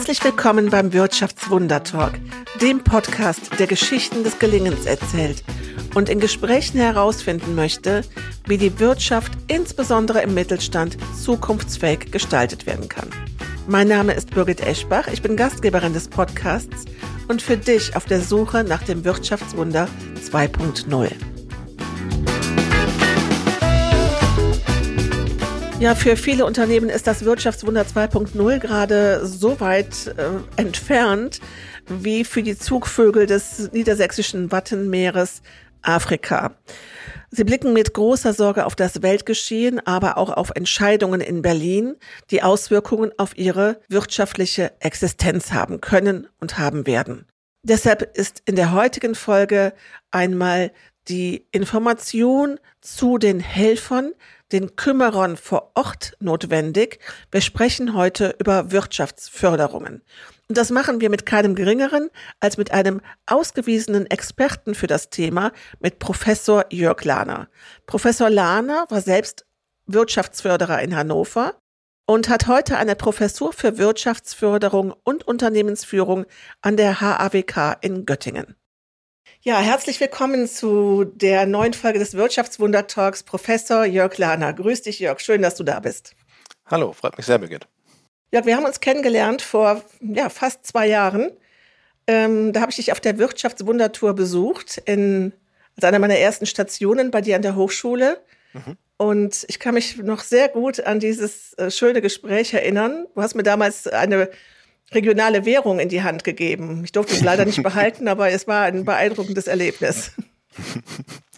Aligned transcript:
Herzlich 0.00 0.24
willkommen 0.24 0.70
beim 0.70 0.94
Wirtschaftswunder-Talk, 0.94 2.14
dem 2.62 2.82
Podcast, 2.82 3.50
der 3.58 3.66
Geschichten 3.66 4.24
des 4.24 4.38
Gelingens 4.38 4.86
erzählt 4.86 5.44
und 5.94 6.08
in 6.08 6.20
Gesprächen 6.20 6.80
herausfinden 6.80 7.54
möchte, 7.54 8.00
wie 8.46 8.56
die 8.56 8.80
Wirtschaft 8.80 9.30
insbesondere 9.46 10.22
im 10.22 10.32
Mittelstand 10.32 10.96
zukunftsfähig 11.22 12.10
gestaltet 12.10 12.64
werden 12.64 12.88
kann. 12.88 13.10
Mein 13.68 13.88
Name 13.88 14.14
ist 14.14 14.30
Birgit 14.30 14.62
Eschbach, 14.62 15.06
ich 15.06 15.20
bin 15.20 15.36
Gastgeberin 15.36 15.92
des 15.92 16.08
Podcasts 16.08 16.86
und 17.28 17.42
für 17.42 17.58
dich 17.58 17.94
auf 17.94 18.06
der 18.06 18.22
Suche 18.22 18.64
nach 18.64 18.82
dem 18.82 19.04
Wirtschaftswunder 19.04 19.86
2.0. 20.32 21.10
Ja, 25.80 25.94
für 25.94 26.18
viele 26.18 26.44
Unternehmen 26.44 26.90
ist 26.90 27.06
das 27.06 27.24
Wirtschaftswunder 27.24 27.84
2.0 27.84 28.58
gerade 28.58 29.24
so 29.24 29.60
weit 29.60 30.14
äh, 30.18 30.60
entfernt 30.60 31.40
wie 31.88 32.24
für 32.24 32.42
die 32.42 32.58
Zugvögel 32.58 33.24
des 33.24 33.72
niedersächsischen 33.72 34.52
Wattenmeeres 34.52 35.40
Afrika. 35.80 36.54
Sie 37.30 37.44
blicken 37.44 37.72
mit 37.72 37.94
großer 37.94 38.34
Sorge 38.34 38.66
auf 38.66 38.76
das 38.76 39.00
Weltgeschehen, 39.00 39.80
aber 39.86 40.18
auch 40.18 40.28
auf 40.28 40.50
Entscheidungen 40.54 41.22
in 41.22 41.40
Berlin, 41.40 41.96
die 42.30 42.42
Auswirkungen 42.42 43.12
auf 43.16 43.38
ihre 43.38 43.80
wirtschaftliche 43.88 44.72
Existenz 44.80 45.50
haben 45.50 45.80
können 45.80 46.28
und 46.40 46.58
haben 46.58 46.86
werden. 46.86 47.24
Deshalb 47.62 48.18
ist 48.18 48.42
in 48.44 48.54
der 48.54 48.72
heutigen 48.72 49.14
Folge 49.14 49.72
einmal 50.10 50.72
die 51.08 51.46
Information 51.52 52.60
zu 52.82 53.16
den 53.16 53.40
Helfern, 53.40 54.12
den 54.52 54.76
Kümmerern 54.76 55.36
vor 55.36 55.72
Ort 55.74 56.16
notwendig. 56.20 56.98
Wir 57.30 57.40
sprechen 57.40 57.94
heute 57.94 58.34
über 58.38 58.70
Wirtschaftsförderungen. 58.70 60.02
Und 60.48 60.58
das 60.58 60.70
machen 60.70 61.00
wir 61.00 61.10
mit 61.10 61.26
keinem 61.26 61.54
geringeren 61.54 62.10
als 62.40 62.56
mit 62.56 62.72
einem 62.72 63.00
ausgewiesenen 63.26 64.06
Experten 64.06 64.74
für 64.74 64.88
das 64.88 65.10
Thema, 65.10 65.52
mit 65.78 65.98
Professor 65.98 66.64
Jörg 66.70 67.04
Lahner. 67.04 67.48
Professor 67.86 68.28
Lahner 68.28 68.86
war 68.88 69.00
selbst 69.00 69.46
Wirtschaftsförderer 69.86 70.82
in 70.82 70.96
Hannover 70.96 71.54
und 72.06 72.28
hat 72.28 72.48
heute 72.48 72.76
eine 72.76 72.96
Professur 72.96 73.52
für 73.52 73.78
Wirtschaftsförderung 73.78 74.92
und 75.04 75.26
Unternehmensführung 75.26 76.26
an 76.60 76.76
der 76.76 77.00
HAWK 77.00 77.78
in 77.82 78.04
Göttingen. 78.04 78.56
Ja, 79.42 79.58
herzlich 79.58 79.98
willkommen 80.00 80.46
zu 80.46 81.04
der 81.04 81.46
neuen 81.46 81.72
Folge 81.72 81.98
des 81.98 82.14
Wirtschaftswunder-Talks, 82.14 83.22
Professor 83.22 83.86
Jörg 83.86 84.18
Lahner. 84.18 84.52
Grüß 84.52 84.82
dich, 84.82 84.98
Jörg. 85.00 85.18
Schön, 85.20 85.40
dass 85.40 85.54
du 85.54 85.64
da 85.64 85.80
bist. 85.80 86.14
Hallo, 86.66 86.92
freut 86.92 87.16
mich 87.16 87.24
sehr, 87.24 87.38
Birgit. 87.38 87.66
Jörg, 88.32 88.44
wir 88.44 88.54
haben 88.54 88.66
uns 88.66 88.80
kennengelernt 88.80 89.40
vor 89.40 89.82
ja, 90.02 90.28
fast 90.28 90.66
zwei 90.66 90.88
Jahren. 90.88 91.30
Ähm, 92.06 92.52
da 92.52 92.60
habe 92.60 92.70
ich 92.70 92.76
dich 92.76 92.92
auf 92.92 93.00
der 93.00 93.16
Wirtschaftswundertour 93.16 94.12
besucht, 94.12 94.76
in, 94.84 95.32
als 95.74 95.84
einer 95.84 96.00
meiner 96.00 96.18
ersten 96.18 96.44
Stationen 96.44 97.10
bei 97.10 97.22
dir 97.22 97.36
an 97.36 97.42
der 97.42 97.56
Hochschule. 97.56 98.20
Mhm. 98.52 98.76
Und 98.98 99.46
ich 99.48 99.58
kann 99.58 99.72
mich 99.72 99.96
noch 99.96 100.20
sehr 100.20 100.50
gut 100.50 100.80
an 100.80 101.00
dieses 101.00 101.54
äh, 101.54 101.70
schöne 101.70 102.02
Gespräch 102.02 102.52
erinnern. 102.52 103.06
Du 103.14 103.22
hast 103.22 103.34
mir 103.34 103.42
damals 103.42 103.86
eine 103.86 104.28
regionale 104.92 105.44
Währung 105.44 105.78
in 105.78 105.88
die 105.88 106.02
Hand 106.02 106.24
gegeben. 106.24 106.82
Ich 106.84 106.92
durfte 106.92 107.14
es 107.14 107.22
leider 107.22 107.44
nicht 107.44 107.62
behalten, 107.64 108.08
aber 108.08 108.30
es 108.30 108.46
war 108.46 108.64
ein 108.64 108.84
beeindruckendes 108.84 109.46
Erlebnis. 109.46 110.12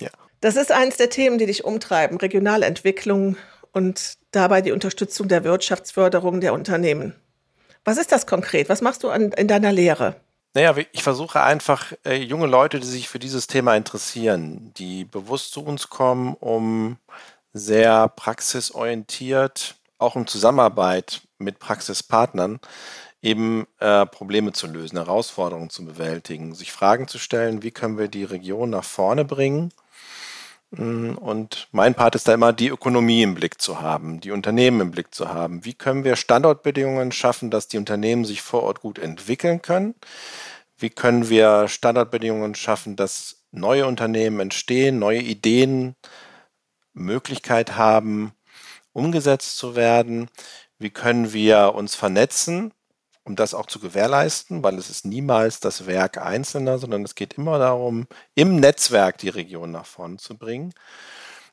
Ja. 0.00 0.08
Das 0.40 0.56
ist 0.56 0.72
eines 0.72 0.96
der 0.96 1.10
Themen, 1.10 1.38
die 1.38 1.46
dich 1.46 1.64
umtreiben, 1.64 2.16
Regionalentwicklung 2.16 3.36
und 3.70 4.14
dabei 4.32 4.62
die 4.62 4.72
Unterstützung 4.72 5.28
der 5.28 5.44
Wirtschaftsförderung 5.44 6.40
der 6.40 6.54
Unternehmen. 6.54 7.14
Was 7.84 7.98
ist 7.98 8.10
das 8.10 8.26
konkret? 8.26 8.68
Was 8.68 8.80
machst 8.80 9.04
du 9.04 9.10
an, 9.10 9.30
in 9.32 9.46
deiner 9.46 9.70
Lehre? 9.70 10.16
Naja, 10.54 10.74
ich 10.92 11.02
versuche 11.02 11.42
einfach 11.42 11.92
äh, 12.04 12.16
junge 12.16 12.46
Leute, 12.46 12.78
die 12.78 12.86
sich 12.86 13.08
für 13.08 13.18
dieses 13.18 13.46
Thema 13.46 13.74
interessieren, 13.74 14.72
die 14.76 15.04
bewusst 15.04 15.52
zu 15.52 15.64
uns 15.64 15.88
kommen, 15.88 16.34
um 16.34 16.98
sehr 17.54 18.08
praxisorientiert, 18.08 19.76
auch 19.98 20.16
in 20.16 20.26
Zusammenarbeit 20.26 21.22
mit 21.38 21.58
Praxispartnern, 21.58 22.60
eben 23.22 23.66
äh, 23.78 24.04
Probleme 24.06 24.52
zu 24.52 24.66
lösen, 24.66 24.98
Herausforderungen 24.98 25.70
zu 25.70 25.84
bewältigen, 25.84 26.54
sich 26.54 26.72
Fragen 26.72 27.08
zu 27.08 27.18
stellen, 27.18 27.62
wie 27.62 27.70
können 27.70 27.96
wir 27.98 28.08
die 28.08 28.24
Region 28.24 28.70
nach 28.70 28.84
vorne 28.84 29.24
bringen. 29.24 29.72
Mm, 30.72 31.12
und 31.14 31.68
mein 31.72 31.94
Part 31.94 32.16
ist 32.16 32.26
da 32.28 32.34
immer, 32.34 32.52
die 32.52 32.68
Ökonomie 32.68 33.22
im 33.22 33.34
Blick 33.34 33.60
zu 33.60 33.80
haben, 33.80 34.20
die 34.20 34.32
Unternehmen 34.32 34.80
im 34.80 34.90
Blick 34.90 35.14
zu 35.14 35.28
haben. 35.28 35.64
Wie 35.64 35.74
können 35.74 36.04
wir 36.04 36.16
Standortbedingungen 36.16 37.12
schaffen, 37.12 37.50
dass 37.50 37.68
die 37.68 37.78
Unternehmen 37.78 38.24
sich 38.24 38.42
vor 38.42 38.64
Ort 38.64 38.80
gut 38.80 38.98
entwickeln 38.98 39.62
können? 39.62 39.94
Wie 40.78 40.90
können 40.90 41.28
wir 41.28 41.68
Standortbedingungen 41.68 42.54
schaffen, 42.56 42.96
dass 42.96 43.44
neue 43.52 43.86
Unternehmen 43.86 44.40
entstehen, 44.40 44.98
neue 44.98 45.20
Ideen 45.20 45.94
Möglichkeit 46.94 47.76
haben, 47.76 48.32
umgesetzt 48.92 49.58
zu 49.58 49.76
werden? 49.76 50.28
Wie 50.78 50.90
können 50.90 51.32
wir 51.32 51.74
uns 51.74 51.94
vernetzen? 51.94 52.72
Um 53.24 53.36
das 53.36 53.54
auch 53.54 53.66
zu 53.66 53.78
gewährleisten, 53.78 54.62
weil 54.62 54.78
es 54.78 54.90
ist 54.90 55.04
niemals 55.04 55.60
das 55.60 55.86
Werk 55.86 56.18
Einzelner, 56.18 56.78
sondern 56.78 57.04
es 57.04 57.14
geht 57.14 57.34
immer 57.34 57.58
darum, 57.58 58.06
im 58.34 58.56
Netzwerk 58.56 59.18
die 59.18 59.28
Region 59.28 59.70
nach 59.70 59.86
vorne 59.86 60.16
zu 60.16 60.36
bringen. 60.36 60.74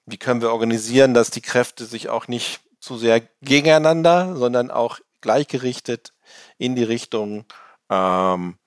Wie 0.06 0.18
können 0.18 0.42
wir 0.42 0.52
organisieren, 0.52 1.14
dass 1.14 1.30
die 1.30 1.42
Kräfte 1.42 1.86
sich 1.86 2.10
auch 2.10 2.28
nicht 2.28 2.62
zu 2.80 2.98
sehr 2.98 3.22
gegeneinander, 3.42 4.36
sondern 4.36 4.72
auch 4.72 5.00
gleichgerichtet 5.22 6.14
in 6.58 6.76
die 6.76 6.84
Richtung 6.84 7.46
ähm, 7.90 8.58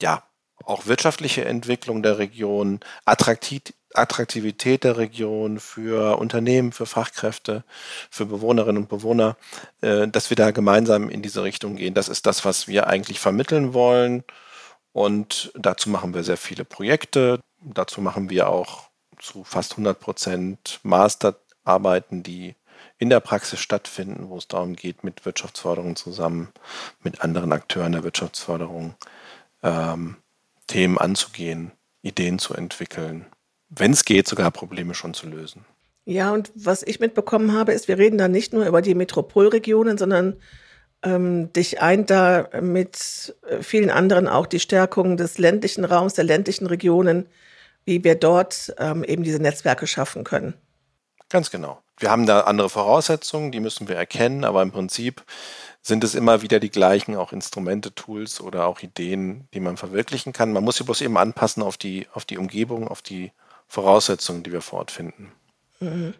ja, 0.00 0.24
auch 0.64 0.86
wirtschaftliche 0.86 1.44
Entwicklung 1.44 2.02
der 2.02 2.18
Region, 2.18 2.80
Attraktiv 3.04 3.62
Attraktivität 3.94 4.84
der 4.84 4.96
Region 4.96 5.60
für 5.60 6.18
Unternehmen, 6.18 6.72
für 6.72 6.86
Fachkräfte, 6.86 7.64
für 8.10 8.26
Bewohnerinnen 8.26 8.82
und 8.82 8.88
Bewohner, 8.88 9.36
äh, 9.80 10.08
dass 10.08 10.30
wir 10.30 10.36
da 10.36 10.50
gemeinsam 10.50 11.08
in 11.08 11.22
diese 11.22 11.42
Richtung 11.42 11.76
gehen. 11.76 11.94
Das 11.94 12.08
ist 12.08 12.26
das, 12.26 12.44
was 12.44 12.68
wir 12.68 12.86
eigentlich 12.86 13.20
vermitteln 13.20 13.72
wollen. 13.74 14.24
Und 14.92 15.52
dazu 15.54 15.90
machen 15.90 16.14
wir 16.14 16.24
sehr 16.24 16.36
viele 16.36 16.64
Projekte. 16.64 17.40
Dazu 17.60 18.00
machen 18.00 18.30
wir 18.30 18.48
auch 18.48 18.88
zu 19.20 19.44
fast 19.44 19.72
100 19.72 19.98
Prozent 19.98 20.80
Masterarbeiten, 20.82 22.22
die 22.22 22.54
in 22.98 23.10
der 23.10 23.20
Praxis 23.20 23.60
stattfinden, 23.60 24.28
wo 24.28 24.36
es 24.38 24.48
darum 24.48 24.76
geht, 24.76 25.04
mit 25.04 25.24
Wirtschaftsförderung 25.24 25.96
zusammen, 25.96 26.48
mit 27.02 27.22
anderen 27.22 27.52
Akteuren 27.52 27.92
der 27.92 28.04
Wirtschaftsförderung 28.04 28.94
ähm, 29.62 30.16
Themen 30.66 30.98
anzugehen, 30.98 31.72
Ideen 32.02 32.38
zu 32.38 32.54
entwickeln, 32.54 33.26
wenn 33.70 33.92
es 33.92 34.04
geht, 34.04 34.28
sogar 34.28 34.50
Probleme 34.50 34.94
schon 34.94 35.14
zu 35.14 35.28
lösen. 35.28 35.64
Ja, 36.04 36.32
und 36.32 36.50
was 36.54 36.82
ich 36.82 37.00
mitbekommen 37.00 37.52
habe, 37.52 37.72
ist, 37.72 37.86
wir 37.86 37.98
reden 37.98 38.16
da 38.16 38.28
nicht 38.28 38.52
nur 38.52 38.66
über 38.66 38.80
die 38.80 38.94
Metropolregionen, 38.94 39.98
sondern 39.98 40.36
ähm, 41.02 41.52
dich 41.52 41.82
eint 41.82 42.10
da 42.10 42.48
mit 42.60 43.36
äh, 43.46 43.62
vielen 43.62 43.90
anderen 43.90 44.26
auch 44.26 44.46
die 44.46 44.60
Stärkung 44.60 45.16
des 45.16 45.38
ländlichen 45.38 45.84
Raums, 45.84 46.14
der 46.14 46.24
ländlichen 46.24 46.66
Regionen, 46.66 47.26
wie 47.84 48.02
wir 48.04 48.14
dort 48.14 48.74
ähm, 48.78 49.04
eben 49.04 49.22
diese 49.22 49.38
Netzwerke 49.38 49.86
schaffen 49.86 50.24
können. 50.24 50.54
Ganz 51.28 51.50
genau. 51.50 51.82
Wir 51.98 52.10
haben 52.10 52.26
da 52.26 52.40
andere 52.40 52.70
Voraussetzungen, 52.70 53.52
die 53.52 53.60
müssen 53.60 53.88
wir 53.88 53.96
erkennen, 53.96 54.44
aber 54.44 54.62
im 54.62 54.72
Prinzip 54.72 55.24
sind 55.82 56.04
es 56.04 56.14
immer 56.14 56.42
wieder 56.42 56.58
die 56.60 56.70
gleichen 56.70 57.16
auch 57.16 57.32
Instrumente, 57.32 57.94
Tools 57.94 58.40
oder 58.40 58.66
auch 58.66 58.80
Ideen, 58.80 59.48
die 59.52 59.60
man 59.60 59.76
verwirklichen 59.76 60.32
kann. 60.32 60.52
Man 60.52 60.64
muss 60.64 60.76
sie 60.76 60.84
bloß 60.84 61.00
eben 61.02 61.16
anpassen 61.16 61.62
auf 61.62 61.76
die, 61.76 62.06
auf 62.12 62.24
die 62.24 62.38
Umgebung, 62.38 62.88
auf 62.88 63.02
die 63.02 63.32
Voraussetzungen, 63.68 64.42
die 64.42 64.52
wir 64.52 64.62
vor 64.62 64.80
Ort 64.80 64.90
finden. 64.90 65.32
Mhm. 65.80 66.14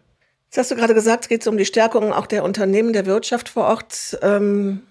Jetzt 0.45 0.57
hast 0.57 0.71
du 0.71 0.75
gerade 0.75 0.93
gesagt, 0.93 1.25
es 1.25 1.29
geht 1.29 1.45
um 1.47 1.57
die 1.57 1.65
Stärkung 1.65 2.11
auch 2.13 2.25
der 2.25 2.43
Unternehmen, 2.43 2.93
der 2.93 3.05
Wirtschaft 3.05 3.49
vor 3.49 3.65
Ort. 3.65 4.17
Ähm, 4.21 4.81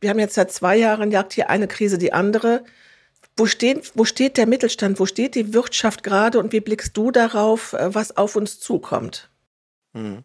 wir 0.00 0.10
haben 0.10 0.18
jetzt 0.18 0.34
seit 0.34 0.50
zwei 0.52 0.76
Jahren 0.76 1.10
jagt 1.10 1.32
hier 1.32 1.50
eine 1.50 1.68
Krise 1.68 1.98
die 1.98 2.12
andere. 2.12 2.64
Wo 3.36 3.46
steht, 3.46 3.92
wo 3.94 4.04
steht 4.04 4.36
der 4.36 4.46
Mittelstand? 4.46 4.98
Wo 4.98 5.06
steht 5.06 5.34
die 5.34 5.52
Wirtschaft 5.54 6.02
gerade 6.02 6.38
und 6.38 6.52
wie 6.52 6.60
blickst 6.60 6.96
du 6.96 7.10
darauf, 7.10 7.72
äh, 7.74 7.94
was 7.94 8.16
auf 8.16 8.36
uns 8.36 8.60
zukommt? 8.60 9.30
Mhm. 9.92 10.24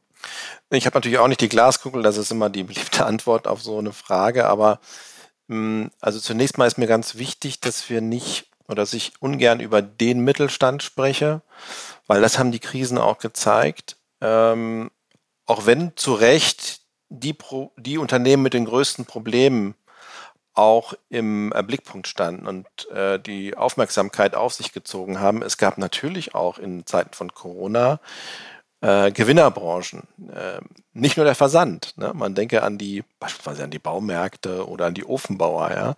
Ich 0.69 0.85
habe 0.85 0.97
natürlich 0.97 1.19
auch 1.19 1.27
nicht 1.27 1.41
die 1.41 1.49
Glaskugel, 1.49 2.01
das 2.01 2.17
ist 2.17 2.31
immer 2.31 2.49
die 2.49 2.63
beliebte 2.65 3.05
Antwort 3.05 3.47
auf 3.47 3.61
so 3.61 3.77
eine 3.77 3.93
Frage, 3.93 4.45
aber 4.45 4.79
hm, 5.47 5.91
also 6.01 6.19
zunächst 6.19 6.57
mal 6.57 6.67
ist 6.67 6.77
mir 6.77 6.87
ganz 6.87 7.15
wichtig, 7.15 7.61
dass 7.61 7.89
wir 7.89 8.01
nicht 8.01 8.46
oder 8.67 8.75
dass 8.75 8.93
ich 8.93 9.13
ungern 9.19 9.59
über 9.59 9.81
den 9.81 10.19
Mittelstand 10.19 10.83
spreche, 10.83 11.41
weil 12.05 12.21
das 12.21 12.37
haben 12.37 12.51
die 12.51 12.59
Krisen 12.59 12.97
auch 12.97 13.17
gezeigt. 13.17 13.97
Ähm, 14.21 14.91
auch 15.45 15.65
wenn 15.65 15.95
zu 15.95 16.13
Recht 16.13 16.81
die, 17.09 17.33
Pro, 17.33 17.71
die 17.77 17.97
Unternehmen 17.97 18.43
mit 18.43 18.53
den 18.53 18.65
größten 18.65 19.05
Problemen 19.05 19.75
auch 20.53 20.93
im 21.09 21.53
äh, 21.55 21.61
Blickpunkt 21.61 22.07
standen 22.07 22.47
und 22.47 22.67
äh, 22.89 23.19
die 23.19 23.55
Aufmerksamkeit 23.55 24.33
auf 24.33 24.53
sich 24.53 24.73
gezogen 24.73 25.19
haben. 25.19 25.43
Es 25.43 25.57
gab 25.57 25.77
natürlich 25.77 26.33
auch 26.33 26.57
in 26.57 26.85
Zeiten 26.85 27.13
von 27.13 27.33
Corona 27.33 27.99
äh, 28.81 29.11
Gewinnerbranchen. 29.11 30.03
Äh, 30.33 30.59
nicht 30.93 31.17
nur 31.17 31.25
der 31.25 31.35
Versand. 31.35 31.93
Ne? 31.97 32.11
Man 32.13 32.35
denke 32.35 32.63
an 32.63 32.77
die, 32.77 33.03
beispielsweise 33.19 33.63
an 33.63 33.71
die 33.71 33.79
Baumärkte 33.79 34.67
oder 34.67 34.87
an 34.87 34.93
die 34.93 35.05
Ofenbauer. 35.05 35.71
Ja? 35.71 35.95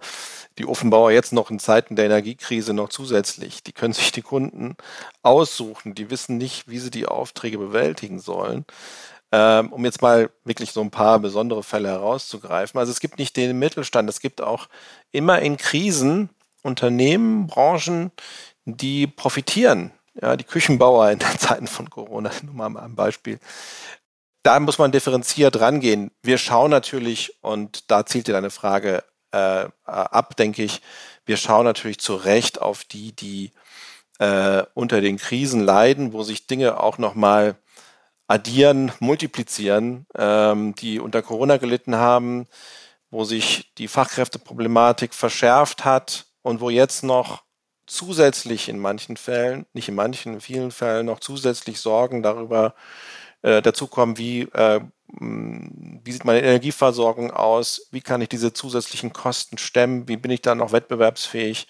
Die 0.58 0.66
Ofenbauer 0.66 1.12
jetzt 1.12 1.34
noch 1.34 1.52
in 1.52 1.60
Zeiten 1.60 1.96
der 1.96 2.06
Energiekrise 2.06 2.74
noch 2.74 2.90
zusätzlich. 2.90 3.64
Die 3.64 3.74
können 3.74 3.94
sich 3.94 4.12
die 4.12 4.22
Kunden 4.22 4.76
aussuchen. 5.24 5.96
Die 5.96 6.10
wissen 6.10 6.38
nicht, 6.38 6.68
wie 6.68 6.80
sie 6.80 6.92
die 6.92 7.06
Aufträge 7.06 7.58
bewältigen 7.58 8.20
sollen. 8.20 8.66
Ähm, 9.32 9.72
um 9.72 9.86
jetzt 9.86 10.02
mal 10.02 10.32
wirklich 10.44 10.72
so 10.72 10.82
ein 10.82 10.90
paar 10.90 11.20
besondere 11.20 11.64
Fälle 11.64 11.90
herauszugreifen. 11.90 12.80
Also 12.80 12.92
es 12.92 13.00
gibt 13.00 13.20
nicht 13.20 13.38
den 13.38 13.60
Mittelstand, 13.60 14.10
es 14.10 14.22
gibt 14.22 14.42
auch 14.42 14.68
immer 15.12 15.40
in 15.40 15.58
Krisen 15.58 16.30
Unternehmen, 16.62 17.48
Branchen, 17.48 18.12
die 18.66 19.08
profitieren 19.08 19.92
ja, 20.22 20.36
die 20.36 20.44
Küchenbauer 20.44 21.12
in 21.12 21.20
Zeiten 21.38 21.68
von 21.68 21.90
Corona, 21.90 22.32
nur 22.44 22.70
mal 22.70 22.82
ein 22.82 22.96
Beispiel. 22.96 23.40
Da 24.44 24.60
muss 24.60 24.78
man 24.78 24.92
differenziert 24.92 25.60
rangehen. 25.60 26.12
Wir 26.24 26.38
schauen 26.38 26.72
natürlich, 26.72 27.38
und 27.42 27.92
da 27.92 28.06
zielt 28.06 28.28
dir 28.28 28.34
deine 28.34 28.50
Frage 28.52 29.04
äh, 29.32 29.66
ab, 29.86 30.36
denke 30.38 30.64
ich, 30.64 30.82
wir 31.26 31.38
schauen 31.38 31.66
natürlich 31.66 32.00
zu 32.00 32.16
Recht 32.16 32.62
auf 32.62 32.84
die, 32.84 33.16
die 33.16 33.52
äh, 34.20 34.64
unter 34.74 35.02
den 35.02 35.18
Krisen 35.18 35.62
leiden, 35.62 36.14
wo 36.14 36.24
sich 36.24 36.48
Dinge 36.48 36.80
auch 36.82 36.98
nochmal 36.98 37.56
addieren, 38.28 38.92
multiplizieren, 39.00 40.06
ähm, 40.16 40.76
die 40.76 41.00
unter 41.00 41.22
Corona 41.22 41.58
gelitten 41.58 41.96
haben, 41.96 42.48
wo 43.10 43.24
sich 43.24 43.74
die 43.78 43.88
Fachkräfteproblematik 43.88 45.14
verschärft 45.14 45.84
hat 45.84 46.28
und 46.42 46.62
wo 46.62 46.70
jetzt 46.70 47.04
noch 47.04 47.44
zusätzlich 47.90 48.70
in 48.70 48.80
manchen 48.80 49.18
Fällen, 49.18 49.66
nicht 49.74 49.90
in 49.90 49.96
manchen, 49.96 50.36
in 50.36 50.42
vielen 50.42 50.72
Fällen 50.72 51.08
noch 51.08 51.20
zusätzlich 51.20 51.80
Sorgen 51.80 52.24
darüber 52.24 52.76
äh, 53.42 53.62
dazukommen, 53.62 54.18
wie, 54.18 54.42
äh, 54.42 54.82
wie 55.08 56.12
sieht 56.12 56.26
meine 56.26 56.42
Energieversorgung 56.42 57.32
aus, 57.32 57.88
wie 57.92 58.02
kann 58.02 58.22
ich 58.22 58.30
diese 58.30 58.54
zusätzlichen 58.54 59.12
Kosten 59.12 59.58
stemmen, 59.58 60.08
wie 60.08 60.18
bin 60.18 60.32
ich 60.32 60.42
da 60.42 60.56
noch 60.56 60.72
wettbewerbsfähig, 60.72 61.68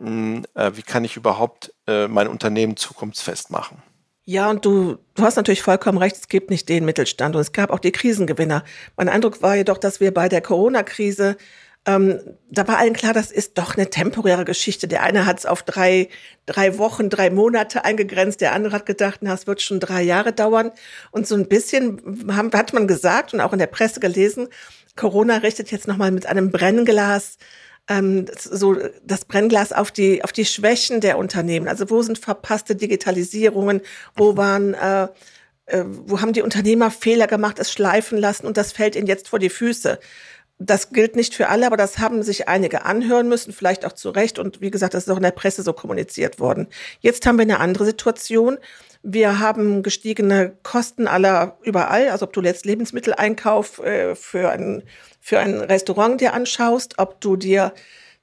äh, 0.00 0.72
wie 0.74 0.82
kann 0.82 1.04
ich 1.04 1.16
überhaupt 1.16 1.72
äh, 1.86 2.08
mein 2.08 2.28
Unternehmen 2.28 2.76
zukunftsfest 2.76 3.50
machen. 3.50 3.82
Ja, 4.28 4.50
und 4.50 4.64
du, 4.64 4.98
du 5.14 5.22
hast 5.22 5.36
natürlich 5.36 5.62
vollkommen 5.62 5.98
recht, 5.98 6.16
es 6.16 6.28
gibt 6.28 6.50
nicht 6.50 6.68
den 6.68 6.84
Mittelstand 6.84 7.36
und 7.36 7.40
es 7.40 7.52
gab 7.52 7.70
auch 7.70 7.78
die 7.78 7.92
Krisengewinner. 7.92 8.64
Mein 8.96 9.08
Eindruck 9.08 9.40
war 9.40 9.54
jedoch, 9.54 9.78
dass 9.78 10.00
wir 10.00 10.12
bei 10.12 10.28
der 10.28 10.40
Corona-Krise 10.40 11.36
ähm, 11.86 12.18
da 12.50 12.66
war 12.66 12.78
allen 12.78 12.94
klar, 12.94 13.12
das 13.12 13.30
ist 13.30 13.58
doch 13.58 13.76
eine 13.76 13.88
temporäre 13.88 14.44
Geschichte. 14.44 14.88
Der 14.88 15.04
eine 15.04 15.24
hat 15.24 15.38
es 15.38 15.46
auf 15.46 15.62
drei, 15.62 16.08
drei 16.44 16.78
Wochen, 16.78 17.08
drei 17.10 17.30
Monate 17.30 17.84
eingegrenzt, 17.84 18.40
der 18.40 18.52
andere 18.52 18.74
hat 18.74 18.86
gedacht, 18.86 19.20
na, 19.22 19.34
es 19.34 19.46
wird 19.46 19.62
schon 19.62 19.78
drei 19.78 20.02
Jahre 20.02 20.32
dauern. 20.32 20.72
Und 21.12 21.28
so 21.28 21.36
ein 21.36 21.46
bisschen 21.46 22.26
haben, 22.32 22.50
hat 22.52 22.72
man 22.72 22.88
gesagt 22.88 23.34
und 23.34 23.40
auch 23.40 23.52
in 23.52 23.60
der 23.60 23.68
Presse 23.68 24.00
gelesen, 24.00 24.48
Corona 24.96 25.36
richtet 25.38 25.70
jetzt 25.70 25.86
nochmal 25.86 26.10
mit 26.10 26.26
einem 26.26 26.50
Brennglas 26.50 27.38
ähm, 27.88 28.26
so 28.36 28.76
das 29.04 29.24
Brennglas 29.24 29.72
auf 29.72 29.92
die 29.92 30.24
auf 30.24 30.32
die 30.32 30.44
Schwächen 30.44 31.00
der 31.00 31.18
Unternehmen. 31.18 31.68
Also 31.68 31.88
wo 31.88 32.02
sind 32.02 32.18
verpasste 32.18 32.74
Digitalisierungen? 32.74 33.80
Wo 34.16 34.36
waren 34.36 34.74
äh, 34.74 35.06
äh, 35.66 35.84
wo 35.86 36.20
haben 36.20 36.32
die 36.32 36.42
Unternehmer 36.42 36.90
Fehler 36.90 37.26
gemacht, 37.26 37.58
es 37.58 37.70
schleifen 37.72 38.18
lassen 38.18 38.46
und 38.46 38.56
das 38.56 38.72
fällt 38.72 38.96
ihnen 38.96 39.06
jetzt 39.06 39.28
vor 39.28 39.38
die 39.38 39.50
Füße. 39.50 39.98
Das 40.58 40.90
gilt 40.90 41.16
nicht 41.16 41.34
für 41.34 41.48
alle, 41.48 41.66
aber 41.66 41.76
das 41.76 41.98
haben 41.98 42.22
sich 42.22 42.48
einige 42.48 42.86
anhören 42.86 43.28
müssen, 43.28 43.52
vielleicht 43.52 43.84
auch 43.84 43.92
zu 43.92 44.08
Recht. 44.08 44.38
Und 44.38 44.62
wie 44.62 44.70
gesagt, 44.70 44.94
das 44.94 45.04
ist 45.04 45.10
auch 45.10 45.18
in 45.18 45.22
der 45.22 45.30
Presse 45.30 45.62
so 45.62 45.74
kommuniziert 45.74 46.40
worden. 46.40 46.68
Jetzt 47.00 47.26
haben 47.26 47.36
wir 47.36 47.42
eine 47.42 47.60
andere 47.60 47.84
Situation. 47.84 48.56
Wir 49.02 49.38
haben 49.38 49.82
gestiegene 49.82 50.56
Kosten 50.62 51.06
aller 51.08 51.58
überall, 51.62 52.08
also 52.08 52.24
ob 52.24 52.32
du 52.32 52.40
jetzt 52.40 52.64
Lebensmitteleinkauf 52.64 53.80
äh, 53.80 54.14
für, 54.14 54.48
ein, 54.50 54.82
für 55.20 55.38
ein 55.38 55.60
Restaurant 55.60 56.20
dir 56.20 56.32
anschaust, 56.32 56.94
ob 56.98 57.20
du 57.20 57.36
dir 57.36 57.72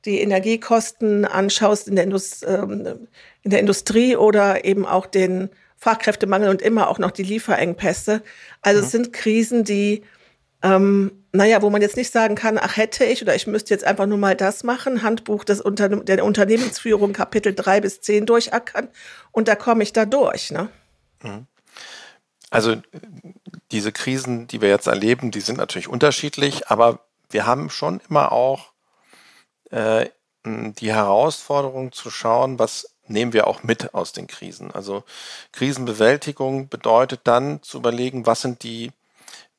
die 0.06 0.20
Energiekosten 0.20 1.26
anschaust 1.26 1.88
in 1.88 1.96
der, 1.96 2.04
Indust 2.04 2.44
ähm, 2.48 3.08
in 3.44 3.52
der 3.52 3.60
Industrie 3.60 4.18
oder 4.18 4.66
eben 4.66 4.86
auch 4.86 5.06
den 5.06 5.50
Fachkräftemangel 5.78 6.50
und 6.50 6.62
immer 6.62 6.90
auch 6.90 6.98
noch 6.98 7.12
die 7.12 7.24
Lieferengpässe. 7.24 8.22
Also 8.62 8.80
mhm. 8.80 8.86
es 8.86 8.92
sind 8.92 9.14
Krisen, 9.14 9.64
die 9.64 10.04
ähm, 10.64 11.12
naja, 11.34 11.62
wo 11.62 11.70
man 11.70 11.82
jetzt 11.82 11.98
nicht 11.98 12.12
sagen 12.12 12.36
kann, 12.36 12.58
ach 12.58 12.78
hätte 12.78 13.04
ich 13.04 13.22
oder 13.22 13.36
ich 13.36 13.48
müsste 13.48 13.74
jetzt 13.74 13.84
einfach 13.84 14.06
nur 14.06 14.18
mal 14.18 14.36
das 14.36 14.64
machen, 14.64 15.04
Handbuch 15.04 15.44
des 15.44 15.60
Unter 15.60 15.90
der 15.90 16.24
Unternehmensführung 16.24 17.12
Kapitel 17.12 17.54
3 17.54 17.82
bis 17.82 18.02
10 18.02 18.26
durchackern 18.26 18.88
und 19.32 19.48
da 19.48 19.56
komme 19.56 19.84
ich 19.84 19.92
da 19.92 20.06
durch. 20.06 20.52
Ne? 20.52 20.70
Mhm. 21.22 21.48
Also 22.50 22.78
diese 23.72 23.92
Krisen, 23.92 24.48
die 24.48 24.62
wir 24.62 24.70
jetzt 24.70 24.88
erleben, 24.88 25.32
die 25.32 25.42
sind 25.42 25.58
natürlich 25.58 25.90
unterschiedlich, 25.90 26.70
aber 26.70 27.00
wir 27.30 27.46
haben 27.46 27.70
schon 27.70 28.00
immer 28.08 28.32
auch 28.32 28.72
äh, 29.72 30.08
die 30.46 30.94
Herausforderung 30.94 31.92
zu 31.92 32.10
schauen, 32.10 32.60
was 32.60 32.96
nehmen 33.08 33.34
wir 33.34 33.48
auch 33.48 33.64
mit 33.64 33.94
aus 33.94 34.14
den 34.14 34.28
Krisen. 34.28 34.72
Also 34.72 35.04
Krisenbewältigung 35.52 36.70
bedeutet 36.70 37.22
dann 37.24 37.62
zu 37.64 37.80
überlegen, 37.80 38.26
was 38.26 38.42
sind 38.42 38.64
die 38.64 38.92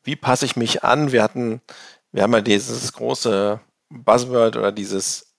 wie 0.04 0.16
passe 0.16 0.44
ich 0.44 0.56
mich 0.56 0.84
an? 0.84 1.12
Wir 1.12 1.22
hatten, 1.22 1.60
wir 2.12 2.22
haben 2.22 2.32
ja 2.32 2.40
dieses 2.40 2.92
große 2.92 3.60
Buzzword 3.88 4.56
oder 4.56 4.72
dieses, 4.72 5.34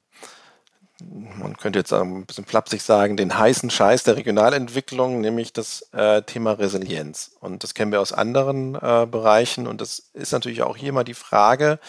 man 1.01 1.55
könnte 1.57 1.79
jetzt 1.79 1.93
ein 1.93 2.25
bisschen 2.25 2.45
flapsig 2.45 2.81
sagen, 2.81 3.17
den 3.17 3.37
heißen 3.37 3.69
Scheiß 3.69 4.03
der 4.03 4.17
Regionalentwicklung, 4.17 5.21
nämlich 5.21 5.53
das 5.53 5.81
äh, 5.93 6.21
Thema 6.23 6.53
Resilienz. 6.53 7.35
Und 7.39 7.63
das 7.63 7.73
kennen 7.73 7.91
wir 7.91 8.01
aus 8.01 8.11
anderen 8.11 8.75
äh, 8.75 9.07
Bereichen. 9.09 9.67
Und 9.67 9.81
das 9.81 9.99
ist 10.13 10.31
natürlich 10.31 10.63
auch 10.63 10.77
hier 10.77 10.93
mal 10.93 11.03
die 11.03 11.13
Frage, 11.13 11.79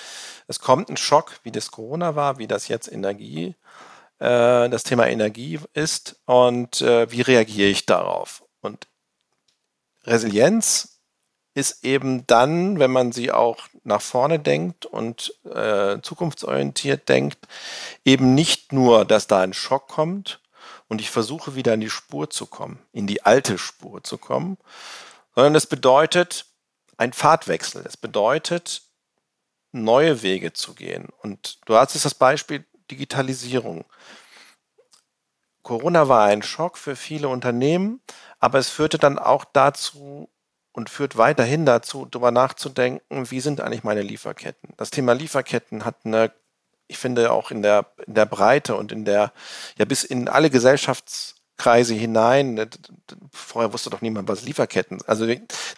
es 0.49 0.61
kommt 0.61 0.89
ein 0.91 0.97
Schock, 0.97 1.41
wie 1.43 1.53
das 1.53 1.71
Corona 1.71 2.15
war, 2.15 2.39
wie 2.39 2.47
das 2.47 2.69
jetzt 2.69 2.91
Energie, 2.91 3.55
äh, 4.19 4.69
das 4.69 4.83
Thema 4.83 5.07
Energie 5.07 5.61
ist 5.73 6.21
und 6.25 6.81
äh, 6.81 7.11
wie 7.11 7.23
reagiere 7.23 7.69
ich 7.69 7.87
darauf? 7.87 8.45
Und 8.61 8.87
Resilienz 10.05 10.96
ist 11.57 11.85
eben 11.87 12.27
dann, 12.27 12.79
wenn 12.79 12.91
man 12.91 13.13
sie 13.13 13.33
auch 13.33 13.67
nach 13.83 14.03
vorne 14.03 14.39
denkt 14.39 14.85
und 14.85 15.33
äh, 15.47 16.03
zukunftsorientiert 16.03 17.09
denkt, 17.09 17.39
eben 18.05 18.35
nicht 18.35 18.75
nur, 18.75 19.07
dass 19.07 19.27
da 19.27 19.41
ein 19.41 19.55
Schock 19.55 19.89
kommt 19.89 20.41
und 20.89 21.01
ich 21.01 21.11
versuche 21.11 21.55
wieder 21.55 21.73
in 21.73 21.81
die 21.81 21.89
Spur 21.89 22.29
zu 22.29 22.45
kommen, 22.45 22.79
in 22.93 23.07
die 23.07 23.23
alte 23.23 23.57
Spur 23.57 24.05
zu 24.05 24.19
kommen, 24.19 24.59
sondern 25.35 25.55
es 25.55 25.67
bedeutet 25.67 26.45
ein 26.99 27.15
Fahrtwechsel. 27.15 27.83
Es 27.87 27.97
bedeutet, 27.97 28.83
neue 29.73 30.23
Wege 30.23 30.53
zu 30.53 30.75
gehen. 30.75 31.09
Und 31.23 31.59
du 31.65 31.75
hast 31.75 31.95
jetzt 31.95 32.05
das 32.05 32.15
Beispiel 32.15 32.67
Digitalisierung. 32.91 33.87
Corona 35.63 36.07
war 36.09 36.27
ein 36.27 36.43
Schock 36.43 36.77
für 36.77 36.97
viele 36.97 37.29
Unternehmen, 37.29 38.03
aber 38.41 38.59
es 38.59 38.69
führte 38.69 38.99
dann 38.99 39.19
auch 39.19 39.47
dazu, 39.47 40.29
und 40.77 40.91
führt 40.91 41.17
weiterhin 41.17 41.65
dazu, 41.65 42.05
darüber 42.05 42.31
nachzudenken, 42.31 43.31
wie 43.31 43.41
sind 43.41 43.63
eigentlich 43.63 43.83
meine 43.83 44.03
Lieferketten. 44.03 44.75
Das 44.77 44.91
Thema 44.91 45.15
Lieferketten 45.15 45.87
hat 45.87 45.97
eine, 46.05 46.33
ich 46.87 46.99
finde 46.99 47.33
auch 47.33 47.51
in 47.51 47.63
der, 47.63 47.87
in 48.07 48.13
der 48.13 48.27
Breite 48.27 48.77
und 48.77 48.93
in 48.93 49.07
der, 49.07 49.33
ja 49.79 49.87
bis 49.87 50.05
in 50.05 50.29
alle 50.29 50.49
Gesellschafts- 50.49 51.36
Kreise 51.57 51.95
hinein. 51.95 52.59
Äh, 52.59 52.69
vorher 53.33 53.73
wusste 53.73 53.91
doch 53.91 54.01
niemand, 54.01 54.29
was 54.29 54.43
Lieferketten. 54.43 54.99
Also 55.07 55.27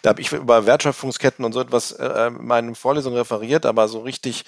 da 0.01 0.09
habe 0.09 0.21
ich 0.21 0.31
über 0.31 0.65
Wertschöpfungsketten 0.65 1.45
und 1.45 1.53
so 1.53 1.61
etwas 1.61 1.91
äh, 1.91 2.27
in 2.27 2.45
meinen 2.45 2.75
Vorlesungen 2.75 3.17
referiert, 3.17 3.65
aber 3.65 3.87
so 3.87 3.99
richtig, 3.99 4.45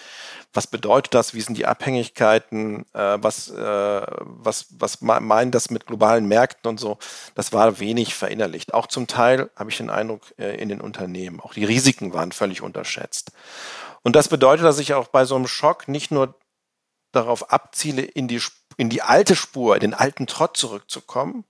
was 0.54 0.68
bedeutet 0.68 1.14
das? 1.14 1.34
Wie 1.34 1.42
sind 1.42 1.58
die 1.58 1.66
Abhängigkeiten? 1.66 2.86
Äh, 2.94 3.18
was, 3.22 3.50
äh, 3.50 4.02
was, 4.12 4.68
was 4.72 5.02
meint 5.02 5.56
das 5.56 5.70
mit 5.70 5.86
globalen 5.86 6.28
Märkten 6.28 6.70
und 6.70 6.80
so? 6.80 6.98
Das 7.36 7.54
war 7.54 7.80
wenig 7.80 8.14
verinnerlicht. 8.14 8.74
Auch 8.74 8.88
zum 8.88 9.08
Teil 9.08 9.50
habe 9.56 9.70
ich 9.70 9.78
den 9.78 9.90
Eindruck 9.90 10.34
äh, 10.38 10.56
in 10.62 10.70
den 10.70 10.82
Unternehmen. 10.82 11.40
Auch 11.40 11.54
die 11.54 11.66
Risiken 11.66 12.14
waren 12.14 12.32
völlig 12.32 12.62
unterschätzt. 12.62 13.32
Und 14.04 14.16
das 14.16 14.28
bedeutet, 14.28 14.66
dass 14.66 14.80
ich 14.80 14.94
auch 14.94 15.08
bei 15.08 15.26
so 15.26 15.36
einem 15.36 15.48
Schock 15.48 15.88
nicht 15.88 16.12
nur 16.12 16.36
darauf 17.12 17.52
abziele, 17.52 18.02
in 18.02 18.28
die 18.28 18.40
in 18.82 18.90
die 18.90 19.04
alte 19.04 19.36
Spur, 19.36 19.76
in 19.76 19.82
den 19.82 19.94
alten 19.94 20.26
Trott 20.26 20.58
zurückzukommen, 20.58 21.46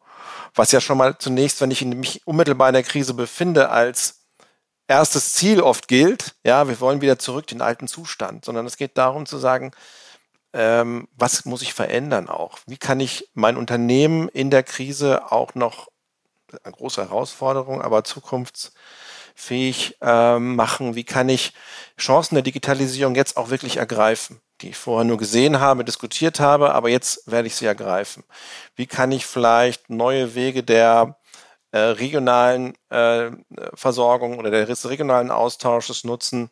was 0.53 0.73
ja 0.73 0.81
schon 0.81 0.97
mal 0.97 1.17
zunächst, 1.17 1.61
wenn 1.61 1.71
ich 1.71 1.81
mich 1.85 2.27
unmittelbar 2.27 2.67
in 2.67 2.73
der 2.73 2.83
Krise 2.83 3.13
befinde, 3.13 3.69
als 3.69 4.25
erstes 4.85 5.31
Ziel 5.31 5.61
oft 5.61 5.87
gilt, 5.87 6.35
ja, 6.43 6.67
wir 6.67 6.81
wollen 6.81 6.99
wieder 6.99 7.17
zurück 7.17 7.47
den 7.47 7.61
alten 7.61 7.87
Zustand, 7.87 8.43
sondern 8.43 8.65
es 8.65 8.75
geht 8.75 8.97
darum 8.97 9.25
zu 9.25 9.37
sagen, 9.37 9.71
ähm, 10.51 11.07
was 11.15 11.45
muss 11.45 11.61
ich 11.61 11.73
verändern 11.73 12.27
auch? 12.27 12.59
Wie 12.67 12.75
kann 12.75 12.99
ich 12.99 13.29
mein 13.33 13.55
Unternehmen 13.55 14.27
in 14.27 14.49
der 14.49 14.63
Krise 14.63 15.31
auch 15.31 15.55
noch, 15.55 15.87
eine 16.65 16.73
große 16.73 17.01
Herausforderung, 17.01 17.81
aber 17.81 18.03
zukunftsfähig 18.03 19.99
ähm, 20.01 20.57
machen? 20.57 20.95
Wie 20.95 21.05
kann 21.05 21.29
ich 21.29 21.53
Chancen 21.97 22.35
der 22.35 22.43
Digitalisierung 22.43 23.15
jetzt 23.15 23.37
auch 23.37 23.49
wirklich 23.49 23.77
ergreifen? 23.77 24.40
Die 24.61 24.69
ich 24.69 24.77
vorher 24.77 25.05
nur 25.05 25.17
gesehen 25.17 25.59
habe, 25.59 25.85
diskutiert 25.85 26.39
habe, 26.39 26.73
aber 26.73 26.89
jetzt 26.89 27.29
werde 27.29 27.47
ich 27.47 27.55
sie 27.55 27.65
ergreifen. 27.65 28.23
Wie 28.75 28.87
kann 28.87 29.11
ich 29.11 29.25
vielleicht 29.25 29.89
neue 29.89 30.35
Wege 30.35 30.63
der 30.63 31.17
äh, 31.71 31.79
regionalen 31.79 32.73
äh, 32.89 33.31
Versorgung 33.73 34.37
oder 34.37 34.51
des 34.65 34.89
regionalen 34.89 35.31
Austausches 35.31 36.03
nutzen, 36.03 36.49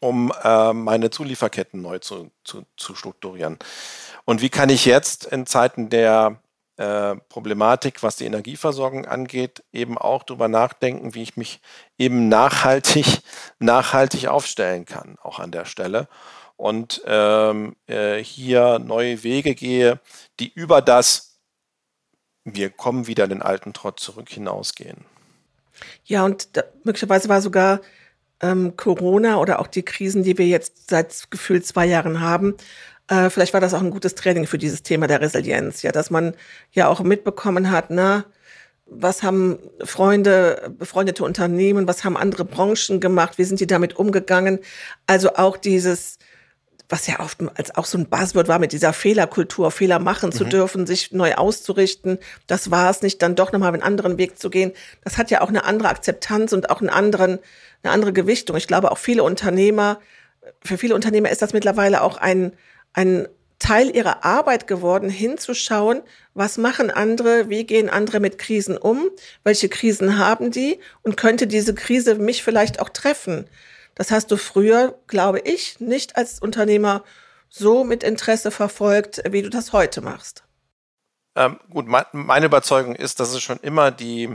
um 0.00 0.32
äh, 0.44 0.72
meine 0.72 1.10
Zulieferketten 1.10 1.82
neu 1.82 1.98
zu, 1.98 2.30
zu, 2.44 2.62
zu 2.76 2.94
strukturieren. 2.94 3.58
Und 4.24 4.40
wie 4.40 4.48
kann 4.48 4.68
ich 4.68 4.84
jetzt 4.84 5.24
in 5.24 5.46
Zeiten 5.46 5.90
der 5.90 6.40
äh, 6.76 7.16
Problematik, 7.28 8.02
was 8.02 8.16
die 8.16 8.26
Energieversorgung 8.26 9.06
angeht, 9.06 9.64
eben 9.72 9.98
auch 9.98 10.22
darüber 10.22 10.48
nachdenken, 10.48 11.14
wie 11.14 11.22
ich 11.22 11.36
mich 11.36 11.60
eben 11.98 12.28
nachhaltig, 12.28 13.22
nachhaltig 13.58 14.28
aufstellen 14.28 14.84
kann, 14.84 15.16
auch 15.22 15.38
an 15.40 15.50
der 15.50 15.64
Stelle. 15.64 16.08
Und 16.62 17.02
ähm, 17.06 17.74
äh, 17.88 18.22
hier 18.22 18.78
neue 18.78 19.24
Wege 19.24 19.56
gehe, 19.56 19.98
die 20.38 20.52
über 20.52 20.80
das, 20.80 21.40
wir 22.44 22.70
kommen 22.70 23.08
wieder 23.08 23.24
in 23.24 23.30
den 23.30 23.42
alten 23.42 23.72
Trott 23.72 23.98
zurück, 23.98 24.28
hinausgehen. 24.28 24.98
Ja, 26.04 26.24
und 26.24 26.56
da, 26.56 26.62
möglicherweise 26.84 27.28
war 27.28 27.42
sogar 27.42 27.80
ähm, 28.40 28.76
Corona 28.76 29.38
oder 29.38 29.58
auch 29.58 29.66
die 29.66 29.82
Krisen, 29.82 30.22
die 30.22 30.38
wir 30.38 30.46
jetzt 30.46 30.88
seit 30.88 31.32
gefühlt 31.32 31.66
zwei 31.66 31.84
Jahren 31.84 32.20
haben, 32.20 32.54
äh, 33.08 33.28
vielleicht 33.28 33.54
war 33.54 33.60
das 33.60 33.74
auch 33.74 33.80
ein 33.80 33.90
gutes 33.90 34.14
Training 34.14 34.46
für 34.46 34.58
dieses 34.58 34.84
Thema 34.84 35.08
der 35.08 35.20
Resilienz, 35.20 35.82
ja, 35.82 35.90
dass 35.90 36.10
man 36.10 36.32
ja 36.70 36.86
auch 36.86 37.00
mitbekommen 37.00 37.72
hat, 37.72 37.86
na, 37.90 38.24
was 38.86 39.24
haben 39.24 39.58
Freunde, 39.82 40.72
befreundete 40.78 41.24
Unternehmen, 41.24 41.88
was 41.88 42.04
haben 42.04 42.16
andere 42.16 42.44
Branchen 42.44 43.00
gemacht, 43.00 43.36
wie 43.36 43.44
sind 43.44 43.58
die 43.58 43.66
damit 43.66 43.96
umgegangen? 43.96 44.60
Also 45.08 45.34
auch 45.34 45.56
dieses, 45.56 46.18
was 46.92 47.06
ja 47.06 47.20
oft 47.20 47.38
als 47.54 47.74
auch 47.74 47.86
so 47.86 47.96
ein 47.96 48.06
Buzzword 48.06 48.48
war, 48.48 48.58
mit 48.58 48.72
dieser 48.72 48.92
Fehlerkultur, 48.92 49.70
Fehler 49.70 49.98
machen 49.98 50.28
mhm. 50.28 50.34
zu 50.34 50.44
dürfen, 50.44 50.86
sich 50.86 51.10
neu 51.10 51.34
auszurichten. 51.34 52.18
Das 52.46 52.70
war 52.70 52.90
es 52.90 53.00
nicht, 53.00 53.22
dann 53.22 53.34
doch 53.34 53.50
nochmal 53.50 53.72
einen 53.72 53.82
anderen 53.82 54.18
Weg 54.18 54.38
zu 54.38 54.50
gehen. 54.50 54.72
Das 55.02 55.16
hat 55.16 55.30
ja 55.30 55.40
auch 55.40 55.48
eine 55.48 55.64
andere 55.64 55.88
Akzeptanz 55.88 56.52
und 56.52 56.68
auch 56.68 56.80
einen 56.80 56.90
anderen, 56.90 57.38
eine 57.82 57.92
andere 57.94 58.12
Gewichtung. 58.12 58.58
Ich 58.58 58.66
glaube, 58.66 58.92
auch 58.92 58.98
viele 58.98 59.22
Unternehmer, 59.22 60.00
für 60.62 60.76
viele 60.76 60.94
Unternehmer 60.94 61.30
ist 61.30 61.40
das 61.40 61.54
mittlerweile 61.54 62.02
auch 62.02 62.18
ein, 62.18 62.52
ein 62.92 63.26
Teil 63.58 63.94
ihrer 63.94 64.24
Arbeit 64.24 64.66
geworden, 64.66 65.08
hinzuschauen, 65.08 66.02
was 66.34 66.58
machen 66.58 66.90
andere, 66.90 67.48
wie 67.48 67.64
gehen 67.64 67.88
andere 67.88 68.20
mit 68.20 68.36
Krisen 68.36 68.76
um, 68.76 69.08
welche 69.44 69.70
Krisen 69.70 70.18
haben 70.18 70.50
die 70.50 70.78
und 71.02 71.16
könnte 71.16 71.46
diese 71.46 71.74
Krise 71.74 72.16
mich 72.16 72.42
vielleicht 72.42 72.80
auch 72.80 72.90
treffen. 72.90 73.46
Das 73.94 74.10
hast 74.10 74.30
du 74.30 74.36
früher, 74.36 74.98
glaube 75.06 75.40
ich, 75.40 75.80
nicht 75.80 76.16
als 76.16 76.40
Unternehmer 76.40 77.04
so 77.48 77.84
mit 77.84 78.02
Interesse 78.02 78.50
verfolgt, 78.50 79.22
wie 79.30 79.42
du 79.42 79.50
das 79.50 79.72
heute 79.72 80.00
machst. 80.00 80.44
Ähm, 81.34 81.58
gut, 81.70 81.86
mein, 81.86 82.04
meine 82.12 82.46
Überzeugung 82.46 82.94
ist, 82.94 83.20
dass 83.20 83.32
es 83.32 83.42
schon 83.42 83.58
immer 83.60 83.90
die, 83.90 84.34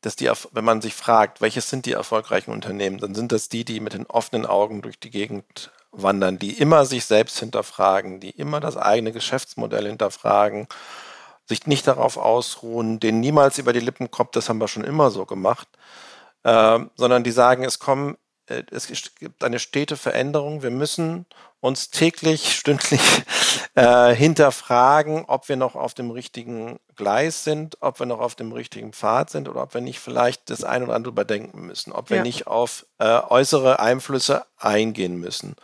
dass 0.00 0.16
die, 0.16 0.30
wenn 0.52 0.64
man 0.64 0.80
sich 0.80 0.94
fragt, 0.94 1.40
welches 1.40 1.68
sind 1.68 1.86
die 1.86 1.92
erfolgreichen 1.92 2.52
Unternehmen, 2.52 2.98
dann 2.98 3.14
sind 3.14 3.32
das 3.32 3.48
die, 3.48 3.64
die 3.64 3.80
mit 3.80 3.94
den 3.94 4.06
offenen 4.06 4.46
Augen 4.46 4.82
durch 4.82 4.98
die 4.98 5.10
Gegend 5.10 5.70
wandern, 5.92 6.38
die 6.38 6.58
immer 6.58 6.84
sich 6.84 7.04
selbst 7.04 7.38
hinterfragen, 7.38 8.18
die 8.18 8.30
immer 8.30 8.60
das 8.60 8.76
eigene 8.76 9.12
Geschäftsmodell 9.12 9.86
hinterfragen, 9.86 10.66
sich 11.46 11.66
nicht 11.66 11.86
darauf 11.86 12.16
ausruhen, 12.16 12.98
denen 12.98 13.20
niemals 13.20 13.58
über 13.58 13.72
die 13.72 13.80
Lippen 13.80 14.10
kommt, 14.10 14.36
das 14.36 14.48
haben 14.48 14.58
wir 14.58 14.68
schon 14.68 14.84
immer 14.84 15.10
so 15.10 15.26
gemacht, 15.26 15.68
äh, 16.44 16.78
sondern 16.96 17.24
die 17.24 17.30
sagen, 17.30 17.64
es 17.64 17.78
kommen, 17.78 18.16
es 18.70 18.88
gibt 19.18 19.44
eine 19.44 19.58
stete 19.58 19.96
Veränderung, 19.96 20.62
wir 20.62 20.70
müssen 20.70 21.26
uns 21.60 21.90
täglich, 21.90 22.54
stündlich 22.56 23.00
äh, 23.74 24.14
hinterfragen, 24.14 25.24
ob 25.26 25.48
wir 25.48 25.56
noch 25.56 25.76
auf 25.76 25.94
dem 25.94 26.10
richtigen 26.10 26.80
Gleis 26.96 27.44
sind, 27.44 27.76
ob 27.80 28.00
wir 28.00 28.06
noch 28.06 28.20
auf 28.20 28.34
dem 28.34 28.52
richtigen 28.52 28.92
Pfad 28.92 29.30
sind 29.30 29.48
oder 29.48 29.62
ob 29.62 29.74
wir 29.74 29.80
nicht 29.80 30.00
vielleicht 30.00 30.50
das 30.50 30.64
ein 30.64 30.82
oder 30.82 30.94
andere 30.94 31.12
überdenken 31.12 31.62
müssen, 31.66 31.92
ob 31.92 32.10
wir 32.10 32.18
ja. 32.18 32.22
nicht 32.22 32.46
auf 32.46 32.86
äh, 32.98 33.20
äußere 33.28 33.78
Einflüsse 33.78 34.44
eingehen 34.56 35.16
müssen. 35.16 35.54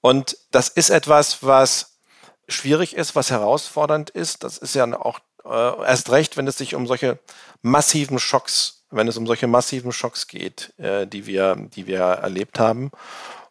Und 0.00 0.36
das 0.50 0.68
ist 0.68 0.90
etwas, 0.90 1.42
was 1.42 1.98
schwierig 2.48 2.94
ist, 2.94 3.16
was 3.16 3.30
herausfordernd 3.30 4.10
ist. 4.10 4.44
Das 4.44 4.58
ist 4.58 4.74
ja 4.74 4.84
auch 5.00 5.20
äh, 5.44 5.84
erst 5.84 6.10
recht, 6.10 6.36
wenn 6.36 6.46
es 6.46 6.58
sich 6.58 6.74
um 6.74 6.86
solche 6.86 7.18
massiven 7.62 8.18
Schocks, 8.18 8.75
wenn 8.90 9.08
es 9.08 9.16
um 9.16 9.26
solche 9.26 9.46
massiven 9.46 9.92
Schocks 9.92 10.26
geht, 10.26 10.72
äh, 10.78 11.06
die 11.06 11.26
wir, 11.26 11.56
die 11.56 11.86
wir 11.86 12.00
erlebt 12.00 12.58
haben. 12.58 12.90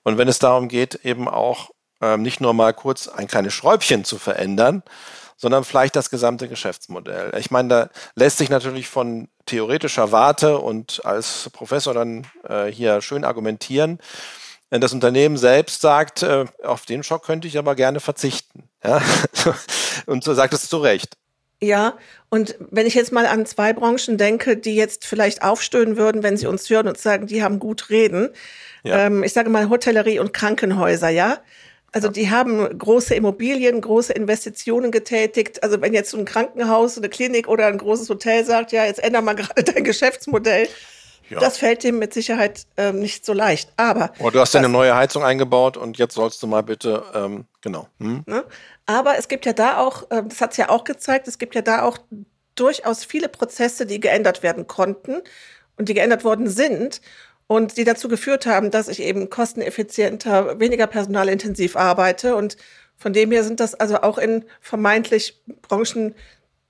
Und 0.03 0.17
wenn 0.17 0.27
es 0.27 0.39
darum 0.39 0.67
geht, 0.67 0.95
eben 1.03 1.27
auch 1.27 1.71
ähm, 2.01 2.21
nicht 2.21 2.41
nur 2.41 2.53
mal 2.53 2.73
kurz 2.73 3.07
ein 3.07 3.27
kleines 3.27 3.53
Schräubchen 3.53 4.03
zu 4.05 4.17
verändern, 4.17 4.83
sondern 5.37 5.63
vielleicht 5.63 5.95
das 5.95 6.09
gesamte 6.09 6.47
Geschäftsmodell. 6.47 7.33
Ich 7.37 7.51
meine, 7.51 7.69
da 7.69 7.89
lässt 8.15 8.37
sich 8.37 8.49
natürlich 8.49 8.87
von 8.87 9.27
theoretischer 9.45 10.11
Warte 10.11 10.59
und 10.59 11.05
als 11.05 11.49
Professor 11.51 11.93
dann 11.93 12.25
äh, 12.47 12.65
hier 12.65 13.01
schön 13.01 13.23
argumentieren. 13.23 13.99
Wenn 14.69 14.81
das 14.81 14.93
Unternehmen 14.93 15.37
selbst 15.37 15.81
sagt, 15.81 16.23
äh, 16.23 16.45
auf 16.63 16.85
den 16.85 17.03
Schock 17.03 17.23
könnte 17.23 17.47
ich 17.47 17.57
aber 17.57 17.75
gerne 17.75 17.99
verzichten. 17.99 18.69
Ja? 18.83 19.01
und 20.05 20.23
so 20.23 20.33
sagt 20.33 20.53
es 20.53 20.69
zu 20.69 20.77
Recht. 20.77 21.17
Ja, 21.65 21.97
und 22.29 22.55
wenn 22.59 22.85
ich 22.85 22.93
jetzt 22.93 23.11
mal 23.11 23.25
an 23.25 23.45
zwei 23.45 23.73
Branchen 23.73 24.17
denke, 24.17 24.55
die 24.55 24.75
jetzt 24.75 25.05
vielleicht 25.05 25.41
aufstöhnen 25.41 25.97
würden, 25.97 26.21
wenn 26.21 26.37
sie 26.37 26.47
uns 26.47 26.69
hören 26.69 26.87
und 26.87 26.97
sagen, 26.97 27.27
die 27.27 27.43
haben 27.43 27.59
gut 27.59 27.89
reden. 27.89 28.29
Ja. 28.83 29.05
Ähm, 29.05 29.23
ich 29.23 29.33
sage 29.33 29.49
mal 29.49 29.69
Hotellerie 29.69 30.19
und 30.19 30.31
Krankenhäuser, 30.33 31.09
ja. 31.09 31.39
Also 31.91 32.09
die 32.09 32.29
haben 32.29 32.77
große 32.77 33.15
Immobilien, 33.15 33.79
große 33.79 34.11
Investitionen 34.11 34.91
getätigt. 34.91 35.63
Also 35.63 35.81
wenn 35.81 35.93
jetzt 35.93 36.11
so 36.11 36.17
ein 36.17 36.25
Krankenhaus, 36.25 36.97
eine 36.97 37.07
Klinik 37.07 37.47
oder 37.47 37.67
ein 37.67 37.77
großes 37.77 38.09
Hotel 38.09 38.43
sagt, 38.43 38.73
ja, 38.73 38.85
jetzt 38.85 39.01
ändern 39.01 39.23
wir 39.23 39.33
gerade 39.35 39.63
dein 39.63 39.83
Geschäftsmodell, 39.83 40.67
ja. 41.29 41.39
das 41.39 41.57
fällt 41.57 41.83
dem 41.83 41.99
mit 41.99 42.13
Sicherheit 42.13 42.65
ähm, 42.77 42.99
nicht 42.99 43.25
so 43.25 43.33
leicht. 43.33 43.71
Aber 43.77 44.11
oh, 44.19 44.29
du 44.29 44.39
hast 44.39 44.53
ja 44.53 44.59
eine 44.59 44.69
neue 44.69 44.95
Heizung 44.95 45.23
eingebaut 45.23 45.77
und 45.77 45.97
jetzt 45.97 46.15
sollst 46.15 46.41
du 46.43 46.47
mal 46.47 46.61
bitte 46.61 47.03
ähm, 47.13 47.45
genau. 47.61 47.87
Hm? 47.99 48.23
Ne? 48.25 48.43
Aber 48.85 49.17
es 49.17 49.27
gibt 49.27 49.45
ja 49.45 49.53
da 49.53 49.77
auch, 49.77 50.03
äh, 50.11 50.23
das 50.27 50.41
hat 50.41 50.51
es 50.51 50.57
ja 50.57 50.69
auch 50.69 50.83
gezeigt, 50.83 51.27
es 51.27 51.37
gibt 51.37 51.55
ja 51.55 51.61
da 51.61 51.83
auch 51.83 51.97
durchaus 52.55 53.03
viele 53.03 53.29
Prozesse, 53.29 53.85
die 53.85 53.99
geändert 53.99 54.43
werden 54.43 54.67
konnten 54.67 55.21
und 55.77 55.89
die 55.89 55.93
geändert 55.93 56.23
worden 56.23 56.47
sind 56.47 57.01
und 57.47 57.77
die 57.77 57.83
dazu 57.83 58.07
geführt 58.07 58.45
haben, 58.45 58.71
dass 58.71 58.87
ich 58.87 59.01
eben 59.01 59.29
kosteneffizienter, 59.29 60.59
weniger 60.59 60.87
personalintensiv 60.87 61.75
arbeite. 61.75 62.35
Und 62.35 62.57
von 62.97 63.13
dem 63.13 63.31
her 63.31 63.43
sind 63.43 63.59
das 63.59 63.75
also 63.75 64.01
auch 64.01 64.17
in 64.17 64.45
vermeintlich 64.61 65.41
Branchen, 65.61 66.15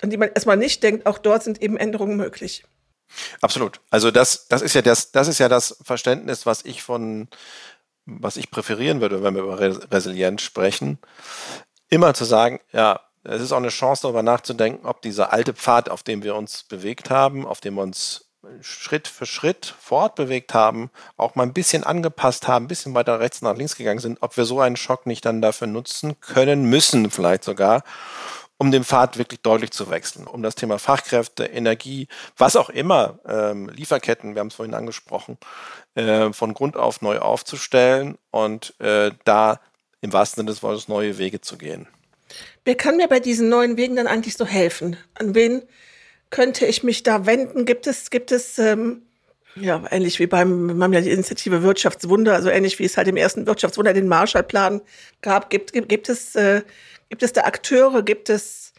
an 0.02 0.10
die 0.10 0.18
man 0.18 0.30
erstmal 0.30 0.58
nicht 0.58 0.84
denkt, 0.84 1.06
auch 1.06 1.18
dort 1.18 1.44
sind 1.44 1.62
eben 1.62 1.78
Änderungen 1.78 2.18
möglich. 2.18 2.64
Absolut. 3.42 3.80
Also 3.90 4.12
das, 4.12 4.48
das 4.48 4.62
ist 4.62 4.74
ja 4.74 4.82
das, 4.82 5.12
das 5.12 5.28
ist 5.28 5.40
ja 5.40 5.50
das 5.50 5.78
Verständnis, 5.84 6.46
was 6.46 6.64
ich 6.66 6.84
von, 6.84 7.28
was 8.06 8.38
ich 8.38 8.52
präferieren 8.52 9.02
würde, 9.02 9.24
wenn 9.24 9.36
wir 9.36 9.44
über 9.44 9.60
Resilienz 9.60 10.42
sprechen. 10.42 11.00
Immer 11.90 12.14
zu 12.14 12.26
sagen, 12.26 12.60
ja, 12.72 13.00
es 13.24 13.42
ist 13.42 13.52
auch 13.52 13.58
eine 13.58 13.70
Chance, 13.70 14.04
darüber 14.04 14.24
nachzudenken, 14.24 14.86
ob 14.86 15.02
dieser 15.02 15.34
alte 15.34 15.54
Pfad, 15.54 15.90
auf 15.90 16.04
dem 16.04 16.24
wir 16.24 16.36
uns 16.36 16.64
bewegt 16.64 17.10
haben, 17.10 17.46
auf 17.46 17.60
dem 17.60 17.76
wir 17.76 17.84
uns 17.84 18.26
Schritt 18.62 19.08
für 19.08 19.26
Schritt 19.26 19.74
fortbewegt 19.80 20.54
haben, 20.54 20.92
auch 21.18 21.36
mal 21.36 21.44
ein 21.44 21.54
bisschen 21.54 21.84
angepasst 21.84 22.48
haben, 22.48 22.66
ein 22.66 22.68
bisschen 22.68 22.94
weiter 22.94 23.20
rechts 23.20 23.42
nach 23.42 23.56
links 23.56 23.76
gegangen 23.76 24.00
sind, 24.00 24.20
ob 24.22 24.38
wir 24.38 24.46
so 24.46 24.60
einen 24.60 24.78
Schock 24.78 25.06
nicht 25.06 25.26
dann 25.26 25.42
dafür 25.42 25.68
nutzen 25.68 26.20
können, 26.20 26.66
müssen 26.66 27.10
vielleicht 27.10 27.44
sogar, 27.44 27.84
um 28.58 28.72
den 28.72 28.84
Pfad 28.84 29.18
wirklich 29.18 29.42
deutlich 29.42 29.72
zu 29.72 29.90
wechseln, 29.90 30.28
um 30.28 30.42
das 30.42 30.56
Thema 30.56 30.80
Fachkräfte, 30.80 31.46
Energie, 31.46 32.08
was 32.38 32.56
auch 32.56 32.70
immer, 32.70 33.20
ähm, 33.28 33.70
Lieferketten, 33.70 34.36
wir 34.36 34.40
haben 34.40 34.48
es 34.48 34.56
vorhin 34.56 34.76
angesprochen, 34.76 35.38
äh, 35.96 36.32
von 36.32 36.54
Grund 36.54 36.78
auf 36.78 37.02
neu 37.02 37.20
aufzustellen 37.20 38.18
und 38.32 38.74
äh, 38.80 39.12
da 39.26 39.60
im 40.02 40.14
wahrsten 40.14 40.42
Sinne 40.42 40.52
des 40.52 40.64
Wortes 40.64 40.88
neue 40.88 41.18
Wege 41.18 41.42
zu 41.42 41.58
gehen. 41.58 41.88
Wer 42.64 42.76
kann 42.76 42.98
mir 42.98 43.08
bei 43.08 43.20
diesen 43.20 43.50
neuen 43.50 43.78
Wegen 43.78 43.96
dann 43.96 44.08
eigentlich 44.08 44.38
so 44.38 44.46
helfen? 44.46 44.98
An 45.16 45.36
wen 45.36 45.62
könnte 46.30 46.66
ich 46.66 46.84
mich 46.84 47.04
da 47.04 47.26
wenden? 47.26 47.66
Gibt 47.66 47.88
es, 47.88 48.10
gibt 48.10 48.32
es, 48.32 48.58
ähm, 48.58 49.04
ja, 49.56 49.84
ähnlich 49.90 50.20
wie 50.20 50.28
beim, 50.28 50.78
wir 50.78 50.84
haben 50.84 50.94
ja 50.94 51.02
die 51.02 51.12
Initiative 51.12 51.64
Wirtschaftswunder, 51.64 52.34
also 52.34 52.50
ähnlich 52.50 52.80
wie 52.80 52.86
es 52.86 52.98
halt 52.98 53.08
im 53.08 53.18
ersten 53.18 53.48
Wirtschaftswunder 53.48 53.94
den 53.94 54.08
Marshallplan 54.08 54.82
gab, 55.22 55.50
gibt, 55.50 55.74
gibt, 55.74 55.90
gibt 55.90 56.10
es, 56.10 56.36
äh, 56.36 56.62
gibt 57.10 57.24
es 57.24 57.34
da 57.34 57.42
Akteure, 57.42 58.04
gibt 58.04 58.30
es 58.30 58.74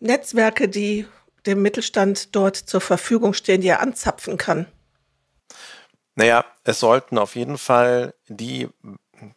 Netzwerke, 0.00 0.68
die 0.68 1.06
dem 1.46 1.62
Mittelstand 1.62 2.34
dort 2.34 2.56
zur 2.56 2.80
Verfügung 2.80 3.32
stehen, 3.32 3.60
die 3.60 3.68
er 3.68 3.80
anzapfen 3.80 4.36
kann? 4.36 4.66
Naja, 6.14 6.44
es 6.64 6.80
sollten 6.80 7.18
auf 7.18 7.36
jeden 7.36 7.58
Fall 7.58 8.14
die 8.28 8.68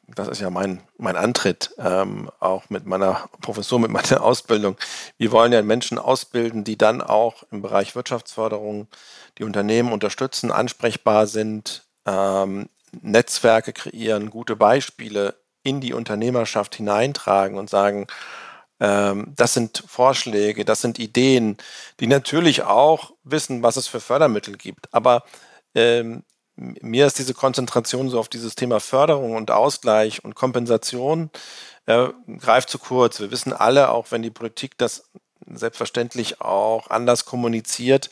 das 0.08 0.28
ist 0.28 0.42
ja 0.42 0.50
mein, 0.50 0.82
mein 0.98 1.16
Antritt, 1.16 1.72
ähm, 1.78 2.30
auch 2.40 2.70
mit 2.70 2.86
meiner 2.86 3.30
Professur, 3.42 3.80
mit 3.80 3.92
meiner 3.92 4.22
Ausbildung. 4.24 4.78
Wir 5.18 5.32
wollen 5.32 5.54
ja 5.54 5.62
Menschen 5.62 5.98
ausbilden, 5.98 6.64
die 6.64 6.78
dann 6.78 7.02
auch 7.02 7.44
im 7.52 7.62
Bereich 7.62 7.96
Wirtschaftsförderung 7.96 8.88
die 9.38 9.44
Unternehmen 9.44 9.92
unterstützen, 9.94 10.52
ansprechbar 10.52 11.28
sind, 11.28 11.86
ähm, 12.06 12.70
Netzwerke 13.02 13.74
kreieren, 13.74 14.30
gute 14.30 14.56
Beispiele 14.56 15.36
in 15.64 15.82
die 15.82 15.94
Unternehmerschaft 15.94 16.76
hineintragen 16.76 17.58
und 17.58 17.70
sagen, 17.70 18.08
Ähm, 18.80 19.34
das 19.36 19.54
sind 19.54 19.84
Vorschläge, 19.88 20.66
das 20.66 20.82
sind 20.82 21.00
Ideen, 21.00 21.58
die 22.00 22.08
natürlich 22.08 22.64
auch 22.64 23.12
wissen, 23.24 23.62
was 23.64 23.78
es 23.78 23.88
für 23.88 24.00
Fördermittel 24.00 24.58
gibt. 24.58 24.94
Aber 24.94 25.24
ähm, 25.76 26.24
mir 26.60 27.08
ist 27.08 27.18
diese 27.20 27.34
Konzentration 27.34 28.10
so 28.10 28.20
auf 28.20 28.28
dieses 28.28 28.56
Thema 28.56 28.80
Förderung 28.80 29.36
und 29.36 29.50
Ausgleich 29.50 30.24
und 30.26 30.36
Kompensation 30.36 31.30
äh, 31.86 32.10
greift 32.38 32.70
zu 32.70 32.80
kurz. 32.80 33.20
Wir 33.20 33.32
wissen 33.32 33.54
alle, 33.54 33.90
auch 33.90 34.12
wenn 34.12 34.22
die 34.22 34.30
Politik 34.30 34.78
das 34.78 35.10
selbstverständlich 35.48 36.42
auch 36.42 36.90
anders 36.90 37.26
kommuniziert, 37.26 38.10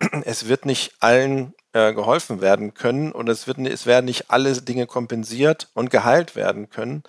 es 0.24 0.48
wird 0.48 0.64
nicht 0.64 0.94
allen 1.00 1.54
äh, 1.74 1.92
geholfen 1.92 2.40
werden 2.40 2.72
können 2.72 3.12
und 3.12 3.28
es, 3.28 3.46
wird, 3.46 3.58
es 3.58 3.84
werden 3.84 4.06
nicht 4.06 4.30
alle 4.30 4.52
Dinge 4.62 4.86
kompensiert 4.86 5.68
und 5.74 5.90
geheilt 5.90 6.36
werden 6.36 6.70
können. 6.70 7.02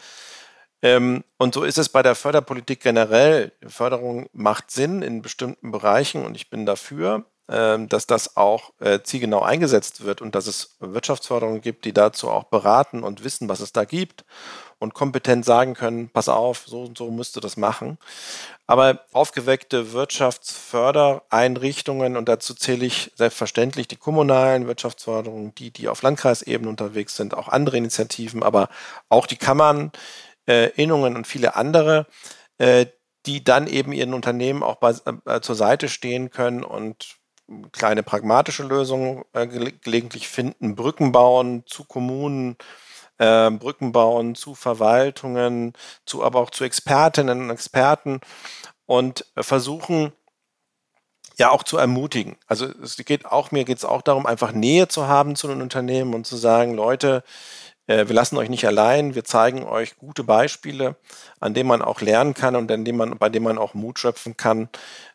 Ähm, 0.82 1.24
und 1.38 1.54
so 1.54 1.64
ist 1.64 1.78
es 1.78 1.90
bei 1.90 2.04
der 2.04 2.16
Förderpolitik 2.16 2.82
generell. 2.82 3.52
Förderung 3.66 4.30
macht 4.34 4.72
Sinn 4.72 5.02
in 5.02 5.22
bestimmten 5.22 5.72
Bereichen 5.72 6.26
und 6.26 6.36
ich 6.36 6.50
bin 6.50 6.66
dafür, 6.66 7.26
dass 7.50 8.06
das 8.06 8.38
auch 8.38 8.74
äh, 8.80 9.00
zielgenau 9.02 9.42
eingesetzt 9.42 10.04
wird 10.04 10.22
und 10.22 10.36
dass 10.36 10.46
es 10.46 10.76
Wirtschaftsförderung 10.80 11.62
gibt, 11.62 11.86
die 11.86 11.94
dazu 11.94 12.30
auch 12.30 12.44
beraten 12.44 13.04
und 13.04 13.24
wissen, 13.24 13.50
was 13.50 13.60
es 13.60 13.74
da 13.74 13.86
gibt 13.86 14.24
und 14.80 14.94
kompetent 14.94 15.46
sagen 15.46 15.74
können, 15.74 16.10
pass 16.10 16.30
auf, 16.30 16.64
so 16.66 16.84
und 16.84 16.98
so 16.98 17.12
müsst 17.12 17.38
ihr 17.38 17.42
das 17.42 17.58
machen. 17.58 17.98
Aber 18.66 19.02
aufgeweckte 19.12 19.92
Wirtschaftsfördereinrichtungen, 19.94 22.18
und 22.18 22.30
dazu 22.30 22.54
zähle 22.54 22.86
ich 22.86 23.12
selbstverständlich 23.16 23.88
die 23.88 23.98
kommunalen 23.98 24.68
Wirtschaftsförderungen, 24.68 25.54
die, 25.56 25.72
die 25.72 25.88
auf 25.90 26.02
Landkreisebene 26.02 26.70
unterwegs 26.70 27.18
sind, 27.18 27.34
auch 27.34 27.50
andere 27.50 27.78
Initiativen, 27.78 28.44
aber 28.44 28.70
auch 29.10 29.28
die 29.28 29.38
Kammern, 29.38 29.92
äh, 30.48 30.70
Innungen 30.76 31.16
und 31.16 31.28
viele 31.28 31.56
andere, 31.56 32.08
äh, 32.58 32.86
die 33.26 33.44
dann 33.44 33.68
eben 33.68 33.92
ihren 33.92 34.14
Unternehmen 34.14 34.64
auch 34.64 34.76
bei, 34.76 34.94
äh, 35.26 35.42
zur 35.42 35.56
Seite 35.56 35.90
stehen 35.90 36.32
können 36.32 36.64
und 36.64 37.19
kleine 37.72 38.04
pragmatische 38.04 38.64
Lösungen 38.64 39.24
äh, 39.34 39.48
gelegentlich 39.48 40.28
finden, 40.28 40.76
Brücken 40.76 41.12
bauen 41.12 41.64
zu 41.66 41.84
Kommunen, 41.84 42.58
äh, 43.18 43.50
Brücken 43.52 43.92
bauen 43.92 44.36
zu 44.36 44.56
Verwaltungen, 44.56 45.74
zu 46.06 46.24
aber 46.24 46.40
auch 46.40 46.52
zu 46.52 46.64
Expertinnen 46.64 47.42
und 47.42 47.50
Experten 47.50 48.22
und 48.86 49.26
versuchen 49.38 50.14
ja 51.38 51.52
auch 51.52 51.64
zu 51.64 51.78
ermutigen. 51.78 52.38
Also 52.48 52.66
es 52.84 52.98
geht 52.98 53.26
auch, 53.26 53.52
mir 53.52 53.64
geht 53.64 53.78
es 53.78 53.86
auch 53.86 54.02
darum, 54.02 54.26
einfach 54.26 54.52
Nähe 54.52 54.88
zu 54.88 55.08
haben 55.08 55.36
zu 55.36 55.48
den 55.48 55.62
Unternehmen 55.62 56.14
und 56.14 56.28
zu 56.28 56.36
sagen, 56.36 56.76
Leute, 56.76 57.24
äh, 57.88 58.08
wir 58.08 58.16
lassen 58.16 58.38
euch 58.38 58.50
nicht 58.50 58.68
allein, 58.68 59.16
wir 59.16 59.24
zeigen 59.24 59.64
euch 59.64 59.98
gute 59.98 60.24
Beispiele, 60.24 60.96
an 61.40 61.54
denen 61.54 61.70
man 61.70 61.82
auch 61.82 62.02
lernen 62.02 62.36
kann 62.36 62.56
und 62.56 62.72
an 62.72 62.86
denen 62.86 62.98
man, 62.98 63.18
bei 63.18 63.30
denen 63.30 63.46
man 63.46 63.58
auch 63.58 63.74
Mut 63.74 64.00
schöpfen 64.00 64.38
kann, 64.38 64.70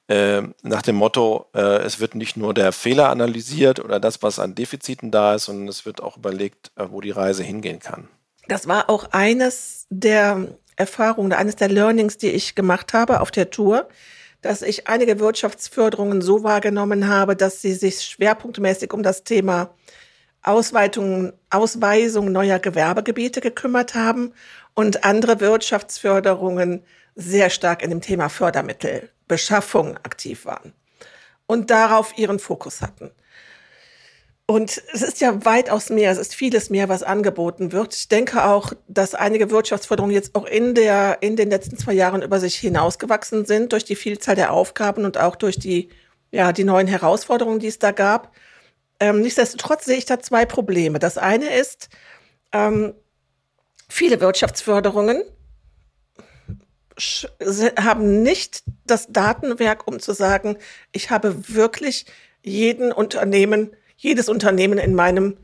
äh, 0.08 0.42
nach 0.62 0.82
dem 0.82 0.96
Motto, 0.96 1.46
äh, 1.54 1.78
es 1.82 2.00
wird 2.00 2.14
nicht 2.14 2.36
nur 2.36 2.52
der 2.52 2.72
Fehler 2.72 3.08
analysiert 3.08 3.80
oder 3.80 4.00
das, 4.00 4.22
was 4.22 4.38
an 4.38 4.54
Defiziten 4.54 5.10
da 5.10 5.34
ist, 5.34 5.44
sondern 5.44 5.68
es 5.68 5.86
wird 5.86 6.02
auch 6.02 6.18
überlegt, 6.18 6.72
äh, 6.76 6.86
wo 6.90 7.00
die 7.00 7.10
Reise 7.10 7.42
hingehen 7.42 7.78
kann. 7.78 8.08
Das 8.48 8.68
war 8.68 8.90
auch 8.90 9.08
eines 9.12 9.86
der 9.88 10.48
Erfahrungen, 10.76 11.32
eines 11.32 11.56
der 11.56 11.68
Learnings, 11.68 12.18
die 12.18 12.30
ich 12.30 12.54
gemacht 12.54 12.92
habe 12.92 13.20
auf 13.20 13.30
der 13.30 13.50
Tour, 13.50 13.88
dass 14.42 14.60
ich 14.60 14.88
einige 14.88 15.18
Wirtschaftsförderungen 15.20 16.20
so 16.20 16.42
wahrgenommen 16.42 17.08
habe, 17.08 17.34
dass 17.34 17.62
sie 17.62 17.72
sich 17.72 18.02
schwerpunktmäßig 18.02 18.92
um 18.92 19.02
das 19.02 19.24
Thema 19.24 19.70
Ausweitung, 20.42 21.32
Ausweisung 21.48 22.30
neuer 22.30 22.58
Gewerbegebiete 22.58 23.40
gekümmert 23.40 23.94
haben 23.94 24.34
und 24.74 25.04
andere 25.04 25.40
Wirtschaftsförderungen 25.40 26.84
sehr 27.14 27.50
stark 27.50 27.82
in 27.82 27.90
dem 27.90 28.00
Thema 28.00 28.28
Fördermittelbeschaffung 28.28 29.96
aktiv 29.98 30.44
waren 30.44 30.72
und 31.46 31.70
darauf 31.70 32.16
ihren 32.18 32.38
Fokus 32.38 32.80
hatten. 32.80 33.10
Und 34.46 34.82
es 34.92 35.00
ist 35.00 35.22
ja 35.22 35.46
weitaus 35.46 35.88
mehr, 35.88 36.10
es 36.10 36.18
ist 36.18 36.34
vieles 36.34 36.68
mehr, 36.68 36.90
was 36.90 37.02
angeboten 37.02 37.72
wird. 37.72 37.94
Ich 37.94 38.08
denke 38.08 38.44
auch, 38.44 38.74
dass 38.88 39.14
einige 39.14 39.50
Wirtschaftsförderungen 39.50 40.14
jetzt 40.14 40.34
auch 40.34 40.44
in 40.44 40.74
der, 40.74 41.18
in 41.22 41.36
den 41.36 41.48
letzten 41.48 41.78
zwei 41.78 41.94
Jahren 41.94 42.20
über 42.20 42.38
sich 42.38 42.56
hinausgewachsen 42.56 43.46
sind 43.46 43.72
durch 43.72 43.84
die 43.84 43.96
Vielzahl 43.96 44.34
der 44.34 44.52
Aufgaben 44.52 45.06
und 45.06 45.16
auch 45.16 45.36
durch 45.36 45.58
die, 45.58 45.88
ja, 46.30 46.52
die 46.52 46.64
neuen 46.64 46.86
Herausforderungen, 46.86 47.58
die 47.58 47.68
es 47.68 47.78
da 47.78 47.90
gab. 47.90 48.32
Ähm, 49.00 49.22
nichtsdestotrotz 49.22 49.86
sehe 49.86 49.96
ich 49.96 50.04
da 50.04 50.20
zwei 50.20 50.44
Probleme. 50.44 50.98
Das 50.98 51.16
eine 51.16 51.48
ist, 51.56 51.88
ähm, 52.52 52.92
viele 53.88 54.20
Wirtschaftsförderungen 54.20 55.22
haben 57.78 58.22
nicht 58.22 58.62
das 58.86 59.06
Datenwerk, 59.08 59.86
um 59.86 60.00
zu 60.00 60.12
sagen, 60.12 60.56
ich 60.92 61.10
habe 61.10 61.48
wirklich 61.48 62.06
jeden 62.42 62.92
Unternehmen, 62.92 63.74
jedes 63.96 64.28
Unternehmen 64.28 64.78
in 64.78 64.94
meinem 64.94 65.36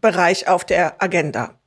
Bereich 0.00 0.48
auf 0.48 0.64
der 0.64 1.02
Agenda. 1.02 1.59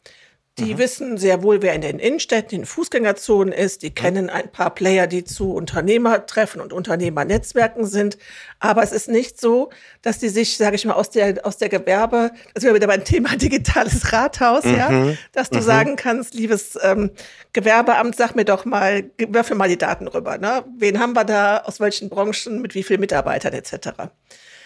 Die 0.59 0.75
mhm. 0.75 0.77
wissen 0.77 1.17
sehr 1.17 1.41
wohl, 1.41 1.63
wer 1.63 1.73
in 1.73 1.81
den 1.81 1.97
Innenstädten, 1.97 2.53
in 2.53 2.61
den 2.61 2.67
Fußgängerzonen 2.67 3.51
ist. 3.51 3.81
Die 3.81 3.89
mhm. 3.89 3.95
kennen 3.95 4.29
ein 4.29 4.51
paar 4.51 4.75
Player, 4.75 5.07
die 5.07 5.23
zu 5.23 5.51
Unternehmertreffen 5.51 6.61
und 6.61 6.73
Unternehmernetzwerken 6.73 7.87
sind. 7.87 8.19
Aber 8.59 8.83
es 8.83 8.91
ist 8.91 9.09
nicht 9.09 9.41
so, 9.41 9.71
dass 10.03 10.19
die 10.19 10.29
sich, 10.29 10.57
sage 10.57 10.75
ich 10.75 10.85
mal, 10.85 10.93
aus 10.93 11.09
der 11.09 11.43
aus 11.43 11.57
der 11.57 11.69
Gewerbe, 11.69 12.31
das 12.53 12.63
wäre 12.63 12.75
wieder 12.75 12.85
beim 12.85 13.03
Thema 13.03 13.29
digitales 13.35 14.13
Rathaus, 14.13 14.63
mhm. 14.63 14.75
ja, 14.75 15.13
dass 15.31 15.49
du 15.49 15.57
mhm. 15.57 15.63
sagen 15.63 15.95
kannst, 15.95 16.35
liebes 16.35 16.77
ähm, 16.83 17.09
Gewerbeamt, 17.53 18.15
sag 18.15 18.35
mir 18.35 18.45
doch 18.45 18.63
mal, 18.65 19.09
würfel 19.17 19.55
mal 19.55 19.69
die 19.69 19.77
Daten 19.77 20.07
rüber. 20.07 20.37
Ne? 20.37 20.63
Wen 20.77 20.99
haben 20.99 21.13
wir 21.13 21.23
da? 21.23 21.63
Aus 21.65 21.79
welchen 21.79 22.09
Branchen? 22.09 22.61
Mit 22.61 22.75
wie 22.75 22.83
vielen 22.83 22.99
Mitarbeitern 22.99 23.53
etc. 23.53 24.11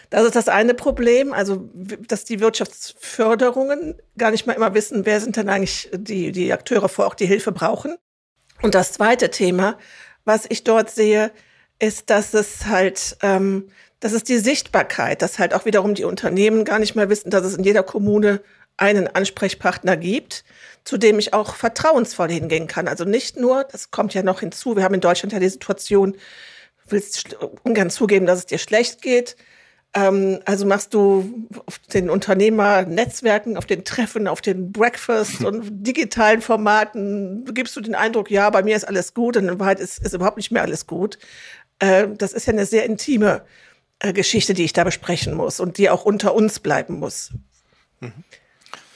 Das 0.09 0.23
ist 0.23 0.35
das 0.35 0.47
eine 0.47 0.73
Problem, 0.73 1.33
also 1.33 1.69
dass 1.73 2.23
die 2.23 2.39
Wirtschaftsförderungen 2.39 3.95
gar 4.17 4.31
nicht 4.31 4.47
mal 4.47 4.53
immer 4.53 4.73
wissen, 4.73 5.05
wer 5.05 5.19
sind 5.19 5.35
denn 5.35 5.49
eigentlich 5.49 5.89
die, 5.93 6.31
die 6.31 6.53
Akteure 6.53 6.87
vor, 6.87 7.07
auch 7.07 7.15
die 7.15 7.25
Hilfe 7.25 7.51
brauchen. 7.51 7.95
Und 8.61 8.73
das 8.73 8.93
zweite 8.93 9.29
Thema, 9.29 9.77
was 10.23 10.45
ich 10.49 10.63
dort 10.63 10.89
sehe, 10.89 11.31
ist, 11.79 12.09
dass 12.09 12.33
es 12.33 12.65
halt, 12.65 13.17
ähm, 13.21 13.69
das 13.99 14.13
ist 14.13 14.29
die 14.29 14.37
Sichtbarkeit, 14.37 15.21
dass 15.21 15.39
halt 15.39 15.53
auch 15.53 15.65
wiederum 15.65 15.93
die 15.93 16.05
Unternehmen 16.05 16.65
gar 16.65 16.79
nicht 16.79 16.95
mehr 16.95 17.09
wissen, 17.09 17.29
dass 17.29 17.45
es 17.45 17.55
in 17.55 17.63
jeder 17.63 17.83
Kommune 17.83 18.41
einen 18.77 19.07
Ansprechpartner 19.07 19.97
gibt, 19.97 20.43
zu 20.83 20.97
dem 20.97 21.19
ich 21.19 21.33
auch 21.33 21.55
vertrauensvoll 21.55 22.29
hingehen 22.29 22.67
kann. 22.67 22.87
Also 22.87 23.03
nicht 23.03 23.37
nur, 23.37 23.63
das 23.63 23.91
kommt 23.91 24.13
ja 24.13 24.23
noch 24.23 24.39
hinzu, 24.39 24.75
wir 24.75 24.83
haben 24.83 24.93
in 24.93 25.01
Deutschland 25.01 25.33
ja 25.33 25.39
die 25.39 25.49
Situation, 25.49 26.15
willst 26.87 27.35
ungern 27.63 27.89
zugeben, 27.89 28.25
dass 28.25 28.39
es 28.39 28.45
dir 28.45 28.59
schlecht 28.59 29.01
geht, 29.01 29.35
ähm, 29.93 30.39
also 30.45 30.65
machst 30.65 30.93
du 30.93 31.47
auf 31.65 31.79
den 31.93 32.09
Unternehmernetzwerken, 32.09 33.57
auf 33.57 33.65
den 33.65 33.83
Treffen, 33.83 34.27
auf 34.27 34.41
den 34.41 34.71
Breakfast 34.71 35.43
und 35.43 35.63
digitalen 35.85 36.41
Formaten, 36.41 37.45
gibst 37.53 37.75
du 37.75 37.81
den 37.81 37.95
Eindruck, 37.95 38.29
ja, 38.29 38.49
bei 38.49 38.63
mir 38.63 38.75
ist 38.75 38.87
alles 38.87 39.13
gut 39.13 39.37
und 39.37 39.47
in 39.47 39.59
Wahrheit 39.59 39.79
ist, 39.79 39.99
ist 39.99 40.13
überhaupt 40.13 40.37
nicht 40.37 40.51
mehr 40.51 40.61
alles 40.61 40.87
gut. 40.87 41.17
Äh, 41.79 42.07
das 42.17 42.33
ist 42.33 42.47
ja 42.47 42.53
eine 42.53 42.65
sehr 42.65 42.85
intime 42.85 43.43
äh, 43.99 44.13
Geschichte, 44.13 44.53
die 44.53 44.63
ich 44.63 44.73
da 44.73 44.83
besprechen 44.83 45.33
muss 45.33 45.59
und 45.59 45.77
die 45.77 45.89
auch 45.89 46.05
unter 46.05 46.35
uns 46.35 46.59
bleiben 46.59 46.99
muss. 46.99 47.31
Mhm. 47.99 48.23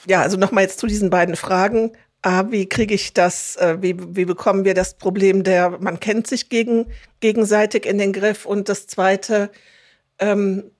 Ja, 0.06 0.22
also 0.22 0.36
nochmal 0.36 0.64
jetzt 0.64 0.78
zu 0.78 0.86
diesen 0.86 1.10
beiden 1.10 1.36
Fragen. 1.36 1.92
Ah, 2.22 2.44
wie 2.50 2.68
kriege 2.68 2.94
ich 2.94 3.14
das, 3.14 3.56
äh, 3.56 3.78
wie, 3.80 3.96
wie 4.16 4.24
bekommen 4.24 4.64
wir 4.64 4.74
das 4.74 4.94
Problem 4.94 5.42
der, 5.42 5.70
man 5.80 5.98
kennt 5.98 6.28
sich 6.28 6.48
gegen, 6.48 6.86
gegenseitig 7.18 7.84
in 7.86 7.98
den 7.98 8.12
Griff? 8.12 8.46
Und 8.46 8.68
das 8.68 8.86
zweite, 8.86 9.50
ähm, 10.22 10.70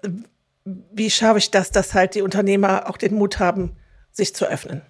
wie 0.64 1.10
schaffe 1.10 1.38
ich 1.38 1.50
das, 1.50 1.70
dass 1.70 1.94
halt 1.94 2.14
die 2.14 2.22
Unternehmer 2.22 2.88
auch 2.88 2.96
den 2.96 3.14
Mut 3.14 3.38
haben, 3.38 3.76
sich 4.12 4.34
zu 4.34 4.46
öffnen? 4.46 4.82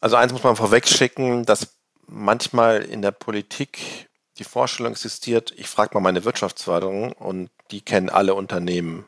Also 0.00 0.16
eins 0.16 0.32
muss 0.32 0.42
man 0.42 0.56
vorweg 0.56 0.88
schicken, 0.88 1.44
dass 1.44 1.76
manchmal 2.06 2.82
in 2.82 3.02
der 3.02 3.10
Politik 3.10 4.08
die 4.38 4.44
Vorstellung 4.44 4.92
existiert, 4.92 5.52
ich 5.56 5.66
frage 5.66 5.94
mal 5.94 6.00
meine 6.00 6.24
Wirtschaftsförderung 6.24 7.12
und 7.12 7.50
die 7.70 7.80
kennen 7.80 8.10
alle 8.10 8.34
Unternehmen. 8.34 9.06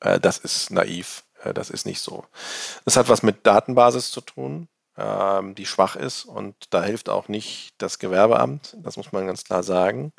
Äh, 0.00 0.20
das 0.20 0.38
ist 0.38 0.70
naiv, 0.70 1.24
äh, 1.42 1.54
das 1.54 1.70
ist 1.70 1.86
nicht 1.86 2.00
so. 2.00 2.24
Das 2.84 2.96
hat 2.96 3.08
was 3.08 3.22
mit 3.22 3.46
Datenbasis 3.46 4.10
zu 4.10 4.20
tun, 4.20 4.68
ähm, 4.96 5.54
die 5.54 5.66
schwach 5.66 5.96
ist 5.96 6.24
und 6.24 6.54
da 6.70 6.82
hilft 6.82 7.08
auch 7.08 7.28
nicht 7.28 7.74
das 7.78 7.98
Gewerbeamt, 7.98 8.76
das 8.82 8.96
muss 8.96 9.12
man 9.12 9.26
ganz 9.26 9.44
klar 9.44 9.62
sagen 9.62 10.12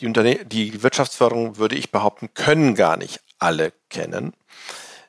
die, 0.00 0.06
Unterne 0.06 0.44
die 0.44 0.82
Wirtschaftsförderung, 0.82 1.56
würde 1.56 1.76
ich 1.76 1.90
behaupten, 1.90 2.32
können 2.34 2.74
gar 2.74 2.96
nicht 2.96 3.20
alle 3.38 3.72
kennen. 3.88 4.32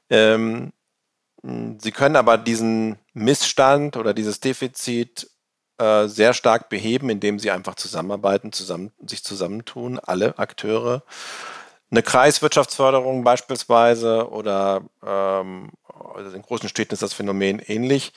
Ähm, 0.10 0.74
sie 1.44 1.92
können 1.92 2.16
aber 2.16 2.38
diesen 2.38 2.98
Missstand 3.14 3.98
oder 3.98 4.14
dieses 4.14 4.40
Defizit 4.40 5.30
äh, 5.78 6.08
sehr 6.08 6.34
stark 6.34 6.70
beheben, 6.70 7.10
indem 7.10 7.40
sie 7.40 7.52
einfach 7.52 7.76
zusammenarbeiten, 7.76 8.52
zusammen, 8.52 8.92
sich 9.06 9.24
zusammentun, 9.24 10.00
alle 10.00 10.38
Akteure. 10.38 11.04
Eine 11.92 12.04
Kreiswirtschaftsförderung 12.04 13.24
beispielsweise 13.24 14.30
oder 14.30 14.82
ähm, 15.06 15.72
also 16.14 16.36
in 16.36 16.42
großen 16.42 16.70
Städten 16.70 16.94
ist 16.94 17.02
das 17.02 17.14
Phänomen 17.14 17.60
ähnlich. 17.60 18.14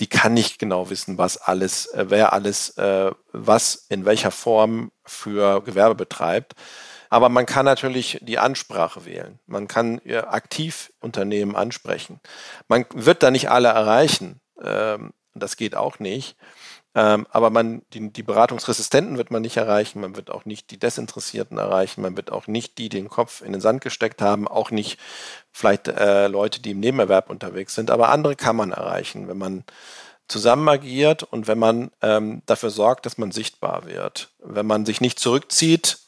Die 0.00 0.06
kann 0.06 0.34
nicht 0.34 0.58
genau 0.58 0.90
wissen, 0.90 1.18
was 1.18 1.36
alles, 1.36 1.86
äh, 1.86 2.06
wer 2.08 2.32
alles, 2.32 2.76
äh, 2.78 3.10
was 3.32 3.86
in 3.88 4.04
welcher 4.04 4.30
Form 4.30 4.92
für 5.04 5.62
Gewerbe 5.62 5.94
betreibt. 5.94 6.54
Aber 7.10 7.28
man 7.28 7.46
kann 7.46 7.64
natürlich 7.64 8.18
die 8.20 8.38
Ansprache 8.38 9.06
wählen. 9.06 9.38
Man 9.46 9.66
kann 9.66 10.02
aktiv 10.06 10.92
Unternehmen 11.00 11.56
ansprechen. 11.56 12.20
Man 12.68 12.84
wird 12.92 13.22
da 13.22 13.30
nicht 13.30 13.50
alle 13.50 13.68
erreichen. 13.68 14.42
Ähm, 14.62 15.14
das 15.34 15.56
geht 15.56 15.74
auch 15.74 16.00
nicht. 16.00 16.36
Ähm, 16.94 17.26
aber 17.30 17.50
man, 17.50 17.82
die, 17.92 18.12
die, 18.12 18.22
Beratungsresistenten 18.22 19.18
wird 19.18 19.30
man 19.30 19.42
nicht 19.42 19.56
erreichen, 19.56 20.00
man 20.00 20.16
wird 20.16 20.30
auch 20.30 20.46
nicht 20.46 20.70
die 20.70 20.78
Desinteressierten 20.78 21.58
erreichen, 21.58 22.00
man 22.00 22.16
wird 22.16 22.32
auch 22.32 22.46
nicht 22.46 22.78
die, 22.78 22.88
die 22.88 23.00
den 23.00 23.08
Kopf 23.08 23.42
in 23.42 23.52
den 23.52 23.60
Sand 23.60 23.82
gesteckt 23.82 24.22
haben, 24.22 24.48
auch 24.48 24.70
nicht 24.70 24.98
vielleicht 25.52 25.88
äh, 25.88 26.28
Leute, 26.28 26.60
die 26.60 26.70
im 26.70 26.80
Nebenerwerb 26.80 27.28
unterwegs 27.30 27.74
sind, 27.74 27.90
aber 27.90 28.08
andere 28.08 28.36
kann 28.36 28.56
man 28.56 28.72
erreichen, 28.72 29.28
wenn 29.28 29.38
man 29.38 29.64
zusammen 30.28 30.68
agiert 30.68 31.22
und 31.22 31.46
wenn 31.46 31.58
man 31.58 31.90
ähm, 32.02 32.42
dafür 32.46 32.70
sorgt, 32.70 33.06
dass 33.06 33.18
man 33.18 33.32
sichtbar 33.32 33.86
wird. 33.86 34.30
Wenn 34.38 34.66
man 34.66 34.86
sich 34.86 35.00
nicht 35.00 35.18
zurückzieht 35.18 35.98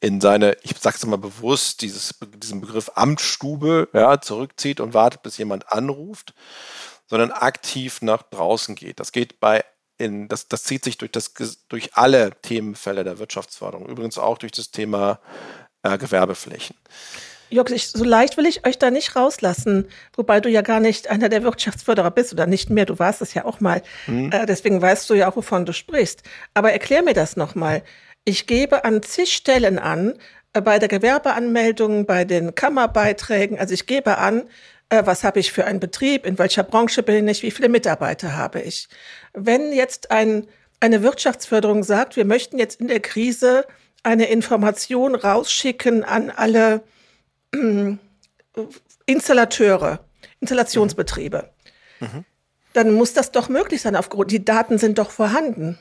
in 0.00 0.20
seine, 0.20 0.56
ich 0.62 0.76
sage 0.78 0.96
es 0.96 1.06
mal 1.06 1.16
bewusst, 1.16 1.80
dieses, 1.80 2.14
diesen 2.36 2.60
Begriff 2.60 2.90
Amtsstube 2.94 3.88
ja, 3.92 4.20
zurückzieht 4.20 4.80
und 4.80 4.92
wartet, 4.94 5.22
bis 5.22 5.38
jemand 5.38 5.72
anruft, 5.72 6.34
sondern 7.06 7.30
aktiv 7.30 8.02
nach 8.02 8.22
draußen 8.22 8.74
geht. 8.74 9.00
Das 9.00 9.12
geht 9.12 9.40
bei 9.40 9.64
in, 9.98 10.28
das, 10.28 10.48
das 10.48 10.64
zieht 10.64 10.84
sich 10.84 10.98
durch, 10.98 11.12
das, 11.12 11.32
durch 11.68 11.94
alle 11.94 12.32
Themenfälle 12.42 13.04
der 13.04 13.18
Wirtschaftsförderung, 13.18 13.86
übrigens 13.86 14.18
auch 14.18 14.38
durch 14.38 14.52
das 14.52 14.70
Thema 14.70 15.20
äh, 15.82 15.98
Gewerbeflächen. 15.98 16.76
Jörg, 17.50 17.70
ich, 17.70 17.88
so 17.88 18.04
leicht 18.04 18.36
will 18.36 18.46
ich 18.46 18.66
euch 18.66 18.78
da 18.78 18.90
nicht 18.90 19.14
rauslassen, 19.14 19.86
wobei 20.16 20.40
du 20.40 20.48
ja 20.48 20.62
gar 20.62 20.80
nicht 20.80 21.08
einer 21.08 21.28
der 21.28 21.42
Wirtschaftsförderer 21.44 22.10
bist 22.10 22.32
oder 22.32 22.46
nicht 22.46 22.70
mehr, 22.70 22.86
du 22.86 22.98
warst 22.98 23.22
es 23.22 23.34
ja 23.34 23.44
auch 23.44 23.60
mal. 23.60 23.82
Mhm. 24.06 24.32
Äh, 24.32 24.46
deswegen 24.46 24.82
weißt 24.82 25.08
du 25.08 25.14
ja 25.14 25.30
auch, 25.30 25.36
wovon 25.36 25.66
du 25.66 25.72
sprichst. 25.72 26.22
Aber 26.54 26.72
erklär 26.72 27.02
mir 27.02 27.14
das 27.14 27.36
nochmal. 27.36 27.82
Ich 28.24 28.46
gebe 28.46 28.84
an 28.84 29.02
zig 29.02 29.34
Stellen 29.34 29.78
an, 29.78 30.14
äh, 30.54 30.60
bei 30.60 30.78
der 30.78 30.88
Gewerbeanmeldung, 30.88 32.06
bei 32.06 32.24
den 32.24 32.54
Kammerbeiträgen, 32.54 33.58
also 33.58 33.74
ich 33.74 33.86
gebe 33.86 34.18
an, 34.18 34.44
was 35.06 35.24
habe 35.24 35.40
ich 35.40 35.52
für 35.52 35.64
einen 35.64 35.80
Betrieb, 35.80 36.26
in 36.26 36.38
welcher 36.38 36.62
Branche 36.62 37.02
bin 37.02 37.28
ich, 37.28 37.42
wie 37.42 37.50
viele 37.50 37.68
Mitarbeiter 37.68 38.36
habe 38.36 38.60
ich. 38.60 38.88
Wenn 39.32 39.72
jetzt 39.72 40.10
ein, 40.10 40.46
eine 40.80 41.02
Wirtschaftsförderung 41.02 41.82
sagt, 41.82 42.16
wir 42.16 42.24
möchten 42.24 42.58
jetzt 42.58 42.80
in 42.80 42.88
der 42.88 43.00
Krise 43.00 43.66
eine 44.02 44.26
Information 44.26 45.14
rausschicken 45.14 46.04
an 46.04 46.30
alle 46.30 46.82
äh, 47.54 47.96
Installateure, 49.06 50.04
Installationsbetriebe, 50.40 51.50
mhm. 52.00 52.24
dann 52.72 52.92
muss 52.92 53.12
das 53.12 53.32
doch 53.32 53.48
möglich 53.48 53.82
sein. 53.82 53.96
Aufgrund, 53.96 54.30
die 54.30 54.44
Daten 54.44 54.78
sind 54.78 54.98
doch 54.98 55.10
vorhanden. 55.10 55.78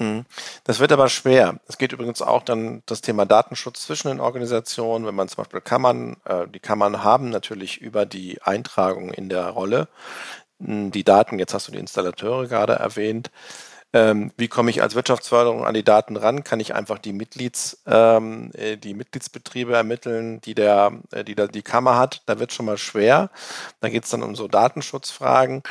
Mhm. 0.00 0.24
Das 0.64 0.80
wird 0.80 0.92
aber 0.92 1.08
schwer. 1.10 1.60
Es 1.68 1.76
geht 1.78 1.92
übrigens 1.92 2.22
auch 2.22 2.42
dann 2.42 2.82
das 2.86 3.02
Thema 3.02 3.26
Datenschutz 3.26 3.82
zwischen 3.86 4.08
den 4.08 4.20
Organisationen. 4.20 5.06
Wenn 5.06 5.14
man 5.14 5.28
zum 5.28 5.44
Beispiel 5.44 5.60
Kammern, 5.60 6.16
äh, 6.24 6.48
die 6.48 6.60
Kammern 6.60 7.04
haben 7.04 7.28
natürlich 7.28 7.80
über 7.80 8.06
die 8.06 8.40
Eintragung 8.42 9.12
in 9.12 9.28
der 9.28 9.48
Rolle 9.50 9.88
hm, 10.60 10.90
die 10.92 11.04
Daten, 11.04 11.38
jetzt 11.38 11.54
hast 11.54 11.68
du 11.68 11.72
die 11.72 11.78
Installateure 11.78 12.48
gerade 12.48 12.74
erwähnt. 12.74 13.30
Ähm, 13.92 14.32
wie 14.38 14.48
komme 14.48 14.70
ich 14.70 14.82
als 14.82 14.94
Wirtschaftsförderung 14.94 15.64
an 15.66 15.74
die 15.74 15.84
Daten 15.84 16.16
ran? 16.16 16.44
Kann 16.44 16.60
ich 16.60 16.74
einfach 16.74 16.98
die 16.98 17.12
Mitglieds, 17.12 17.82
ähm, 17.86 18.52
äh, 18.54 18.76
die 18.78 18.94
Mitgliedsbetriebe 18.94 19.74
ermitteln, 19.74 20.40
die 20.42 20.54
der, 20.54 20.92
äh, 21.12 21.24
die 21.24 21.34
da 21.36 21.46
die 21.48 21.62
Kammer 21.62 21.98
hat? 21.98 22.22
Da 22.26 22.38
wird 22.40 22.52
schon 22.52 22.66
mal 22.66 22.78
schwer. 22.78 23.30
Da 23.80 23.88
geht 23.90 24.04
es 24.04 24.10
dann 24.10 24.22
um 24.22 24.36
so 24.36 24.48
Datenschutzfragen. 24.48 25.62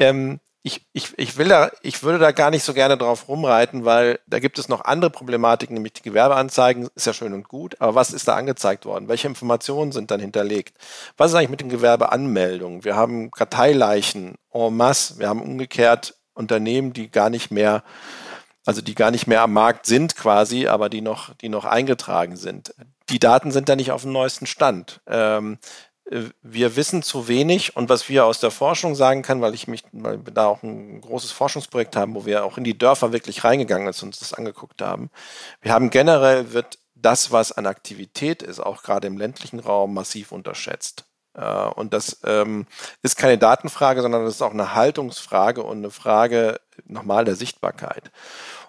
Ähm, 0.00 0.40
ich, 0.62 0.86
ich, 0.92 1.18
ich 1.18 1.38
will 1.38 1.48
da, 1.48 1.70
ich 1.82 2.02
würde 2.02 2.18
da 2.18 2.32
gar 2.32 2.50
nicht 2.50 2.64
so 2.64 2.74
gerne 2.74 2.98
drauf 2.98 3.28
rumreiten, 3.28 3.86
weil 3.86 4.20
da 4.26 4.40
gibt 4.40 4.58
es 4.58 4.68
noch 4.68 4.84
andere 4.84 5.10
Problematiken, 5.10 5.74
nämlich 5.74 5.94
die 5.94 6.02
Gewerbeanzeigen, 6.02 6.88
ist 6.94 7.06
ja 7.06 7.14
schön 7.14 7.32
und 7.32 7.48
gut, 7.48 7.76
aber 7.80 7.94
was 7.94 8.12
ist 8.12 8.28
da 8.28 8.36
angezeigt 8.36 8.84
worden? 8.84 9.08
Welche 9.08 9.28
Informationen 9.28 9.92
sind 9.92 10.10
dann 10.10 10.20
hinterlegt? 10.20 10.76
Was 11.16 11.30
ist 11.30 11.36
eigentlich 11.36 11.50
mit 11.50 11.60
den 11.60 11.70
Gewerbeanmeldungen? 11.70 12.84
Wir 12.84 12.94
haben 12.94 13.30
Karteileichen 13.30 14.34
en 14.52 14.76
masse, 14.76 15.18
wir 15.18 15.28
haben 15.28 15.42
umgekehrt 15.42 16.14
Unternehmen, 16.34 16.92
die 16.92 17.10
gar 17.10 17.30
nicht 17.30 17.50
mehr, 17.50 17.82
also 18.66 18.82
die 18.82 18.94
gar 18.94 19.10
nicht 19.10 19.26
mehr 19.26 19.40
am 19.42 19.54
Markt 19.54 19.86
sind 19.86 20.14
quasi, 20.14 20.66
aber 20.66 20.90
die 20.90 21.00
noch, 21.00 21.34
die 21.36 21.48
noch 21.48 21.64
eingetragen 21.64 22.36
sind. 22.36 22.74
Die 23.08 23.18
Daten 23.18 23.50
sind 23.50 23.68
da 23.68 23.76
nicht 23.76 23.92
auf 23.92 24.02
dem 24.02 24.12
neuesten 24.12 24.46
Stand. 24.46 25.00
Ähm, 25.06 25.58
wir 26.42 26.76
wissen 26.76 27.02
zu 27.02 27.28
wenig 27.28 27.76
und 27.76 27.88
was 27.88 28.08
wir 28.08 28.24
aus 28.24 28.40
der 28.40 28.50
Forschung 28.50 28.94
sagen 28.94 29.22
können, 29.22 29.40
weil 29.40 29.54
ich 29.54 29.68
mich, 29.68 29.84
weil 29.92 30.24
wir 30.24 30.32
da 30.32 30.46
auch 30.46 30.62
ein 30.62 31.00
großes 31.00 31.30
Forschungsprojekt 31.30 31.94
haben, 31.94 32.14
wo 32.14 32.26
wir 32.26 32.44
auch 32.44 32.58
in 32.58 32.64
die 32.64 32.76
Dörfer 32.76 33.12
wirklich 33.12 33.44
reingegangen 33.44 33.92
sind 33.92 34.02
und 34.02 34.08
uns 34.08 34.18
das 34.18 34.34
angeguckt 34.34 34.82
haben. 34.82 35.10
Wir 35.62 35.72
haben 35.72 35.90
generell 35.90 36.52
wird 36.52 36.78
das, 36.94 37.30
was 37.30 37.52
an 37.52 37.66
Aktivität 37.66 38.42
ist, 38.42 38.60
auch 38.60 38.82
gerade 38.82 39.06
im 39.06 39.18
ländlichen 39.18 39.60
Raum 39.60 39.94
massiv 39.94 40.32
unterschätzt. 40.32 41.04
Äh, 41.34 41.44
und 41.44 41.94
das 41.94 42.20
ähm, 42.24 42.66
ist 43.02 43.16
keine 43.16 43.38
Datenfrage, 43.38 44.02
sondern 44.02 44.24
das 44.24 44.34
ist 44.34 44.42
auch 44.42 44.52
eine 44.52 44.74
Haltungsfrage 44.74 45.62
und 45.62 45.78
eine 45.78 45.90
Frage 45.90 46.60
nochmal 46.86 47.24
der 47.24 47.36
Sichtbarkeit. 47.36 48.10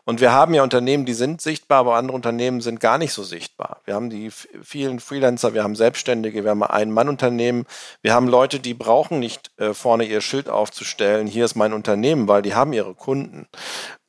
Und 0.06 0.22
wir 0.22 0.32
haben 0.32 0.54
ja 0.54 0.64
Unternehmen, 0.64 1.06
die 1.06 1.14
sind 1.14 1.42
sichtbar, 1.42 1.80
aber 1.80 1.96
andere 1.96 2.16
Unternehmen 2.16 2.62
sind 2.62 2.80
gar 2.80 2.98
nicht 2.98 3.14
so 3.14 3.24
sichtbar. 3.24 3.82
Wir 3.86 3.94
haben 3.94 4.10
die 4.10 4.32
vielen 4.32 5.00
Freelancer, 5.00 5.54
wir 5.54 5.64
haben 5.64 5.76
Selbstständige, 5.76 6.44
wir 6.44 6.52
haben 6.52 6.64
Ein-Mann-Unternehmen, 6.64 7.66
wir 8.02 8.14
haben 8.14 8.28
Leute, 8.28 8.60
die 8.60 8.74
brauchen 8.74 9.20
nicht 9.20 9.52
äh, 9.58 9.74
vorne 9.74 10.06
ihr 10.06 10.22
Schild 10.22 10.50
aufzustellen, 10.50 11.28
hier 11.28 11.46
ist 11.46 11.56
mein 11.56 11.74
Unternehmen, 11.74 12.28
weil 12.28 12.42
die 12.42 12.56
haben 12.56 12.74
ihre 12.74 12.94
Kunden. 12.94 13.48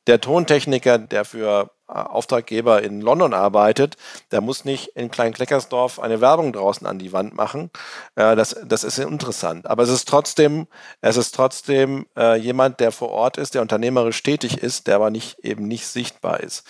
Der 0.07 0.19
Tontechniker, 0.19 0.97
der 0.97 1.23
für 1.23 1.71
äh, 1.87 1.93
Auftraggeber 1.93 2.81
in 2.81 3.01
London 3.01 3.33
arbeitet, 3.33 3.95
der 4.31 4.41
muss 4.41 4.65
nicht 4.65 4.89
in 4.95 5.11
Kleinkleckersdorf 5.11 5.99
eine 5.99 6.21
Werbung 6.21 6.51
draußen 6.51 6.85
an 6.85 6.99
die 6.99 7.13
Wand 7.13 7.33
machen. 7.35 7.71
Äh, 8.15 8.35
das, 8.35 8.55
das 8.65 8.83
ist 8.83 8.97
interessant. 8.99 9.65
Aber 9.67 9.83
es 9.83 9.89
ist 9.89 10.07
trotzdem, 10.07 10.67
es 11.01 11.17
ist 11.17 11.33
trotzdem 11.35 12.05
äh, 12.17 12.35
jemand, 12.37 12.79
der 12.79 12.91
vor 12.91 13.09
Ort 13.09 13.37
ist, 13.37 13.53
der 13.53 13.61
unternehmerisch 13.61 14.21
tätig 14.23 14.57
ist, 14.57 14.87
der 14.87 14.95
aber 14.95 15.09
nicht, 15.09 15.39
eben 15.39 15.67
nicht 15.67 15.87
sichtbar 15.87 16.41
ist. 16.41 16.65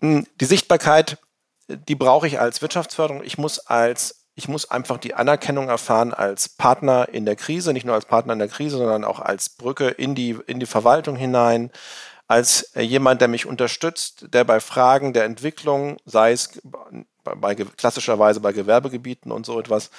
Hm, 0.00 0.26
die 0.40 0.46
Sichtbarkeit, 0.46 1.18
die 1.68 1.94
brauche 1.94 2.26
ich 2.26 2.40
als 2.40 2.62
Wirtschaftsförderung. 2.62 3.22
Ich 3.22 3.38
muss 3.38 3.60
als 3.60 4.16
ich 4.36 4.48
muss 4.48 4.70
einfach 4.70 4.96
die 4.96 5.12
Anerkennung 5.12 5.68
erfahren 5.68 6.14
als 6.14 6.48
Partner 6.48 7.08
in 7.10 7.26
der 7.26 7.36
Krise, 7.36 7.74
nicht 7.74 7.84
nur 7.84 7.94
als 7.94 8.06
Partner 8.06 8.32
in 8.32 8.38
der 8.38 8.48
Krise, 8.48 8.78
sondern 8.78 9.04
auch 9.04 9.20
als 9.20 9.50
Brücke 9.50 9.88
in 9.88 10.14
die, 10.14 10.38
in 10.46 10.60
die 10.60 10.66
Verwaltung 10.66 11.14
hinein, 11.16 11.70
als 12.30 12.70
jemand, 12.76 13.20
der 13.20 13.26
mich 13.26 13.44
unterstützt, 13.44 14.26
der 14.32 14.44
bei 14.44 14.60
Fragen 14.60 15.12
der 15.12 15.24
Entwicklung, 15.24 15.96
sei 16.04 16.30
es 16.30 16.60
bei, 16.62 17.34
bei, 17.34 17.56
klassischerweise 17.56 18.38
bei 18.38 18.52
Gewerbegebieten 18.52 19.32
und 19.32 19.44
so 19.44 19.58
etwas, 19.58 19.90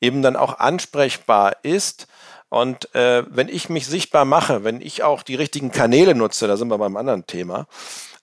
eben 0.00 0.22
dann 0.22 0.36
auch 0.36 0.60
ansprechbar 0.60 1.56
ist. 1.64 2.06
Und 2.50 2.94
äh, 2.94 3.24
wenn 3.28 3.48
ich 3.48 3.68
mich 3.68 3.88
sichtbar 3.88 4.24
mache, 4.24 4.62
wenn 4.62 4.80
ich 4.80 5.02
auch 5.02 5.24
die 5.24 5.34
richtigen 5.34 5.72
Kanäle 5.72 6.14
nutze, 6.14 6.46
da 6.46 6.56
sind 6.56 6.68
wir 6.68 6.78
beim 6.78 6.96
anderen 6.96 7.26
Thema, 7.26 7.66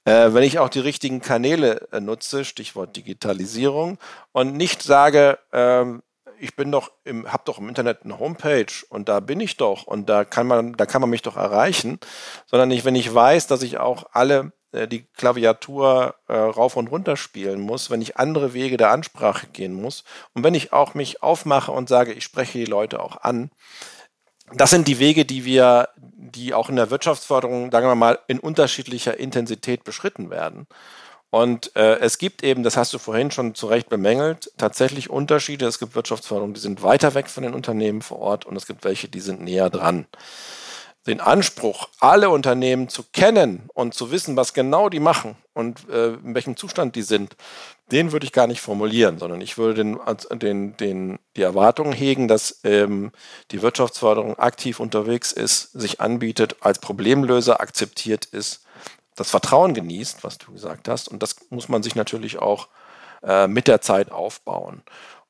äh, 0.05 0.31
wenn 0.31 0.43
ich 0.43 0.57
auch 0.59 0.69
die 0.69 0.79
richtigen 0.79 1.19
Kanäle 1.19 1.85
äh, 1.91 1.99
nutze, 1.99 2.45
Stichwort 2.45 2.95
Digitalisierung, 2.95 3.97
und 4.31 4.55
nicht 4.55 4.83
sage, 4.83 5.37
ähm, 5.51 6.01
ich 6.39 6.55
bin 6.55 6.71
doch 6.71 6.91
im, 7.03 7.31
habe 7.31 7.43
doch 7.45 7.59
im 7.59 7.69
Internet 7.69 7.99
eine 8.03 8.19
Homepage 8.19 8.71
und 8.89 9.09
da 9.09 9.19
bin 9.19 9.39
ich 9.39 9.57
doch 9.57 9.83
und 9.83 10.09
da 10.09 10.25
kann 10.25 10.47
man, 10.47 10.73
da 10.73 10.85
kann 10.85 11.01
man 11.01 11.09
mich 11.09 11.21
doch 11.21 11.37
erreichen, 11.37 11.99
sondern 12.45 12.69
nicht, 12.69 12.85
wenn 12.85 12.95
ich 12.95 13.13
weiß, 13.13 13.47
dass 13.47 13.61
ich 13.61 13.77
auch 13.77 14.05
alle 14.11 14.51
äh, 14.71 14.87
die 14.87 15.05
Klaviatur 15.17 16.15
äh, 16.27 16.33
rauf 16.33 16.75
und 16.75 16.87
runter 16.87 17.17
spielen 17.17 17.59
muss, 17.59 17.89
wenn 17.89 18.01
ich 18.01 18.17
andere 18.17 18.53
Wege 18.53 18.77
der 18.77 18.91
Ansprache 18.91 19.47
gehen 19.47 19.73
muss 19.73 20.03
und 20.33 20.43
wenn 20.43 20.55
ich 20.55 20.73
auch 20.73 20.93
mich 20.93 21.23
aufmache 21.23 21.71
und 21.71 21.89
sage, 21.89 22.13
ich 22.13 22.23
spreche 22.23 22.57
die 22.57 22.65
Leute 22.65 23.01
auch 23.01 23.17
an. 23.17 23.51
Das 24.53 24.71
sind 24.71 24.87
die 24.87 24.97
Wege, 24.97 25.25
die 25.25 25.45
wir, 25.45 25.89
die 25.95 26.55
auch 26.55 26.69
in 26.69 26.75
der 26.75 26.89
Wirtschaftsförderung, 26.89 27.71
sagen 27.71 27.87
wir 27.87 27.95
mal, 27.95 28.17
in 28.27 28.39
unterschiedlicher 28.39 29.19
Intensität 29.19 29.83
beschritten 29.83 30.31
werden. 30.31 30.65
Und 31.31 31.75
äh, 31.75 31.99
es 31.99 32.17
gibt 32.17 32.43
eben, 32.43 32.63
das 32.63 32.75
hast 32.75 32.93
du 32.93 32.97
vorhin 32.97 33.29
schon 33.29 33.53
zu 33.53 33.67
Recht 33.67 33.89
bemängelt, 33.89 34.51
tatsächlich 34.57 35.09
Unterschiede. 35.09 35.67
Es 35.67 35.77
gibt 35.77 35.95
Wirtschaftsförderungen, 35.95 36.55
die 36.55 36.59
sind 36.59 36.81
weiter 36.81 37.13
weg 37.13 37.29
von 37.29 37.43
den 37.43 37.53
Unternehmen 37.53 38.01
vor 38.01 38.19
Ort 38.19 38.45
und 38.45 38.55
es 38.55 38.65
gibt 38.65 38.83
welche, 38.83 39.09
die 39.09 39.19
sind 39.19 39.41
näher 39.41 39.69
dran. 39.69 40.07
Den 41.05 41.21
Anspruch, 41.21 41.89
alle 41.99 42.29
Unternehmen 42.29 42.89
zu 42.89 43.03
kennen 43.13 43.69
und 43.73 43.93
zu 43.93 44.11
wissen, 44.11 44.35
was 44.35 44.53
genau 44.53 44.89
die 44.89 44.99
machen 44.99 45.35
und 45.53 45.87
äh, 45.89 46.13
in 46.13 46.33
welchem 46.35 46.57
Zustand 46.57 46.95
die 46.95 47.03
sind, 47.03 47.35
den 47.91 48.11
würde 48.11 48.25
ich 48.25 48.33
gar 48.33 48.47
nicht 48.47 48.61
formulieren, 48.61 49.17
sondern 49.17 49.39
ich 49.41 49.57
würde 49.57 49.75
den, 49.75 49.99
den, 50.39 50.77
den, 50.77 51.19
die 51.35 51.41
Erwartung 51.41 51.93
hegen, 51.93 52.27
dass 52.27 52.59
ähm, 52.63 53.11
die 53.51 53.61
Wirtschaftsförderung 53.61 54.37
aktiv 54.39 54.79
unterwegs 54.79 55.31
ist, 55.31 55.71
sich 55.71 56.01
anbietet, 56.01 56.57
als 56.61 56.79
Problemlöser 56.79 57.61
akzeptiert 57.61 58.25
ist 58.25 58.61
das 59.19 59.29
Vertrauen 59.29 59.73
genießt, 59.73 60.23
was 60.23 60.37
du 60.37 60.51
gesagt 60.51 60.87
hast. 60.87 61.07
Und 61.07 61.21
das 61.23 61.35
muss 61.49 61.69
man 61.69 61.83
sich 61.83 61.95
natürlich 61.95 62.39
auch 62.39 62.67
äh, 63.23 63.47
mit 63.47 63.67
der 63.67 63.81
Zeit 63.81 64.11
aufbauen. 64.11 64.83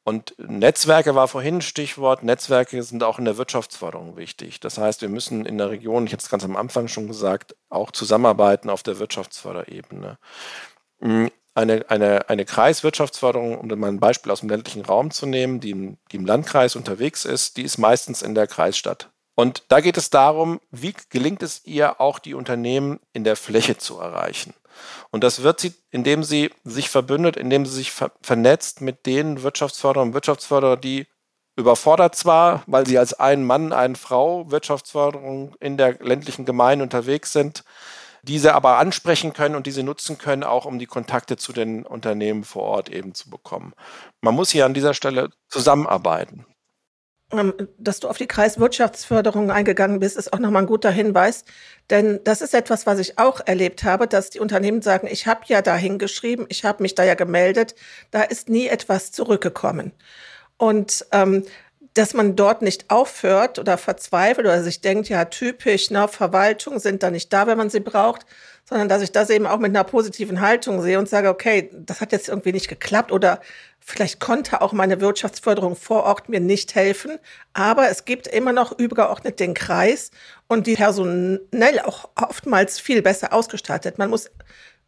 Und 0.04 0.34
Netzwerke 0.40 1.14
war 1.14 1.28
vorhin 1.28 1.58
ein 1.58 1.62
Stichwort. 1.62 2.24
Netzwerke 2.24 2.82
sind 2.82 3.04
auch 3.04 3.20
in 3.20 3.26
der 3.26 3.38
Wirtschaftsförderung 3.38 4.18
wichtig. 4.18 4.60
Das 4.60 4.78
heißt, 4.78 5.02
wir 5.02 5.10
müssen 5.10 5.46
in 5.46 5.58
der 5.58 5.70
Region, 5.70 6.06
ich 6.08 6.14
hatte 6.14 6.24
es 6.24 6.30
ganz 6.30 6.44
am 6.44 6.56
Anfang 6.56 6.88
schon 6.88 7.08
gesagt, 7.08 7.56
auch 7.70 7.92
zusammenarbeiten 7.92 8.70
auf 8.70 8.82
der 8.82 8.98
Wirtschaftsförderebene. 8.98 10.18
Hm, 11.02 11.30
eine, 11.54 11.86
eine, 11.90 12.30
eine 12.30 12.46
Kreiswirtschaftsförderung, 12.46 13.60
um 13.60 13.68
mal 13.80 13.88
ein 13.88 14.00
Beispiel 14.00 14.32
aus 14.32 14.40
dem 14.40 14.50
ländlichen 14.50 14.86
Raum 14.86 15.12
zu 15.12 15.26
nehmen, 15.26 15.60
die 15.60 15.72
im, 15.72 15.98
die 16.12 16.18
im 16.18 16.26
Landkreis 16.26 16.76
unterwegs 16.76 17.26
ist, 17.26 17.58
die 17.58 17.64
ist 17.64 17.78
meistens 17.78 18.22
in 18.22 18.34
der 18.34 18.48
Kreisstadt. 18.48 19.12
Und 19.40 19.64
da 19.70 19.80
geht 19.80 19.96
es 19.96 20.10
darum, 20.10 20.60
wie 20.70 20.94
gelingt 21.10 21.44
es 21.44 21.66
ihr, 21.66 22.02
auch 22.02 22.20
die 22.20 22.34
Unternehmen 22.34 23.00
in 23.14 23.24
der 23.24 23.38
Fläche 23.38 23.78
zu 23.78 23.98
erreichen. 23.98 24.54
Und 25.12 25.24
das 25.24 25.44
wird 25.44 25.62
sie, 25.62 25.74
indem 25.92 26.26
sie 26.26 26.50
sich 26.66 26.90
verbündet, 26.90 27.38
indem 27.38 27.66
sie 27.66 27.74
sich 27.74 27.94
ver 27.94 28.12
vernetzt 28.22 28.82
mit 28.82 29.06
den 29.06 29.42
Wirtschaftsförderer 29.42 30.04
und 30.04 30.14
Wirtschaftsförderer, 30.14 30.76
die 30.76 31.08
überfordert 31.56 32.16
zwar, 32.16 32.64
weil 32.68 32.86
sie 32.86 32.98
als 33.00 33.14
ein 33.14 33.46
Mann, 33.46 33.72
eine 33.72 33.96
Frau 33.96 34.52
Wirtschaftsförderung 34.52 35.56
in 35.62 35.78
der 35.78 35.94
ländlichen 36.04 36.44
Gemeinde 36.44 36.84
unterwegs 36.84 37.32
sind, 37.32 37.64
diese 38.24 38.56
aber 38.56 38.78
ansprechen 38.78 39.32
können 39.32 39.56
und 39.56 39.68
diese 39.68 39.84
nutzen 39.84 40.18
können, 40.18 40.44
auch 40.44 40.66
um 40.66 40.80
die 40.80 40.86
Kontakte 40.86 41.38
zu 41.38 41.54
den 41.54 41.86
Unternehmen 41.86 42.44
vor 42.44 42.64
Ort 42.64 42.90
eben 42.90 43.14
zu 43.14 43.30
bekommen. 43.30 43.74
Man 44.20 44.36
muss 44.36 44.50
hier 44.50 44.66
an 44.66 44.74
dieser 44.74 44.94
Stelle 44.94 45.30
zusammenarbeiten. 45.48 46.46
Ähm, 47.32 47.54
dass 47.78 48.00
du 48.00 48.08
auf 48.08 48.18
die 48.18 48.26
Kreiswirtschaftsförderung 48.26 49.52
eingegangen 49.52 50.00
bist, 50.00 50.18
ist 50.18 50.34
auch 50.34 50.40
nochmal 50.40 50.64
ein 50.64 50.68
guter 50.68 50.90
Hinweis. 50.90 51.46
Denn 51.92 52.20
das 52.24 52.42
ist 52.42 52.56
etwas, 52.56 52.88
was 52.88 52.98
ich 52.98 53.20
auch 53.20 53.42
erlebt 53.46 53.84
habe, 53.84 54.08
dass 54.08 54.32
die 54.32 54.40
Unternehmen 54.40 54.82
sagen, 54.82 55.08
ich 55.10 55.28
habe 55.28 55.42
ja 55.46 55.62
da 55.62 55.76
hingeschrieben, 55.76 56.48
ich 56.50 56.66
habe 56.66 56.82
mich 56.82 56.96
da 56.96 57.04
ja 57.04 57.14
gemeldet, 57.14 57.76
da 58.10 58.24
ist 58.24 58.50
nie 58.50 58.68
etwas 58.68 59.12
zurückgekommen. 59.12 59.92
Und 60.58 61.06
ähm, 61.12 61.46
dass 61.94 62.14
man 62.14 62.36
dort 62.36 62.62
nicht 62.62 62.90
aufhört 62.90 63.60
oder 63.60 63.78
verzweifelt 63.78 64.48
oder 64.48 64.64
sich 64.64 64.82
denkt, 64.82 65.10
ja, 65.10 65.26
typisch, 65.26 65.92
ne, 65.92 66.08
Verwaltung 66.08 66.80
sind 66.80 67.04
da 67.04 67.12
nicht 67.12 67.32
da, 67.34 67.48
wenn 67.48 67.58
man 67.58 67.70
sie 67.70 67.80
braucht, 67.80 68.26
sondern 68.66 68.88
dass 68.90 69.02
ich 69.02 69.12
das 69.12 69.30
eben 69.30 69.48
auch 69.48 69.58
mit 69.60 69.70
einer 69.76 69.84
positiven 69.84 70.42
Haltung 70.42 70.82
sehe 70.82 71.00
und 71.00 71.10
sage, 71.10 71.30
okay, 71.30 71.70
das 71.74 72.02
hat 72.02 72.12
jetzt 72.12 72.30
irgendwie 72.30 72.54
nicht 72.54 72.70
geklappt 72.70 73.12
oder 73.12 73.42
vielleicht 73.90 74.20
konnte 74.20 74.62
auch 74.62 74.72
meine 74.72 75.02
Wirtschaftsförderung 75.02 75.76
vor 75.76 76.04
Ort 76.04 76.30
mir 76.30 76.40
nicht 76.40 76.76
helfen, 76.76 77.18
aber 77.54 77.90
es 77.90 78.06
gibt 78.06 78.28
immer 78.28 78.54
noch 78.54 78.78
übergeordnet 78.78 79.40
den 79.40 79.54
Kreis 79.54 80.12
und 80.48 80.68
die 80.68 80.76
personell 80.76 81.80
auch 81.84 82.10
oftmals 82.16 82.80
viel 82.80 83.02
besser 83.02 83.34
ausgestattet. 83.34 83.98
Man 83.98 84.10
muss 84.10 84.30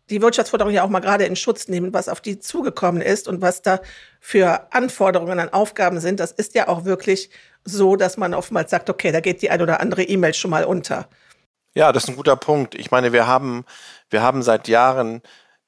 die 0.10 0.22
Wirtschaftsförderung 0.22 0.74
ja 0.74 0.84
auch 0.84 0.90
mal 0.90 1.00
gerade 1.00 1.24
in 1.24 1.36
Schutz 1.36 1.68
nehmen, 1.68 1.94
was 1.94 2.10
auf 2.10 2.22
die 2.22 2.40
zugekommen 2.40 3.02
ist 3.02 3.28
und 3.28 3.42
was 3.42 3.62
da 3.62 3.80
für 4.20 4.68
Anforderungen 4.72 5.40
an 5.40 5.50
Aufgaben 5.50 6.00
sind. 6.00 6.20
Das 6.20 6.32
ist 6.32 6.54
ja 6.54 6.68
auch 6.68 6.86
wirklich 6.86 7.30
so, 7.64 7.96
dass 7.96 8.18
man 8.18 8.34
oftmals 8.34 8.70
sagt, 8.70 8.90
okay, 8.90 9.12
da 9.12 9.20
geht 9.20 9.42
die 9.42 9.50
ein 9.50 9.62
oder 9.62 9.80
andere 9.80 10.04
E-Mail 10.04 10.34
schon 10.34 10.52
mal 10.52 10.66
unter. 10.66 11.08
Ja, 11.74 11.92
das 11.92 12.04
ist 12.04 12.10
ein 12.10 12.16
guter 12.18 12.36
Punkt. 12.36 12.76
Ich 12.76 12.92
meine, 12.92 13.14
wir 13.14 13.26
haben, 13.26 13.66
wir 14.10 14.22
haben 14.22 14.44
seit 14.44 14.68
Jahren 14.68 15.22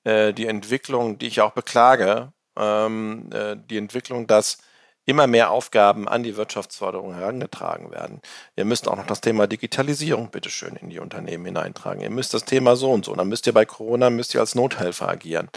äh, 0.03 0.33
die 0.33 0.47
Entwicklung, 0.47 1.17
die 1.17 1.27
ich 1.27 1.39
auch 1.39 1.51
beklage, 1.51 2.32
ähm, 2.57 3.29
äh, 3.31 3.55
die 3.69 3.77
Entwicklung, 3.77 4.27
dass 4.27 4.57
immer 5.05 5.27
mehr 5.27 5.51
Aufgaben 5.51 6.07
an 6.07 6.23
die 6.23 6.37
Wirtschaftsförderung 6.37 7.13
herangetragen 7.13 7.91
werden. 7.91 8.21
Ihr 8.55 8.65
müsst 8.65 8.87
auch 8.87 8.95
noch 8.95 9.05
das 9.05 9.21
Thema 9.21 9.47
Digitalisierung 9.47 10.29
bitteschön 10.29 10.75
in 10.77 10.89
die 10.89 10.99
Unternehmen 10.99 11.45
hineintragen. 11.45 12.01
Ihr 12.01 12.09
müsst 12.09 12.33
das 12.33 12.45
Thema 12.45 12.75
so 12.75 12.91
und 12.91 13.05
so. 13.05 13.13
dann 13.13 13.27
müsst 13.27 13.45
ihr 13.47 13.53
bei 13.53 13.65
Corona 13.65 14.09
müsst 14.09 14.33
ihr 14.33 14.39
als 14.39 14.55
Nothelfer 14.55 15.09
agieren. 15.09 15.49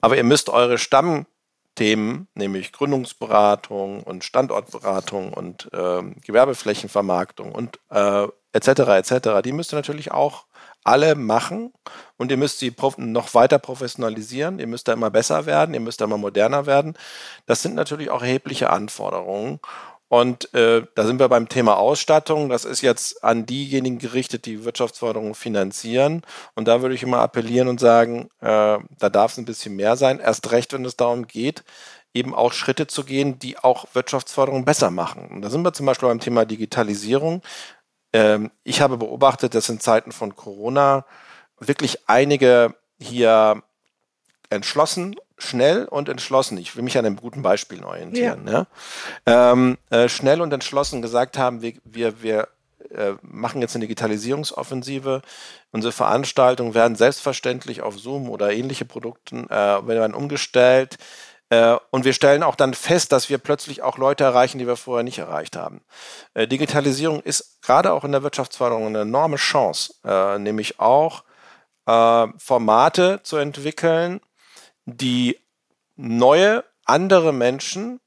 Aber 0.00 0.16
ihr 0.16 0.24
müsst 0.24 0.50
eure 0.50 0.76
Stammthemen, 0.76 2.28
nämlich 2.34 2.72
Gründungsberatung 2.72 4.02
und 4.02 4.24
Standortberatung 4.24 5.32
und 5.32 5.70
äh, 5.72 6.02
Gewerbeflächenvermarktung 6.24 7.52
und 7.52 7.80
äh, 7.90 8.28
etc. 8.52 8.68
etc. 8.68 9.42
Die 9.42 9.52
müsst 9.52 9.72
ihr 9.72 9.76
natürlich 9.76 10.12
auch 10.12 10.44
alle 10.84 11.14
machen 11.14 11.72
und 12.16 12.30
ihr 12.30 12.36
müsst 12.36 12.58
sie 12.58 12.74
noch 12.98 13.34
weiter 13.34 13.58
professionalisieren, 13.58 14.58
ihr 14.58 14.66
müsst 14.66 14.88
da 14.88 14.92
immer 14.92 15.10
besser 15.10 15.46
werden, 15.46 15.74
ihr 15.74 15.80
müsst 15.80 16.00
da 16.00 16.06
immer 16.06 16.18
moderner 16.18 16.66
werden. 16.66 16.94
Das 17.46 17.62
sind 17.62 17.74
natürlich 17.74 18.10
auch 18.10 18.22
erhebliche 18.22 18.70
Anforderungen. 18.70 19.60
Und 20.12 20.52
äh, 20.52 20.82
da 20.94 21.06
sind 21.06 21.20
wir 21.20 21.30
beim 21.30 21.48
Thema 21.48 21.78
Ausstattung. 21.78 22.50
Das 22.50 22.66
ist 22.66 22.82
jetzt 22.82 23.24
an 23.24 23.46
diejenigen 23.46 23.98
gerichtet, 23.98 24.44
die 24.44 24.62
Wirtschaftsförderung 24.62 25.34
finanzieren. 25.34 26.20
Und 26.54 26.68
da 26.68 26.82
würde 26.82 26.94
ich 26.94 27.02
immer 27.02 27.20
appellieren 27.20 27.66
und 27.66 27.80
sagen, 27.80 28.28
äh, 28.40 28.76
da 28.98 29.08
darf 29.10 29.32
es 29.32 29.38
ein 29.38 29.46
bisschen 29.46 29.74
mehr 29.74 29.96
sein. 29.96 30.20
Erst 30.20 30.50
recht, 30.50 30.74
wenn 30.74 30.84
es 30.84 30.98
darum 30.98 31.26
geht, 31.26 31.64
eben 32.12 32.34
auch 32.34 32.52
Schritte 32.52 32.86
zu 32.86 33.04
gehen, 33.04 33.38
die 33.38 33.58
auch 33.58 33.86
Wirtschaftsförderung 33.94 34.66
besser 34.66 34.90
machen. 34.90 35.28
Und 35.30 35.40
da 35.40 35.48
sind 35.48 35.62
wir 35.62 35.72
zum 35.72 35.86
Beispiel 35.86 36.10
beim 36.10 36.20
Thema 36.20 36.44
Digitalisierung. 36.44 37.40
Ähm, 38.12 38.50
ich 38.64 38.80
habe 38.80 38.96
beobachtet, 38.98 39.54
dass 39.54 39.68
in 39.68 39.80
Zeiten 39.80 40.12
von 40.12 40.36
Corona 40.36 41.04
wirklich 41.58 42.08
einige 42.08 42.74
hier 42.98 43.62
entschlossen, 44.50 45.16
schnell 45.38 45.86
und 45.86 46.08
entschlossen, 46.08 46.58
ich 46.58 46.76
will 46.76 46.84
mich 46.84 46.98
an 46.98 47.06
einem 47.06 47.16
guten 47.16 47.42
Beispiel 47.42 47.82
orientieren, 47.82 48.46
ja. 48.46 48.66
ja 49.26 49.52
ähm, 49.52 49.78
äh, 49.90 50.08
schnell 50.08 50.40
und 50.40 50.52
entschlossen 50.52 51.02
gesagt 51.02 51.38
haben, 51.38 51.62
wir, 51.62 51.74
wir, 51.84 52.22
wir 52.22 52.48
äh, 52.90 53.14
machen 53.22 53.60
jetzt 53.60 53.74
eine 53.74 53.84
Digitalisierungsoffensive. 53.84 55.22
Unsere 55.70 55.92
Veranstaltungen 55.92 56.74
werden 56.74 56.96
selbstverständlich 56.96 57.80
auf 57.80 57.98
Zoom 57.98 58.28
oder 58.28 58.52
ähnliche 58.52 58.84
Produkten 58.84 59.48
äh, 59.48 59.86
werden 59.86 60.14
umgestellt. 60.14 60.98
Äh, 61.52 61.76
und 61.90 62.06
wir 62.06 62.14
stellen 62.14 62.42
auch 62.42 62.54
dann 62.54 62.72
fest, 62.72 63.12
dass 63.12 63.28
wir 63.28 63.36
plötzlich 63.36 63.82
auch 63.82 63.98
Leute 63.98 64.24
erreichen, 64.24 64.58
die 64.58 64.66
wir 64.66 64.76
vorher 64.76 65.02
nicht 65.04 65.18
erreicht 65.18 65.54
haben. 65.54 65.82
Äh, 66.32 66.48
Digitalisierung 66.48 67.20
ist 67.20 67.60
gerade 67.60 67.92
auch 67.92 68.04
in 68.04 68.12
der 68.12 68.22
Wirtschaftsförderung 68.22 68.86
eine 68.86 69.02
enorme 69.02 69.36
Chance, 69.36 69.94
äh, 70.04 70.38
nämlich 70.38 70.80
auch 70.80 71.24
Formate 71.84 73.18
zu 73.24 73.38
entwickeln, 73.38 74.20
die 74.84 75.36
neue, 75.96 76.62
andere 76.84 77.32
Menschen 77.32 77.98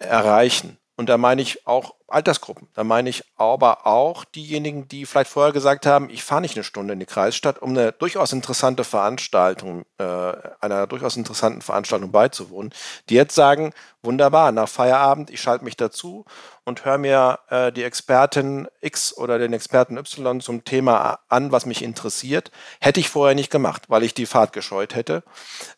erreichen. 0.00 0.78
Und 0.98 1.08
da 1.08 1.16
meine 1.16 1.40
ich 1.40 1.64
auch 1.64 1.94
Altersgruppen. 2.08 2.66
Da 2.74 2.82
meine 2.82 3.08
ich 3.08 3.22
aber 3.36 3.86
auch 3.86 4.24
diejenigen, 4.24 4.88
die 4.88 5.06
vielleicht 5.06 5.30
vorher 5.30 5.52
gesagt 5.52 5.86
haben, 5.86 6.10
ich 6.10 6.24
fahre 6.24 6.40
nicht 6.40 6.56
eine 6.56 6.64
Stunde 6.64 6.92
in 6.92 6.98
die 6.98 7.06
Kreisstadt, 7.06 7.62
um 7.62 7.70
eine 7.70 7.92
durchaus 7.92 8.32
interessante 8.32 8.82
Veranstaltung, 8.82 9.84
äh, 9.98 10.32
einer 10.60 10.88
durchaus 10.88 11.16
interessanten 11.16 11.62
Veranstaltung 11.62 12.10
beizuwohnen, 12.10 12.74
die 13.08 13.14
jetzt 13.14 13.36
sagen, 13.36 13.72
wunderbar, 14.02 14.50
nach 14.50 14.68
Feierabend, 14.68 15.30
ich 15.30 15.40
schalte 15.40 15.64
mich 15.64 15.76
dazu 15.76 16.24
und 16.64 16.84
höre 16.84 16.98
mir 16.98 17.38
äh, 17.48 17.70
die 17.70 17.84
Expertin 17.84 18.66
X 18.80 19.16
oder 19.16 19.38
den 19.38 19.52
Experten 19.52 19.98
Y 19.98 20.40
zum 20.40 20.64
Thema 20.64 21.20
an, 21.28 21.52
was 21.52 21.64
mich 21.64 21.84
interessiert. 21.84 22.50
Hätte 22.80 22.98
ich 22.98 23.08
vorher 23.08 23.36
nicht 23.36 23.52
gemacht, 23.52 23.84
weil 23.86 24.02
ich 24.02 24.14
die 24.14 24.26
Fahrt 24.26 24.52
gescheut 24.52 24.96
hätte. 24.96 25.22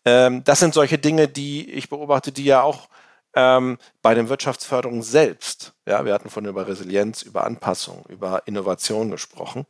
Ähm, 0.06 0.44
das 0.44 0.60
sind 0.60 0.72
solche 0.72 0.96
Dinge, 0.96 1.28
die 1.28 1.70
ich 1.70 1.90
beobachte, 1.90 2.32
die 2.32 2.44
ja 2.44 2.62
auch 2.62 2.88
ähm, 3.34 3.78
bei 4.02 4.14
den 4.14 4.28
Wirtschaftsförderungen 4.28 5.02
selbst, 5.02 5.72
ja, 5.86 6.04
wir 6.04 6.14
hatten 6.14 6.30
von 6.30 6.44
über 6.44 6.66
Resilienz, 6.66 7.22
über 7.22 7.44
Anpassung, 7.44 8.04
über 8.08 8.42
Innovation 8.46 9.10
gesprochen, 9.10 9.66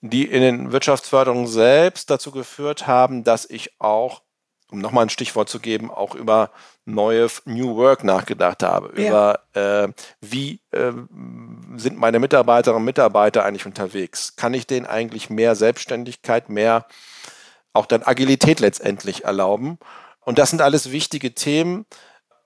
die 0.00 0.24
in 0.24 0.42
den 0.42 0.72
Wirtschaftsförderungen 0.72 1.46
selbst 1.46 2.10
dazu 2.10 2.30
geführt 2.30 2.86
haben, 2.86 3.24
dass 3.24 3.48
ich 3.48 3.80
auch, 3.80 4.22
um 4.70 4.78
nochmal 4.78 5.06
ein 5.06 5.10
Stichwort 5.10 5.48
zu 5.48 5.60
geben, 5.60 5.90
auch 5.90 6.14
über 6.14 6.50
neue 6.84 7.28
New 7.44 7.76
Work 7.76 8.04
nachgedacht 8.04 8.62
habe, 8.62 9.00
ja. 9.00 9.08
über 9.08 9.40
äh, 9.54 9.88
wie 10.20 10.60
äh, 10.72 10.92
sind 11.76 11.98
meine 11.98 12.18
Mitarbeiterinnen 12.18 12.82
und 12.82 12.84
Mitarbeiter 12.84 13.44
eigentlich 13.44 13.66
unterwegs? 13.66 14.36
Kann 14.36 14.54
ich 14.54 14.66
denen 14.66 14.86
eigentlich 14.86 15.30
mehr 15.30 15.54
Selbstständigkeit, 15.54 16.48
mehr 16.48 16.86
auch 17.72 17.86
dann 17.86 18.02
Agilität 18.02 18.60
letztendlich 18.60 19.24
erlauben? 19.24 19.78
Und 20.20 20.38
das 20.38 20.50
sind 20.50 20.62
alles 20.62 20.90
wichtige 20.90 21.34
Themen, 21.34 21.86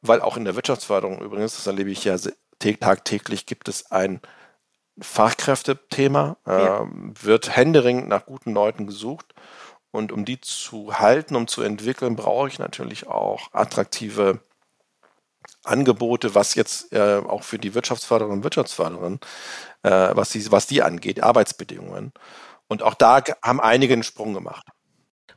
weil 0.03 0.21
auch 0.21 0.37
in 0.37 0.45
der 0.45 0.55
Wirtschaftsförderung 0.55 1.21
übrigens, 1.21 1.57
das 1.57 1.67
erlebe 1.67 1.91
ich 1.91 2.05
ja 2.05 2.17
tagtäglich, 2.59 3.47
gibt 3.47 3.69
es 3.69 3.91
ein 3.91 4.21
Fachkräftethema, 5.01 6.37
ja. 6.47 6.83
äh, 6.83 6.87
wird 7.23 7.55
händeringend 7.55 8.09
nach 8.09 8.27
guten 8.27 8.53
Leuten 8.53 8.87
gesucht. 8.87 9.35
Und 9.91 10.13
um 10.13 10.25
die 10.25 10.41
zu 10.41 10.99
halten, 10.99 11.35
um 11.35 11.47
zu 11.47 11.63
entwickeln, 11.63 12.15
brauche 12.15 12.49
ich 12.49 12.59
natürlich 12.59 13.07
auch 13.07 13.49
attraktive 13.53 14.41
Angebote, 15.65 16.35
was 16.35 16.55
jetzt 16.55 16.93
äh, 16.93 17.23
auch 17.27 17.43
für 17.43 17.59
die 17.59 17.75
Wirtschaftsförderer 17.75 18.31
und 18.31 18.45
Wirtschaftsförderer, 18.45 19.19
äh, 19.83 20.11
was, 20.15 20.31
die, 20.31 20.51
was 20.53 20.67
die 20.67 20.83
angeht, 20.83 21.23
Arbeitsbedingungen. 21.23 22.13
Und 22.69 22.83
auch 22.83 22.95
da 22.95 23.23
haben 23.43 23.61
einige 23.61 23.95
einen 23.95 24.03
Sprung 24.03 24.35
gemacht. 24.35 24.67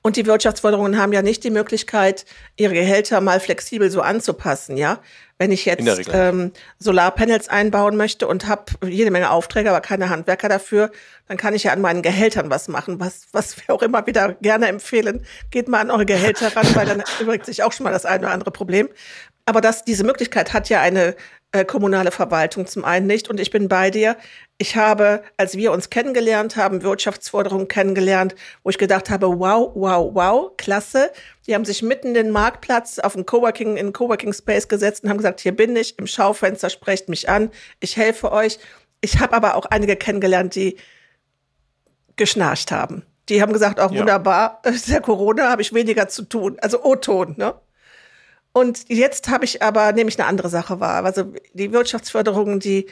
Und 0.03 0.15
die 0.15 0.25
Wirtschaftsförderungen 0.25 0.97
haben 0.97 1.13
ja 1.13 1.21
nicht 1.21 1.43
die 1.43 1.51
Möglichkeit, 1.51 2.25
ihre 2.57 2.73
Gehälter 2.73 3.21
mal 3.21 3.39
flexibel 3.39 3.91
so 3.91 4.01
anzupassen, 4.01 4.77
ja. 4.77 4.99
Wenn 5.37 5.51
ich 5.51 5.65
jetzt 5.65 6.09
ähm, 6.11 6.51
Solarpanels 6.77 7.49
einbauen 7.49 7.97
möchte 7.97 8.27
und 8.27 8.47
habe 8.47 8.65
jede 8.85 9.09
Menge 9.09 9.31
Aufträge, 9.31 9.71
aber 9.71 9.81
keine 9.81 10.09
Handwerker 10.09 10.49
dafür, 10.49 10.91
dann 11.27 11.37
kann 11.37 11.55
ich 11.55 11.63
ja 11.63 11.73
an 11.73 11.81
meinen 11.81 12.03
Gehältern 12.03 12.51
was 12.51 12.67
machen, 12.67 12.99
was, 12.99 13.27
was 13.31 13.57
wir 13.57 13.73
auch 13.73 13.81
immer 13.81 14.05
wieder 14.05 14.33
gerne 14.41 14.67
empfehlen. 14.67 15.25
Geht 15.49 15.67
mal 15.67 15.79
an 15.79 15.89
eure 15.89 16.05
Gehälter 16.05 16.55
ran, 16.55 16.67
weil 16.75 16.85
dann 16.85 17.03
übrigens 17.19 17.47
sich 17.47 17.63
auch 17.63 17.71
schon 17.71 17.85
mal 17.85 17.91
das 17.91 18.05
eine 18.05 18.25
oder 18.25 18.33
andere 18.33 18.51
Problem. 18.51 18.89
Aber 19.45 19.61
das, 19.61 19.83
diese 19.83 20.03
Möglichkeit 20.03 20.53
hat 20.53 20.69
ja 20.69 20.79
eine 20.81 21.15
äh, 21.53 21.65
kommunale 21.65 22.11
Verwaltung 22.11 22.65
zum 22.65 22.85
einen 22.85 23.07
nicht. 23.07 23.29
Und 23.29 23.39
ich 23.39 23.51
bin 23.51 23.67
bei 23.67 23.89
dir. 23.89 24.15
Ich 24.57 24.75
habe, 24.75 25.23
als 25.37 25.57
wir 25.57 25.71
uns 25.71 25.89
kennengelernt 25.89 26.55
haben, 26.55 26.81
Wirtschaftsforderungen 26.81 27.67
kennengelernt, 27.67 28.35
wo 28.63 28.69
ich 28.69 28.77
gedacht 28.77 29.09
habe, 29.09 29.27
wow, 29.27 29.71
wow, 29.75 30.11
wow, 30.13 30.51
klasse. 30.57 31.11
Die 31.47 31.55
haben 31.55 31.65
sich 31.65 31.81
mitten 31.81 32.09
in 32.09 32.13
den 32.13 32.31
Marktplatz 32.31 32.99
auf 32.99 33.13
den 33.13 33.25
Coworking, 33.25 33.75
in 33.75 33.87
den 33.87 33.93
Coworking 33.93 34.33
Space 34.33 34.67
gesetzt 34.67 35.03
und 35.03 35.09
haben 35.09 35.17
gesagt, 35.17 35.41
hier 35.41 35.55
bin 35.55 35.75
ich, 35.75 35.99
im 35.99 36.07
Schaufenster, 36.07 36.69
sprecht 36.69 37.09
mich 37.09 37.27
an, 37.27 37.49
ich 37.79 37.97
helfe 37.97 38.31
euch. 38.31 38.59
Ich 39.01 39.19
habe 39.19 39.33
aber 39.33 39.55
auch 39.55 39.65
einige 39.65 39.95
kennengelernt, 39.95 40.55
die 40.55 40.77
geschnarcht 42.15 42.71
haben. 42.71 43.03
Die 43.29 43.41
haben 43.41 43.51
gesagt, 43.51 43.79
auch 43.79 43.91
ja. 43.91 43.99
wunderbar, 43.99 44.61
ja 44.85 44.99
Corona, 44.99 45.49
habe 45.49 45.61
ich 45.61 45.73
weniger 45.73 46.07
zu 46.07 46.23
tun. 46.23 46.57
Also 46.61 46.83
O-Ton, 46.83 47.35
ne? 47.37 47.55
Und 48.53 48.89
jetzt 48.89 49.29
habe 49.29 49.45
ich 49.45 49.61
aber, 49.61 49.91
nehme 49.93 50.09
ich 50.09 50.19
eine 50.19 50.27
andere 50.27 50.49
Sache 50.49 50.79
wahr. 50.79 51.05
Also 51.05 51.33
die 51.53 51.71
Wirtschaftsförderungen, 51.71 52.59
die 52.59 52.87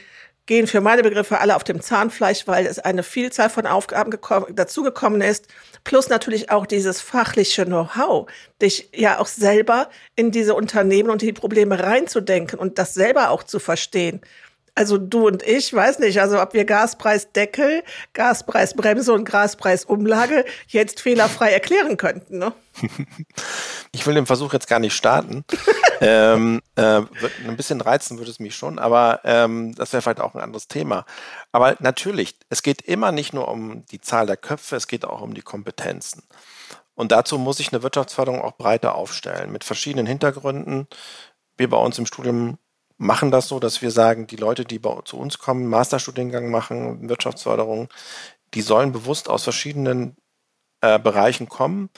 gehen 0.46 0.66
für 0.66 0.82
meine 0.82 1.04
Begriffe 1.04 1.40
alle 1.40 1.56
auf 1.56 1.64
dem 1.64 1.80
Zahnfleisch, 1.80 2.48
weil 2.48 2.66
es 2.66 2.80
eine 2.80 3.04
Vielzahl 3.04 3.52
von 3.52 3.68
Aufgaben 3.68 4.12
dazugekommen 4.56 5.22
ist. 5.22 5.48
Plus 5.84 6.10
natürlich 6.10 6.50
auch 6.50 6.66
dieses 6.66 7.02
fachliche 7.02 7.66
Know-how, 7.66 8.28
dich 8.60 8.90
ja 8.96 9.20
auch 9.20 9.28
selber 9.28 9.90
in 10.16 10.32
diese 10.32 10.56
Unternehmen 10.56 11.12
und 11.12 11.22
die 11.22 11.34
Probleme 11.34 11.80
reinzudenken 11.80 12.58
und 12.58 12.80
das 12.80 12.96
selber 12.96 13.30
auch 13.30 13.44
zu 13.44 13.60
verstehen 13.60 14.22
also 14.80 14.98
du 14.98 15.28
und 15.28 15.44
ich, 15.44 15.74
weiß 15.74 16.00
nicht, 16.00 16.22
also 16.22 16.42
ob 16.42 16.54
wir 16.54 16.64
Gaspreisdeckel, 16.64 17.84
Gaspreisbremse 18.14 19.12
und 19.12 19.26
Gaspreisumlage 19.26 20.46
jetzt 20.68 21.02
fehlerfrei 21.02 21.52
erklären 21.52 21.98
könnten. 21.98 22.38
Ne? 22.40 22.54
Ich 23.92 24.06
will 24.06 24.14
den 24.14 24.28
Versuch 24.28 24.54
jetzt 24.54 24.68
gar 24.68 24.80
nicht 24.80 24.96
starten. 24.96 25.44
ähm, 26.00 26.62
äh, 26.76 27.02
ein 27.46 27.58
bisschen 27.58 27.82
reizen 27.82 28.20
würde 28.20 28.30
es 28.30 28.40
mich 28.40 28.56
schon, 28.56 28.78
aber 28.78 29.20
ähm, 29.24 29.74
das 29.76 29.92
wäre 29.92 30.02
vielleicht 30.02 30.22
auch 30.22 30.36
ein 30.36 30.42
anderes 30.42 30.68
Thema. 30.68 31.06
Aber 31.52 31.76
natürlich, 31.80 32.38
es 32.50 32.62
geht 32.62 32.84
immer 32.84 33.12
nicht 33.12 33.34
nur 33.34 33.48
um 33.48 33.84
die 33.88 34.00
Zahl 34.00 34.28
der 34.28 34.38
Köpfe, 34.38 34.76
es 34.76 34.88
geht 34.88 35.04
auch 35.04 35.22
um 35.22 35.34
die 35.34 35.42
Kompetenzen. 35.42 36.24
Und 36.94 37.12
dazu 37.12 37.40
muss 37.40 37.60
ich 37.60 37.74
eine 37.74 37.84
Wirtschaftsförderung 37.84 38.42
auch 38.42 38.56
breiter 38.56 38.96
aufstellen, 38.96 39.52
mit 39.52 39.64
verschiedenen 39.64 40.06
Hintergründen. 40.06 40.88
Wir 41.58 41.70
bei 41.70 41.78
uns 41.78 41.98
im 41.98 42.06
Studium 42.06 42.60
machen 43.00 43.32
das 43.32 43.48
so, 43.48 43.60
dass 43.60 43.82
wir 43.82 43.92
sagen, 43.92 44.28
die 44.28 44.36
Leute, 44.36 44.66
die 44.66 44.80
zu 45.06 45.18
uns 45.18 45.40
kommen, 45.40 45.68
Masterstudiengang 45.68 46.52
machen, 46.52 47.10
Wirtschaftsförderung, 47.10 47.88
die 48.54 48.62
sollen 48.62 48.92
bewusst 48.92 49.30
aus 49.30 49.44
verschiedenen 49.44 50.18
äh, 50.82 51.00
Bereichen 51.00 51.50
kommen. 51.50 51.90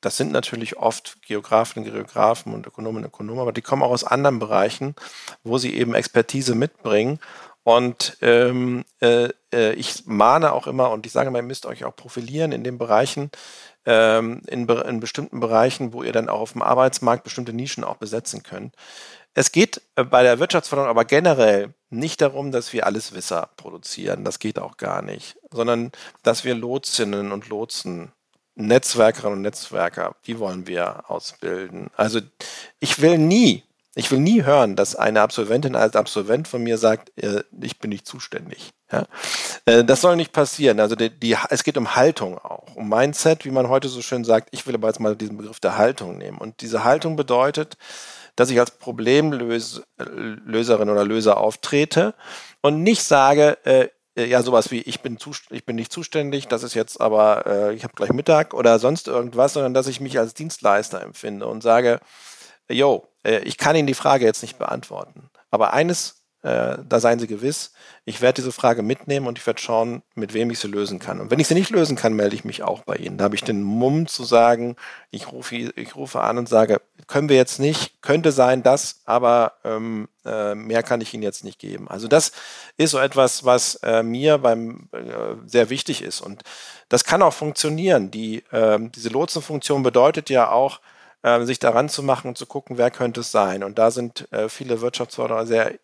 Das 0.00 0.16
sind 0.16 0.32
natürlich 0.32 0.76
oft 0.76 1.20
Geografen, 1.22 1.82
Geografen 1.82 2.54
und 2.54 2.66
Ökonomen 2.66 3.04
und 3.04 3.08
Ökonomen, 3.08 3.40
aber 3.40 3.52
die 3.52 3.62
kommen 3.62 3.82
auch 3.82 3.90
aus 3.90 4.04
anderen 4.04 4.38
Bereichen, 4.38 4.94
wo 5.42 5.58
sie 5.58 5.74
eben 5.74 5.94
Expertise 5.94 6.54
mitbringen. 6.54 7.18
Und 7.64 8.18
ähm, 8.20 8.84
äh, 9.00 9.30
äh 9.52 9.72
ich 9.72 10.06
mahne 10.06 10.52
auch 10.52 10.66
immer 10.66 10.90
und 10.90 11.06
ich 11.06 11.12
sage 11.12 11.30
mal, 11.30 11.38
ihr 11.38 11.42
müsst 11.42 11.66
euch 11.66 11.84
auch 11.84 11.96
profilieren 11.96 12.52
in 12.52 12.62
den 12.62 12.76
Bereichen, 12.76 13.30
ähm, 13.86 14.42
in, 14.46 14.68
in 14.68 15.00
bestimmten 15.00 15.40
Bereichen, 15.40 15.94
wo 15.94 16.02
ihr 16.02 16.12
dann 16.12 16.28
auch 16.28 16.40
auf 16.40 16.52
dem 16.52 16.62
Arbeitsmarkt 16.62 17.24
bestimmte 17.24 17.54
Nischen 17.54 17.82
auch 17.82 17.96
besetzen 17.96 18.42
könnt. 18.42 18.76
Es 19.34 19.52
geht 19.52 19.82
äh, 19.96 20.04
bei 20.04 20.22
der 20.22 20.38
Wirtschaftsförderung 20.38 20.88
aber 20.88 21.04
generell 21.04 21.74
nicht 21.90 22.20
darum, 22.20 22.52
dass 22.52 22.72
wir 22.72 22.86
alles 22.86 23.14
Wisser 23.14 23.50
produzieren. 23.56 24.24
Das 24.24 24.38
geht 24.38 24.58
auch 24.58 24.76
gar 24.76 25.02
nicht. 25.02 25.36
Sondern, 25.50 25.92
dass 26.22 26.44
wir 26.44 26.54
Lotsinnen 26.54 27.32
und 27.32 27.48
Lotsen, 27.48 28.12
Netzwerkerinnen 28.54 29.38
und 29.38 29.42
Netzwerker, 29.42 30.14
die 30.26 30.38
wollen 30.38 30.66
wir 30.66 31.10
ausbilden. 31.10 31.90
Also 31.96 32.20
ich 32.78 33.02
will 33.02 33.18
nie, 33.18 33.64
ich 33.96 34.10
will 34.10 34.20
nie 34.20 34.44
hören, 34.44 34.76
dass 34.76 34.94
eine 34.94 35.20
Absolventin 35.20 35.74
als 35.74 35.96
Absolvent 35.96 36.46
von 36.46 36.62
mir 36.62 36.78
sagt, 36.78 37.12
äh, 37.20 37.42
ich 37.60 37.78
bin 37.78 37.90
nicht 37.90 38.06
zuständig. 38.06 38.70
Ja? 38.92 39.06
Äh, 39.66 39.84
das 39.84 40.00
soll 40.00 40.14
nicht 40.16 40.32
passieren. 40.32 40.78
Also 40.78 40.94
die, 40.94 41.10
die, 41.10 41.36
es 41.50 41.64
geht 41.64 41.76
um 41.76 41.96
Haltung 41.96 42.38
auch, 42.38 42.76
um 42.76 42.88
Mindset, 42.88 43.44
wie 43.44 43.50
man 43.50 43.68
heute 43.68 43.88
so 43.88 44.02
schön 44.02 44.24
sagt. 44.24 44.48
Ich 44.52 44.66
will 44.66 44.74
aber 44.74 44.88
jetzt 44.88 45.00
mal 45.00 45.16
diesen 45.16 45.36
Begriff 45.36 45.58
der 45.58 45.76
Haltung 45.76 46.18
nehmen. 46.18 46.38
Und 46.38 46.60
diese 46.60 46.84
Haltung 46.84 47.16
bedeutet, 47.16 47.76
dass 48.36 48.50
ich 48.50 48.58
als 48.58 48.72
Problemlöserin 48.72 50.90
oder 50.90 51.04
Löser 51.04 51.38
auftrete 51.38 52.14
und 52.60 52.82
nicht 52.82 53.02
sage, 53.02 53.58
äh, 53.64 53.88
ja, 54.16 54.42
sowas 54.42 54.70
wie, 54.70 54.80
ich 54.80 55.00
bin, 55.00 55.18
ich 55.50 55.64
bin 55.64 55.76
nicht 55.76 55.92
zuständig, 55.92 56.46
das 56.46 56.62
ist 56.62 56.74
jetzt 56.74 57.00
aber, 57.00 57.46
äh, 57.46 57.74
ich 57.74 57.82
habe 57.82 57.94
gleich 57.94 58.12
Mittag 58.12 58.54
oder 58.54 58.78
sonst 58.78 59.08
irgendwas, 59.08 59.54
sondern 59.54 59.74
dass 59.74 59.88
ich 59.88 60.00
mich 60.00 60.18
als 60.18 60.34
Dienstleister 60.34 61.02
empfinde 61.02 61.46
und 61.46 61.62
sage, 61.62 62.00
yo, 62.70 63.08
äh, 63.24 63.40
ich 63.40 63.58
kann 63.58 63.76
Ihnen 63.76 63.86
die 63.86 63.94
Frage 63.94 64.24
jetzt 64.24 64.42
nicht 64.42 64.58
beantworten. 64.58 65.30
Aber 65.50 65.72
eines 65.72 66.23
äh, 66.44 66.76
da 66.86 67.00
seien 67.00 67.18
Sie 67.18 67.26
gewiss, 67.26 67.72
ich 68.04 68.20
werde 68.20 68.36
diese 68.36 68.52
Frage 68.52 68.82
mitnehmen 68.82 69.26
und 69.26 69.38
ich 69.38 69.46
werde 69.46 69.62
schauen, 69.62 70.02
mit 70.14 70.34
wem 70.34 70.50
ich 70.50 70.58
sie 70.58 70.68
lösen 70.68 70.98
kann. 70.98 71.20
Und 71.22 71.30
wenn 71.30 71.40
ich 71.40 71.48
sie 71.48 71.54
nicht 71.54 71.70
lösen 71.70 71.96
kann, 71.96 72.12
melde 72.12 72.36
ich 72.36 72.44
mich 72.44 72.62
auch 72.62 72.82
bei 72.82 72.96
Ihnen. 72.96 73.16
Da 73.16 73.24
habe 73.24 73.34
ich 73.34 73.44
den 73.44 73.62
Mumm 73.62 74.06
zu 74.06 74.24
sagen, 74.24 74.76
ich 75.10 75.32
rufe, 75.32 75.56
ich 75.56 75.96
rufe 75.96 76.20
an 76.20 76.36
und 76.36 76.46
sage, 76.46 76.82
können 77.06 77.30
wir 77.30 77.36
jetzt 77.36 77.60
nicht, 77.60 78.02
könnte 78.02 78.30
sein 78.30 78.62
das, 78.62 79.00
aber 79.06 79.54
ähm, 79.64 80.06
äh, 80.26 80.54
mehr 80.54 80.82
kann 80.82 81.00
ich 81.00 81.14
Ihnen 81.14 81.22
jetzt 81.22 81.44
nicht 81.44 81.58
geben. 81.58 81.88
Also 81.88 82.08
das 82.08 82.32
ist 82.76 82.90
so 82.90 82.98
etwas, 82.98 83.46
was 83.46 83.76
äh, 83.76 84.02
mir 84.02 84.36
beim 84.36 84.90
äh, 84.92 85.36
sehr 85.46 85.70
wichtig 85.70 86.02
ist. 86.02 86.20
Und 86.20 86.42
das 86.90 87.04
kann 87.04 87.22
auch 87.22 87.32
funktionieren. 87.32 88.10
Die, 88.10 88.44
ähm, 88.52 88.92
diese 88.92 89.08
Lotsenfunktion 89.08 89.82
bedeutet 89.82 90.28
ja 90.28 90.50
auch, 90.50 90.80
ähm, 91.22 91.46
sich 91.46 91.58
daran 91.58 91.88
zu 91.88 92.02
machen 92.02 92.28
und 92.28 92.38
zu 92.38 92.44
gucken, 92.44 92.76
wer 92.76 92.90
könnte 92.90 93.20
es 93.20 93.32
sein. 93.32 93.64
Und 93.64 93.78
da 93.78 93.90
sind 93.90 94.30
äh, 94.30 94.50
viele 94.50 94.82
Wirtschaftsförderer 94.82 95.46
sehr 95.46 95.72
äh, 95.72 95.78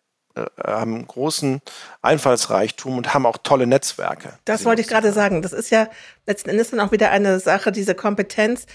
haben 0.63 1.05
großen 1.05 1.61
Einfallsreichtum 2.01 2.97
und 2.97 3.13
haben 3.13 3.25
auch 3.25 3.37
tolle 3.37 3.67
Netzwerke. 3.67 4.33
Das 4.45 4.65
wollte 4.65 4.81
ich 4.81 4.87
gerade 4.87 5.11
sagen. 5.11 5.41
Das 5.41 5.53
ist 5.53 5.69
ja 5.69 5.89
letzten 6.25 6.49
Endes 6.49 6.71
dann 6.71 6.79
auch 6.79 6.91
wieder 6.91 7.11
eine 7.11 7.39
Sache, 7.39 7.71
diese 7.71 7.95
Kompetenz, 7.95 8.65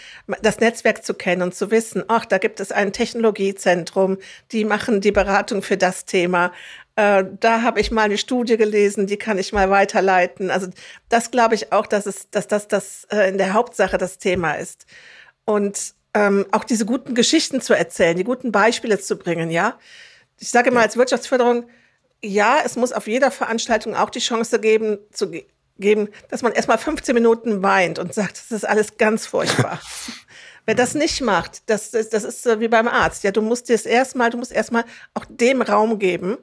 das 0.42 0.60
Netzwerk 0.60 1.04
zu 1.04 1.14
kennen 1.14 1.42
und 1.42 1.54
zu 1.54 1.70
wissen, 1.70 2.04
ach, 2.08 2.26
da 2.26 2.38
gibt 2.38 2.60
es 2.60 2.72
ein 2.72 2.92
Technologiezentrum, 2.92 4.18
die 4.52 4.64
machen 4.64 5.00
die 5.00 5.12
Beratung 5.12 5.62
für 5.62 5.76
das 5.76 6.04
Thema. 6.04 6.52
Äh, 6.96 7.24
da 7.40 7.62
habe 7.62 7.80
ich 7.80 7.90
mal 7.90 8.02
eine 8.02 8.18
Studie 8.18 8.56
gelesen, 8.56 9.06
die 9.06 9.16
kann 9.16 9.38
ich 9.38 9.52
mal 9.52 9.70
weiterleiten. 9.70 10.50
Also 10.50 10.68
das 11.08 11.30
glaube 11.30 11.54
ich 11.54 11.72
auch, 11.72 11.86
dass 11.86 12.06
es, 12.06 12.30
dass 12.30 12.48
das, 12.48 12.68
das 12.68 13.06
äh, 13.10 13.28
in 13.28 13.38
der 13.38 13.52
Hauptsache 13.52 13.98
das 13.98 14.18
Thema 14.18 14.54
ist. 14.54 14.86
Und 15.44 15.94
ähm, 16.14 16.46
auch 16.52 16.64
diese 16.64 16.86
guten 16.86 17.14
Geschichten 17.14 17.60
zu 17.60 17.74
erzählen, 17.74 18.16
die 18.16 18.24
guten 18.24 18.50
Beispiele 18.50 18.98
zu 18.98 19.16
bringen, 19.16 19.50
ja 19.50 19.78
ich 20.38 20.50
sage 20.50 20.70
immer 20.70 20.80
als 20.80 20.96
Wirtschaftsförderung, 20.96 21.66
ja, 22.22 22.58
es 22.64 22.76
muss 22.76 22.92
auf 22.92 23.06
jeder 23.06 23.30
Veranstaltung 23.30 23.94
auch 23.94 24.10
die 24.10 24.20
Chance 24.20 24.58
geben, 24.60 24.98
zu 25.12 25.30
ge 25.30 25.46
geben, 25.78 26.08
dass 26.30 26.40
man 26.40 26.52
erstmal 26.52 26.78
15 26.78 27.14
Minuten 27.14 27.62
weint 27.62 27.98
und 27.98 28.14
sagt, 28.14 28.38
das 28.38 28.50
ist 28.50 28.66
alles 28.66 28.96
ganz 28.96 29.26
furchtbar. 29.26 29.78
Wer 30.64 30.74
das 30.74 30.94
nicht 30.94 31.20
macht, 31.20 31.62
das, 31.66 31.90
das, 31.90 32.08
das 32.08 32.24
ist 32.24 32.46
wie 32.60 32.68
beim 32.68 32.88
Arzt. 32.88 33.24
Ja, 33.24 33.30
du 33.30 33.42
musst 33.42 33.68
dir 33.68 33.74
es 33.74 33.84
erstmal, 33.84 34.30
du 34.30 34.38
musst 34.38 34.52
erstmal 34.52 34.84
auch 35.12 35.26
dem 35.28 35.60
Raum 35.60 35.98
geben 35.98 36.38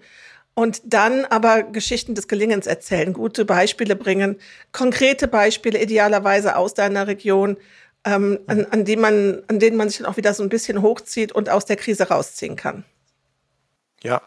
und 0.54 0.82
dann 0.86 1.26
aber 1.26 1.64
Geschichten 1.64 2.14
des 2.16 2.28
Gelingens 2.28 2.68
erzählen, 2.68 3.12
gute 3.12 3.44
Beispiele 3.44 3.96
bringen, 3.96 4.38
konkrete 4.72 5.28
Beispiele 5.28 5.82
idealerweise 5.82 6.56
aus 6.56 6.76
deiner 6.76 7.08
Region, 7.08 7.58
ähm, 8.06 8.40
an, 8.48 8.66
an, 8.70 8.86
die 8.86 8.98
man, 8.98 9.42
an 9.48 9.60
denen 9.60 9.78
man 9.78 9.90
sich 9.90 9.98
dann 9.98 10.08
auch 10.08 10.18
wieder 10.18 10.34
so 10.34 10.44
ein 10.44 10.50
bisschen 10.50 10.82
hochzieht 10.82 11.32
und 11.32 11.50
aus 11.50 11.66
der 11.66 11.78
Krise 11.78 12.10
rausziehen 12.10 12.56
kann. 12.56 12.86
Ja, 14.04 14.22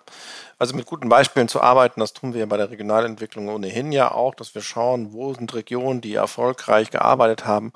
also 0.59 0.75
mit 0.75 0.87
guten 0.87 1.11
Beispielen 1.11 1.49
zu 1.49 1.61
arbeiten, 1.61 2.01
das 2.01 2.15
tun 2.15 2.33
wir 2.33 2.49
bei 2.49 2.57
der 2.57 2.71
Regionalentwicklung 2.71 3.51
ohnehin 3.51 3.93
ja 3.93 4.11
auch, 4.11 4.35
dass 4.35 4.55
wir 4.55 4.63
schauen, 4.63 5.13
wo 5.13 5.35
sind 5.35 5.53
Regionen, 5.55 6.01
die 6.01 6.15
erfolgreich 6.15 6.91
gearbeitet 6.91 7.45
haben 7.45 7.73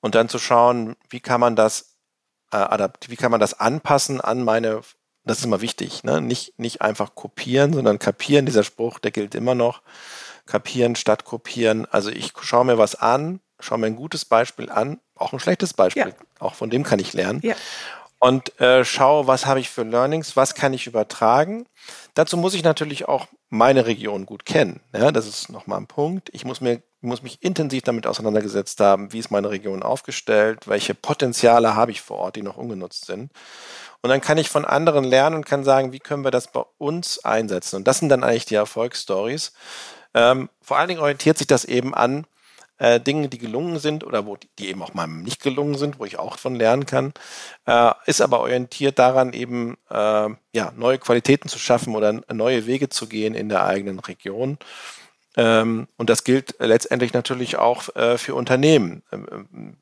und 0.00 0.14
dann 0.14 0.28
zu 0.28 0.38
schauen, 0.38 0.96
wie 1.08 1.20
kann 1.20 1.40
man 1.40 1.56
das 1.56 1.96
äh, 2.52 2.56
adapt, 2.58 3.08
wie 3.08 3.16
kann 3.16 3.30
man 3.30 3.40
das 3.40 3.58
anpassen 3.58 4.20
an 4.20 4.44
meine, 4.44 4.82
das 5.24 5.38
ist 5.38 5.44
immer 5.46 5.62
wichtig, 5.62 6.04
ne? 6.04 6.20
nicht, 6.20 6.58
nicht 6.58 6.82
einfach 6.82 7.14
kopieren, 7.14 7.72
sondern 7.72 7.98
kapieren, 7.98 8.44
dieser 8.44 8.64
Spruch, 8.64 8.98
der 8.98 9.10
gilt 9.10 9.34
immer 9.34 9.54
noch, 9.54 9.80
kapieren 10.44 10.96
statt 10.96 11.24
kopieren. 11.24 11.86
Also 11.86 12.10
ich 12.10 12.34
schaue 12.42 12.66
mir 12.66 12.76
was 12.76 12.96
an, 12.96 13.40
schaue 13.60 13.78
mir 13.78 13.86
ein 13.86 13.96
gutes 13.96 14.26
Beispiel 14.26 14.68
an, 14.68 15.00
auch 15.14 15.32
ein 15.32 15.40
schlechtes 15.40 15.72
Beispiel, 15.72 16.08
ja. 16.08 16.14
auch 16.38 16.54
von 16.54 16.68
dem 16.68 16.82
kann 16.82 16.98
ich 16.98 17.14
lernen. 17.14 17.40
Ja 17.42 17.54
und 18.20 18.60
äh, 18.60 18.84
schaue, 18.84 19.26
was 19.26 19.46
habe 19.46 19.60
ich 19.60 19.70
für 19.70 19.82
Learnings, 19.82 20.36
was 20.36 20.54
kann 20.54 20.74
ich 20.74 20.86
übertragen. 20.86 21.66
Dazu 22.12 22.36
muss 22.36 22.52
ich 22.52 22.62
natürlich 22.62 23.08
auch 23.08 23.26
meine 23.48 23.86
Region 23.86 24.26
gut 24.26 24.44
kennen. 24.44 24.80
Ja, 24.92 25.10
das 25.10 25.26
ist 25.26 25.48
nochmal 25.48 25.78
ein 25.78 25.86
Punkt. 25.86 26.28
Ich 26.32 26.44
muss, 26.44 26.60
mir, 26.60 26.82
muss 27.00 27.22
mich 27.22 27.42
intensiv 27.42 27.82
damit 27.82 28.06
auseinandergesetzt 28.06 28.78
haben, 28.80 29.14
wie 29.14 29.18
ist 29.18 29.30
meine 29.30 29.50
Region 29.50 29.82
aufgestellt, 29.82 30.68
welche 30.68 30.94
Potenziale 30.94 31.74
habe 31.74 31.92
ich 31.92 32.02
vor 32.02 32.18
Ort, 32.18 32.36
die 32.36 32.42
noch 32.42 32.58
ungenutzt 32.58 33.06
sind. 33.06 33.32
Und 34.02 34.10
dann 34.10 34.20
kann 34.20 34.36
ich 34.36 34.50
von 34.50 34.66
anderen 34.66 35.04
lernen 35.04 35.36
und 35.36 35.46
kann 35.46 35.64
sagen, 35.64 35.92
wie 35.92 35.98
können 35.98 36.22
wir 36.22 36.30
das 36.30 36.52
bei 36.52 36.62
uns 36.76 37.24
einsetzen. 37.24 37.76
Und 37.76 37.88
das 37.88 38.00
sind 38.00 38.10
dann 38.10 38.22
eigentlich 38.22 38.44
die 38.44 38.54
Erfolgsstories. 38.54 39.54
Ähm, 40.12 40.50
vor 40.60 40.76
allen 40.76 40.88
Dingen 40.88 41.00
orientiert 41.00 41.38
sich 41.38 41.46
das 41.46 41.64
eben 41.64 41.94
an 41.94 42.26
äh, 42.80 42.98
Dinge, 42.98 43.28
die 43.28 43.38
gelungen 43.38 43.78
sind 43.78 44.04
oder 44.04 44.26
wo 44.26 44.36
die, 44.58 44.68
eben 44.68 44.82
auch 44.82 44.94
mal 44.94 45.06
nicht 45.06 45.42
gelungen 45.42 45.76
sind, 45.76 46.00
wo 46.00 46.04
ich 46.06 46.18
auch 46.18 46.38
von 46.38 46.56
lernen 46.56 46.86
kann, 46.86 47.12
äh, 47.66 47.92
ist 48.06 48.22
aber 48.22 48.40
orientiert 48.40 48.98
daran, 48.98 49.32
eben 49.32 49.76
äh, 49.90 50.28
ja, 50.52 50.72
neue 50.76 50.98
Qualitäten 50.98 51.48
zu 51.48 51.58
schaffen 51.58 51.94
oder 51.94 52.20
neue 52.32 52.66
Wege 52.66 52.88
zu 52.88 53.06
gehen 53.06 53.34
in 53.34 53.48
der 53.48 53.64
eigenen 53.66 54.00
Region. 54.00 54.58
Ähm, 55.36 55.86
und 55.96 56.10
das 56.10 56.24
gilt 56.24 56.54
letztendlich 56.58 57.12
natürlich 57.12 57.56
auch 57.56 57.94
äh, 57.94 58.18
für 58.18 58.34
Unternehmen. 58.34 59.02
Ähm, 59.12 59.26
ähm, 59.30 59.76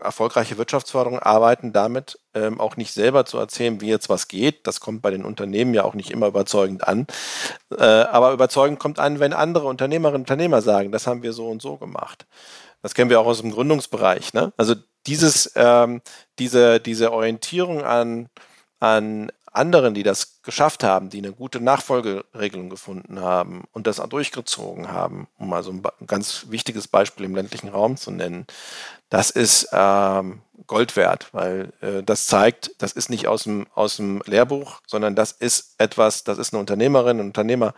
erfolgreiche 0.00 0.58
Wirtschaftsförderung 0.58 1.18
arbeiten 1.18 1.72
damit 1.72 2.18
ähm, 2.34 2.60
auch 2.60 2.76
nicht 2.76 2.92
selber 2.92 3.26
zu 3.26 3.38
erzählen, 3.38 3.80
wie 3.80 3.88
jetzt 3.88 4.08
was 4.08 4.28
geht. 4.28 4.66
Das 4.66 4.80
kommt 4.80 5.02
bei 5.02 5.10
den 5.10 5.24
Unternehmen 5.24 5.74
ja 5.74 5.84
auch 5.84 5.94
nicht 5.94 6.10
immer 6.10 6.26
überzeugend 6.26 6.86
an. 6.86 7.06
Äh, 7.70 7.84
aber 7.84 8.32
überzeugend 8.32 8.78
kommt 8.78 8.98
an, 8.98 9.20
wenn 9.20 9.32
andere 9.32 9.66
Unternehmerinnen 9.66 10.16
und 10.16 10.22
Unternehmer 10.22 10.62
sagen, 10.62 10.92
das 10.92 11.06
haben 11.06 11.22
wir 11.22 11.32
so 11.32 11.48
und 11.48 11.60
so 11.60 11.76
gemacht. 11.76 12.26
Das 12.82 12.94
kennen 12.94 13.10
wir 13.10 13.20
auch 13.20 13.26
aus 13.26 13.40
dem 13.40 13.50
Gründungsbereich. 13.50 14.34
Ne? 14.34 14.52
Also 14.56 14.74
dieses, 15.06 15.52
ähm, 15.56 16.00
diese, 16.38 16.80
diese 16.80 17.12
Orientierung 17.12 17.82
an, 17.82 18.28
an 18.80 19.30
anderen, 19.54 19.94
die 19.94 20.02
das 20.02 20.42
geschafft 20.42 20.82
haben, 20.82 21.10
die 21.10 21.18
eine 21.18 21.32
gute 21.32 21.60
Nachfolgeregelung 21.60 22.70
gefunden 22.70 23.20
haben 23.20 23.64
und 23.72 23.86
das 23.86 24.00
auch 24.00 24.08
durchgezogen 24.08 24.88
haben, 24.88 25.28
um 25.38 25.48
mal 25.48 25.62
so 25.62 25.70
ein 25.70 25.82
ganz 26.06 26.46
wichtiges 26.48 26.88
Beispiel 26.88 27.26
im 27.26 27.34
ländlichen 27.34 27.68
Raum 27.68 27.96
zu 27.96 28.10
nennen, 28.10 28.46
das 29.10 29.30
ist 29.30 29.68
ähm, 29.72 30.42
Gold 30.66 30.96
wert, 30.96 31.28
weil 31.32 31.72
äh, 31.80 32.02
das 32.02 32.26
zeigt, 32.26 32.72
das 32.78 32.92
ist 32.92 33.10
nicht 33.10 33.28
aus 33.28 33.44
dem, 33.44 33.66
aus 33.74 33.96
dem 33.96 34.22
Lehrbuch, 34.26 34.80
sondern 34.86 35.14
das 35.14 35.32
ist 35.32 35.74
etwas, 35.78 36.24
das 36.24 36.38
ist 36.38 36.52
eine 36.52 36.60
Unternehmerin, 36.60 37.20
ein 37.20 37.26
Unternehmer, 37.26 37.74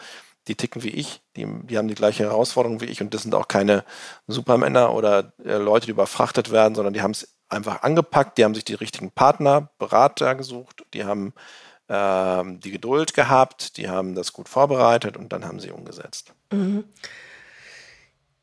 die 0.49 0.55
ticken 0.55 0.83
wie 0.83 0.91
ich, 0.91 1.21
die, 1.37 1.47
die 1.65 1.77
haben 1.77 1.89
die 1.89 1.95
gleiche 1.95 2.25
Herausforderung 2.25 2.81
wie 2.81 2.87
ich 2.87 3.03
und 3.03 3.13
das 3.13 3.23
sind 3.23 3.35
auch 3.35 3.49
keine 3.49 3.85
Supermänner 4.29 4.95
oder 4.95 5.33
äh, 5.45 5.57
Leute, 5.57 5.87
die 5.87 5.93
überfrachtet 5.93 6.51
werden, 6.51 6.75
sondern 6.75 6.95
die 6.95 7.03
haben 7.03 7.11
es 7.11 7.37
einfach 7.49 7.83
angepackt, 7.83 8.39
die 8.39 8.45
haben 8.45 8.55
sich 8.55 8.65
die 8.65 8.75
richtigen 8.75 9.11
Partner, 9.11 9.69
Berater 9.79 10.35
gesucht, 10.35 10.85
die 10.95 11.05
haben 11.05 11.35
ähm, 11.89 12.61
die 12.61 12.71
Geduld 12.71 13.15
gehabt, 13.15 13.77
die 13.77 13.89
haben 13.89 14.15
das 14.15 14.33
gut 14.33 14.49
vorbereitet 14.49 15.17
und 15.17 15.33
dann 15.33 15.45
haben 15.45 15.61
sie 15.61 15.71
umgesetzt. 15.71 16.33
Mhm. 16.53 16.85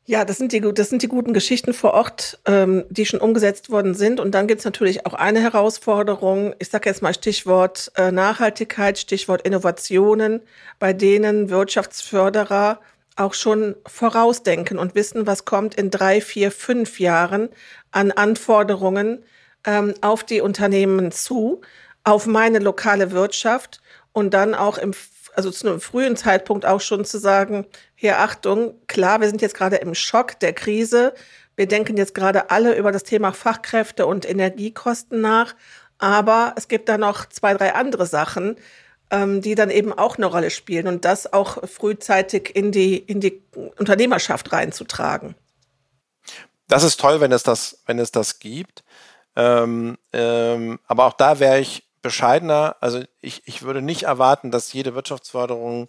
Ja, 0.06 0.26
das 0.26 0.36
sind 0.36 0.52
die, 0.52 0.60
das 0.60 0.90
sind 0.90 1.00
die 1.00 1.08
guten 1.08 1.32
Geschichten 1.32 1.72
vor 1.72 1.94
Ort, 1.94 2.38
ähm, 2.44 2.84
die 2.90 3.06
schon 3.06 3.20
umgesetzt 3.20 3.70
worden 3.70 3.94
sind. 3.94 4.20
Und 4.20 4.34
dann 4.34 4.46
gibt 4.46 4.58
es 4.58 4.64
natürlich 4.66 5.06
auch 5.06 5.14
eine 5.14 5.40
Herausforderung, 5.40 6.54
ich 6.58 6.68
sage 6.68 6.90
jetzt 6.90 7.00
mal 7.00 7.14
Stichwort 7.14 7.90
äh, 7.96 8.12
Nachhaltigkeit, 8.12 8.98
Stichwort 8.98 9.40
Innovationen, 9.42 10.42
bei 10.78 10.92
denen 10.92 11.48
Wirtschaftsförderer 11.48 12.80
auch 13.16 13.32
schon 13.32 13.76
vorausdenken 13.86 14.78
und 14.78 14.94
wissen, 14.94 15.26
was 15.26 15.46
kommt 15.46 15.74
in 15.74 15.90
drei, 15.90 16.20
vier, 16.20 16.50
fünf 16.50 17.00
Jahren 17.00 17.48
an 17.90 18.10
Anforderungen 18.10 19.24
ähm, 19.64 19.94
auf 20.02 20.22
die 20.24 20.42
Unternehmen 20.42 21.12
zu, 21.12 21.62
auf 22.04 22.26
meine 22.26 22.58
lokale 22.58 23.10
Wirtschaft 23.10 23.80
und 24.12 24.32
dann 24.32 24.54
auch 24.54 24.78
im 24.78 24.92
also 25.36 25.50
zu 25.50 25.68
einem 25.68 25.80
frühen 25.80 26.16
Zeitpunkt 26.16 26.64
auch 26.64 26.80
schon 26.80 27.04
zu 27.04 27.18
sagen, 27.18 27.66
hier 27.94 28.20
Achtung, 28.20 28.74
klar, 28.86 29.20
wir 29.20 29.28
sind 29.28 29.42
jetzt 29.42 29.56
gerade 29.56 29.76
im 29.76 29.94
Schock 29.94 30.38
der 30.40 30.52
Krise. 30.52 31.12
Wir 31.56 31.66
denken 31.66 31.96
jetzt 31.96 32.14
gerade 32.14 32.50
alle 32.50 32.76
über 32.76 32.92
das 32.92 33.02
Thema 33.02 33.32
Fachkräfte 33.32 34.06
und 34.06 34.28
Energiekosten 34.28 35.20
nach. 35.20 35.54
Aber 35.98 36.54
es 36.56 36.68
gibt 36.68 36.88
da 36.88 36.98
noch 36.98 37.28
zwei, 37.28 37.54
drei 37.54 37.74
andere 37.74 38.06
Sachen, 38.06 38.56
ähm, 39.10 39.40
die 39.40 39.54
dann 39.54 39.70
eben 39.70 39.92
auch 39.92 40.16
eine 40.16 40.26
Rolle 40.26 40.50
spielen 40.50 40.86
und 40.86 41.04
das 41.04 41.32
auch 41.32 41.68
frühzeitig 41.68 42.54
in 42.54 42.72
die, 42.72 42.96
in 42.96 43.20
die 43.20 43.42
Unternehmerschaft 43.78 44.52
reinzutragen. 44.52 45.34
Das 46.68 46.82
ist 46.82 46.98
toll, 46.98 47.20
wenn 47.20 47.32
es 47.32 47.42
das, 47.42 47.82
wenn 47.86 47.98
es 47.98 48.10
das 48.10 48.38
gibt. 48.38 48.84
Ähm, 49.36 49.98
ähm, 50.12 50.78
aber 50.86 51.06
auch 51.06 51.12
da 51.12 51.38
wäre 51.40 51.60
ich 51.60 51.83
bescheidener. 52.04 52.76
Also 52.80 53.02
ich, 53.20 53.42
ich 53.46 53.62
würde 53.62 53.82
nicht 53.82 54.04
erwarten, 54.04 54.52
dass 54.52 54.72
jede 54.72 54.94
Wirtschaftsförderung 54.94 55.88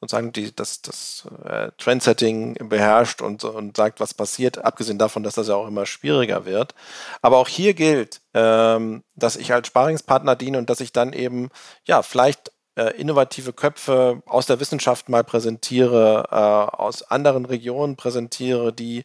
sozusagen 0.00 0.32
die, 0.32 0.54
das, 0.54 0.80
das 0.82 1.26
äh, 1.44 1.70
Trendsetting 1.78 2.54
beherrscht 2.68 3.20
und, 3.20 3.44
und 3.44 3.76
sagt, 3.76 3.98
was 3.98 4.14
passiert, 4.14 4.58
abgesehen 4.58 4.98
davon, 4.98 5.22
dass 5.22 5.34
das 5.34 5.48
ja 5.48 5.54
auch 5.54 5.66
immer 5.66 5.86
schwieriger 5.86 6.44
wird. 6.44 6.74
Aber 7.22 7.38
auch 7.38 7.48
hier 7.48 7.74
gilt, 7.74 8.20
ähm, 8.32 9.02
dass 9.14 9.36
ich 9.36 9.52
als 9.52 9.68
Sparingspartner 9.68 10.36
diene 10.36 10.58
und 10.58 10.70
dass 10.70 10.80
ich 10.80 10.92
dann 10.92 11.12
eben, 11.12 11.50
ja, 11.84 12.02
vielleicht 12.02 12.52
äh, 12.76 12.90
innovative 13.00 13.52
Köpfe 13.52 14.22
aus 14.26 14.46
der 14.46 14.60
Wissenschaft 14.60 15.08
mal 15.08 15.24
präsentiere, 15.24 16.28
äh, 16.30 16.76
aus 16.76 17.02
anderen 17.02 17.44
Regionen 17.46 17.96
präsentiere, 17.96 18.72
die 18.72 19.04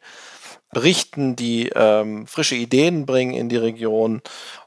berichten, 0.71 1.35
die 1.35 1.69
ähm, 1.75 2.25
frische 2.27 2.55
Ideen 2.55 3.05
bringen 3.05 3.33
in 3.33 3.49
die 3.49 3.57
Region. 3.57 4.21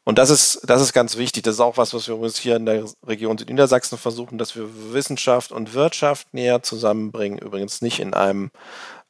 Und 0.05 0.19
das 0.19 0.31
ist, 0.31 0.61
das 0.65 0.83
ist 0.83 0.93
ganz 0.93 1.17
wichtig. 1.17 1.45
Das 1.45 1.55
ist 1.55 1.61
auch 1.61 1.79
was, 1.79 1.95
was 1.95 2.09
wir 2.09 2.17
uns 2.19 2.39
hier 2.39 2.57
in 2.57 2.67
der 2.67 2.85
Region 3.07 3.39
Südniedersachsen 3.39 3.97
versuchen, 3.97 4.37
dass 4.37 4.55
wir 4.55 4.93
Wissenschaft 4.93 5.51
und 5.51 5.75
Wirtschaft 5.75 6.33
näher 6.35 6.63
zusammenbringen. 6.63 7.39
Übrigens 7.39 7.81
nicht 7.81 8.01
in 8.01 8.13
einem 8.13 8.51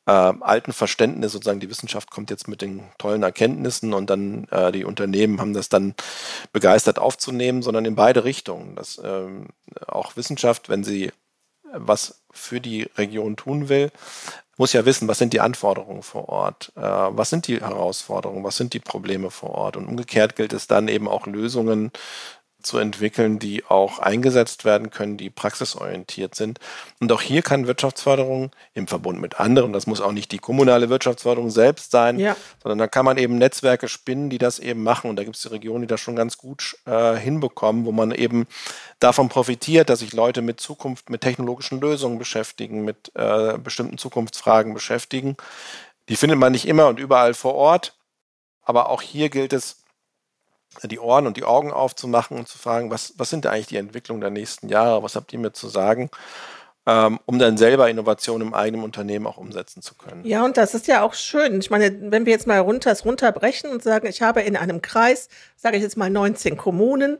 äh, 0.06 0.12
alten 0.12 0.72
Verständnis, 0.72 1.32
sozusagen 1.32 1.60
die 1.60 1.70
Wissenschaft 1.70 2.10
kommt 2.10 2.30
jetzt 2.30 2.46
mit 2.46 2.62
den 2.62 2.82
tollen 2.98 3.22
Erkenntnissen 3.22 3.92
und 3.94 4.10
dann 4.10 4.46
äh, 4.50 4.70
die 4.70 4.84
Unternehmen 4.84 5.40
haben 5.40 5.54
das 5.54 5.68
dann 5.68 5.94
begeistert 6.52 6.98
aufzunehmen, 6.98 7.62
sondern 7.62 7.86
in 7.86 7.96
beide 7.96 8.24
Richtungen. 8.24 8.76
Dass 8.76 9.00
ähm, 9.02 9.48
auch 9.86 10.16
Wissenschaft, 10.16 10.68
wenn 10.68 10.84
sie 10.84 11.10
was 11.72 12.22
für 12.30 12.60
die 12.60 12.82
Region 12.96 13.36
tun 13.36 13.68
will, 13.68 13.90
muss 14.56 14.72
ja 14.72 14.84
wissen, 14.84 15.08
was 15.08 15.18
sind 15.18 15.32
die 15.32 15.40
Anforderungen 15.40 16.02
vor 16.02 16.28
Ort, 16.28 16.72
äh, 16.76 16.80
was 16.80 17.30
sind 17.30 17.46
die 17.48 17.60
Herausforderungen, 17.60 18.44
was 18.44 18.56
sind 18.56 18.72
die 18.74 18.80
Probleme 18.80 19.30
vor 19.30 19.50
Ort. 19.50 19.76
Und 19.76 19.86
umgekehrt 19.86 20.36
gilt 20.36 20.52
es 20.52 20.66
dann 20.66 20.88
eben 20.88 21.08
auch 21.08 21.26
Lösungen 21.26 21.90
zu 22.64 22.78
entwickeln, 22.78 23.38
die 23.38 23.64
auch 23.64 23.98
eingesetzt 23.98 24.64
werden 24.64 24.90
können, 24.90 25.16
die 25.16 25.30
praxisorientiert 25.30 26.34
sind. 26.34 26.58
Und 27.00 27.12
auch 27.12 27.22
hier 27.22 27.42
kann 27.42 27.66
Wirtschaftsförderung 27.66 28.50
im 28.72 28.86
Verbund 28.86 29.20
mit 29.20 29.40
anderen, 29.40 29.72
das 29.72 29.86
muss 29.86 30.00
auch 30.00 30.12
nicht 30.12 30.32
die 30.32 30.38
kommunale 30.38 30.88
Wirtschaftsförderung 30.88 31.50
selbst 31.50 31.90
sein, 31.90 32.18
ja. 32.18 32.36
sondern 32.62 32.78
da 32.78 32.86
kann 32.86 33.04
man 33.04 33.18
eben 33.18 33.38
Netzwerke 33.38 33.88
spinnen, 33.88 34.30
die 34.30 34.38
das 34.38 34.58
eben 34.58 34.82
machen. 34.82 35.10
Und 35.10 35.16
da 35.16 35.24
gibt 35.24 35.36
es 35.36 35.42
die 35.42 35.48
Regionen, 35.48 35.82
die 35.82 35.88
das 35.88 36.00
schon 36.00 36.16
ganz 36.16 36.38
gut 36.38 36.76
äh, 36.86 37.14
hinbekommen, 37.14 37.84
wo 37.84 37.92
man 37.92 38.10
eben 38.12 38.46
davon 39.00 39.28
profitiert, 39.28 39.90
dass 39.90 40.00
sich 40.00 40.12
Leute 40.12 40.42
mit 40.42 40.60
Zukunft, 40.60 41.10
mit 41.10 41.20
technologischen 41.20 41.80
Lösungen 41.80 42.18
beschäftigen, 42.18 42.84
mit 42.84 43.12
äh, 43.14 43.58
bestimmten 43.58 43.98
Zukunftsfragen 43.98 44.74
beschäftigen. 44.74 45.36
Die 46.08 46.16
findet 46.16 46.38
man 46.38 46.52
nicht 46.52 46.66
immer 46.66 46.88
und 46.88 46.98
überall 46.98 47.34
vor 47.34 47.54
Ort. 47.54 47.96
Aber 48.64 48.88
auch 48.88 49.02
hier 49.02 49.28
gilt 49.28 49.52
es, 49.52 49.83
die 50.82 50.98
Ohren 50.98 51.26
und 51.26 51.36
die 51.36 51.44
Augen 51.44 51.72
aufzumachen 51.72 52.38
und 52.38 52.48
zu 52.48 52.58
fragen, 52.58 52.90
was, 52.90 53.14
was 53.16 53.30
sind 53.30 53.46
eigentlich 53.46 53.66
die 53.66 53.76
Entwicklungen 53.76 54.20
der 54.20 54.30
nächsten 54.30 54.68
Jahre, 54.68 55.02
was 55.02 55.16
habt 55.16 55.32
ihr 55.32 55.38
mir 55.38 55.52
zu 55.52 55.68
sagen, 55.68 56.10
ähm, 56.86 57.18
um 57.26 57.38
dann 57.38 57.56
selber 57.56 57.88
Innovationen 57.88 58.48
im 58.48 58.54
eigenen 58.54 58.84
Unternehmen 58.84 59.26
auch 59.26 59.38
umsetzen 59.38 59.80
zu 59.82 59.94
können. 59.94 60.24
Ja, 60.24 60.44
und 60.44 60.56
das 60.56 60.74
ist 60.74 60.86
ja 60.86 61.02
auch 61.02 61.14
schön. 61.14 61.58
Ich 61.60 61.70
meine, 61.70 62.10
wenn 62.10 62.26
wir 62.26 62.32
jetzt 62.32 62.46
mal 62.46 62.58
runter, 62.58 62.94
runterbrechen 63.04 63.70
und 63.70 63.82
sagen, 63.82 64.06
ich 64.06 64.22
habe 64.22 64.42
in 64.42 64.56
einem 64.56 64.82
Kreis, 64.82 65.28
sage 65.56 65.76
ich 65.76 65.82
jetzt 65.82 65.96
mal 65.96 66.10
19 66.10 66.56
Kommunen, 66.56 67.18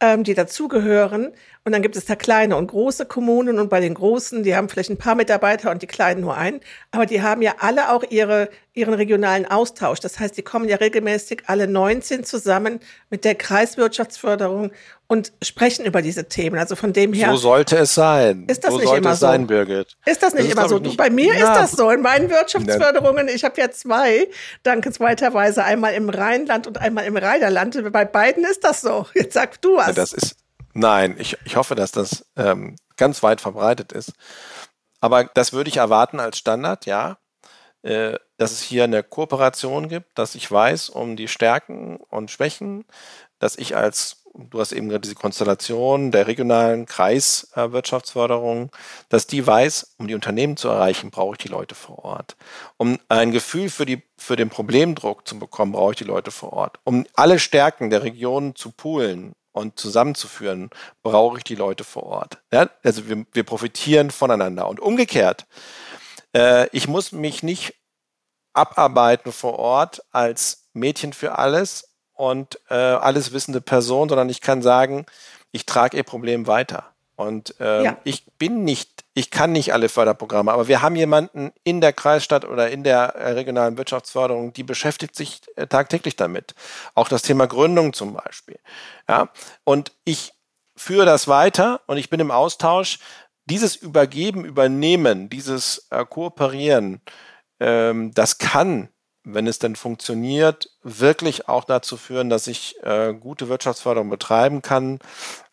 ähm, 0.00 0.24
die 0.24 0.34
dazugehören. 0.34 1.32
Und 1.64 1.72
dann 1.72 1.82
gibt 1.82 1.94
es 1.94 2.06
da 2.06 2.16
kleine 2.16 2.56
und 2.56 2.68
große 2.68 3.04
Kommunen 3.04 3.58
und 3.58 3.68
bei 3.68 3.80
den 3.80 3.92
großen, 3.92 4.42
die 4.42 4.56
haben 4.56 4.70
vielleicht 4.70 4.88
ein 4.88 4.96
paar 4.96 5.14
Mitarbeiter 5.14 5.70
und 5.70 5.82
die 5.82 5.86
kleinen 5.86 6.22
nur 6.22 6.34
einen. 6.34 6.60
Aber 6.90 7.04
die 7.04 7.20
haben 7.20 7.42
ja 7.42 7.56
alle 7.58 7.92
auch 7.92 8.02
ihre, 8.08 8.48
ihren 8.72 8.94
regionalen 8.94 9.44
Austausch. 9.44 10.00
Das 10.00 10.18
heißt, 10.18 10.38
die 10.38 10.42
kommen 10.42 10.70
ja 10.70 10.76
regelmäßig 10.76 11.42
alle 11.48 11.66
19 11.66 12.24
zusammen 12.24 12.80
mit 13.10 13.26
der 13.26 13.34
Kreiswirtschaftsförderung 13.34 14.72
und 15.06 15.32
sprechen 15.42 15.84
über 15.84 16.00
diese 16.00 16.28
Themen. 16.28 16.58
Also 16.58 16.76
von 16.76 16.94
dem 16.94 17.12
her. 17.12 17.30
So 17.32 17.36
sollte 17.36 17.76
es 17.76 17.94
sein. 17.94 18.46
Ist 18.48 18.64
das 18.64 18.72
so 18.72 18.78
nicht 18.78 18.94
immer 18.94 19.10
es 19.10 19.20
so? 19.20 19.26
sein, 19.26 19.46
Birgit? 19.46 19.98
Ist 20.06 20.22
das 20.22 20.32
nicht 20.32 20.46
das 20.46 20.52
immer 20.52 20.66
so? 20.66 20.78
Nicht, 20.78 20.96
Bei 20.96 21.10
mir 21.10 21.34
na, 21.38 21.40
ist 21.40 21.60
das 21.60 21.72
so. 21.72 21.90
In 21.90 22.00
meinen 22.00 22.30
Wirtschaftsförderungen, 22.30 23.28
ich 23.28 23.44
habe 23.44 23.60
ja 23.60 23.70
zwei, 23.70 24.28
dankenswerterweise 24.62 25.62
einmal 25.62 25.92
im 25.92 26.08
Rheinland 26.08 26.66
und 26.66 26.78
einmal 26.78 27.04
im 27.04 27.18
Rheiderland. 27.18 27.92
Bei 27.92 28.06
beiden 28.06 28.44
ist 28.44 28.64
das 28.64 28.80
so. 28.80 29.04
Jetzt 29.14 29.34
sag 29.34 29.60
du 29.60 29.76
was. 29.76 29.88
Ja, 29.88 29.92
das 29.92 30.14
ist, 30.14 30.36
nein, 30.80 31.16
ich, 31.18 31.36
ich 31.44 31.56
hoffe, 31.56 31.74
dass 31.74 31.92
das 31.92 32.26
ähm, 32.36 32.76
ganz 32.96 33.22
weit 33.22 33.40
verbreitet 33.40 33.92
ist. 33.92 34.12
Aber 35.00 35.24
das 35.24 35.52
würde 35.52 35.70
ich 35.70 35.76
erwarten 35.78 36.20
als 36.20 36.38
Standard, 36.38 36.86
ja. 36.86 37.18
Äh, 37.82 38.18
dass 38.36 38.52
es 38.52 38.60
hier 38.60 38.84
eine 38.84 39.02
Kooperation 39.02 39.88
gibt, 39.88 40.18
dass 40.18 40.34
ich 40.34 40.50
weiß 40.50 40.90
um 40.90 41.16
die 41.16 41.28
Stärken 41.28 41.96
und 41.96 42.30
Schwächen, 42.30 42.84
dass 43.38 43.56
ich 43.56 43.76
als 43.76 44.20
du 44.34 44.60
hast 44.60 44.72
eben 44.72 44.88
gerade 44.88 45.00
diese 45.00 45.14
Konstellation 45.14 46.10
der 46.12 46.26
regionalen 46.26 46.86
Kreiswirtschaftsförderung, 46.86 48.70
dass 49.08 49.26
die 49.26 49.46
weiß, 49.46 49.94
um 49.98 50.06
die 50.08 50.14
Unternehmen 50.14 50.56
zu 50.56 50.68
erreichen, 50.68 51.10
brauche 51.10 51.34
ich 51.34 51.38
die 51.38 51.48
Leute 51.48 51.74
vor 51.74 52.04
Ort. 52.04 52.36
Um 52.76 52.98
ein 53.08 53.32
Gefühl 53.32 53.70
für, 53.70 53.86
die, 53.86 54.02
für 54.16 54.36
den 54.36 54.48
Problemdruck 54.48 55.26
zu 55.26 55.38
bekommen, 55.38 55.72
brauche 55.72 55.92
ich 55.92 55.98
die 55.98 56.04
Leute 56.04 56.30
vor 56.30 56.52
Ort. 56.52 56.78
Um 56.84 57.06
alle 57.14 57.38
Stärken 57.38 57.90
der 57.90 58.02
Region 58.02 58.54
zu 58.54 58.70
poolen 58.70 59.32
und 59.60 59.78
zusammenzuführen, 59.78 60.70
brauche 61.02 61.38
ich 61.38 61.44
die 61.44 61.54
Leute 61.54 61.84
vor 61.84 62.04
Ort. 62.04 62.38
Ja? 62.52 62.70
Also 62.82 63.08
wir, 63.08 63.24
wir 63.32 63.44
profitieren 63.44 64.10
voneinander. 64.10 64.68
Und 64.68 64.80
umgekehrt, 64.80 65.46
äh, 66.34 66.68
ich 66.76 66.88
muss 66.88 67.12
mich 67.12 67.42
nicht 67.42 67.74
abarbeiten 68.52 69.32
vor 69.32 69.58
Ort 69.58 70.02
als 70.10 70.68
Mädchen 70.72 71.12
für 71.12 71.38
alles 71.38 71.88
und 72.14 72.58
äh, 72.68 72.74
alles 72.74 73.32
wissende 73.32 73.60
Person, 73.60 74.08
sondern 74.08 74.28
ich 74.28 74.40
kann 74.40 74.62
sagen, 74.62 75.06
ich 75.52 75.66
trage 75.66 75.96
ihr 75.96 76.04
Problem 76.04 76.46
weiter. 76.46 76.92
Und 77.20 77.54
ähm, 77.60 77.84
ja. 77.84 77.98
ich 78.04 78.24
bin 78.38 78.64
nicht, 78.64 79.04
ich 79.12 79.30
kann 79.30 79.52
nicht 79.52 79.74
alle 79.74 79.90
Förderprogramme, 79.90 80.50
aber 80.50 80.68
wir 80.68 80.80
haben 80.80 80.96
jemanden 80.96 81.52
in 81.64 81.82
der 81.82 81.92
Kreisstadt 81.92 82.46
oder 82.46 82.70
in 82.70 82.82
der 82.82 83.14
äh, 83.14 83.32
regionalen 83.32 83.76
Wirtschaftsförderung, 83.76 84.54
die 84.54 84.62
beschäftigt 84.62 85.14
sich 85.14 85.42
äh, 85.56 85.66
tagtäglich 85.66 86.16
damit. 86.16 86.54
Auch 86.94 87.08
das 87.08 87.20
Thema 87.20 87.46
Gründung 87.46 87.92
zum 87.92 88.14
Beispiel. 88.14 88.58
Ja, 89.06 89.28
und 89.64 89.92
ich 90.06 90.32
führe 90.74 91.04
das 91.04 91.28
weiter 91.28 91.82
und 91.86 91.98
ich 91.98 92.08
bin 92.08 92.20
im 92.20 92.30
Austausch. 92.30 93.00
Dieses 93.44 93.76
Übergeben, 93.76 94.46
Übernehmen, 94.46 95.28
dieses 95.28 95.88
äh, 95.90 96.06
Kooperieren, 96.06 97.02
ähm, 97.60 98.12
das 98.14 98.38
kann, 98.38 98.88
wenn 99.24 99.46
es 99.46 99.58
denn 99.58 99.76
funktioniert, 99.76 100.70
wirklich 100.82 101.48
auch 101.48 101.64
dazu 101.64 101.96
führen, 101.96 102.30
dass 102.30 102.46
ich 102.46 102.76
äh, 102.82 103.12
gute 103.12 103.48
Wirtschaftsförderung 103.48 104.10
betreiben 104.10 104.62
kann, 104.62 104.98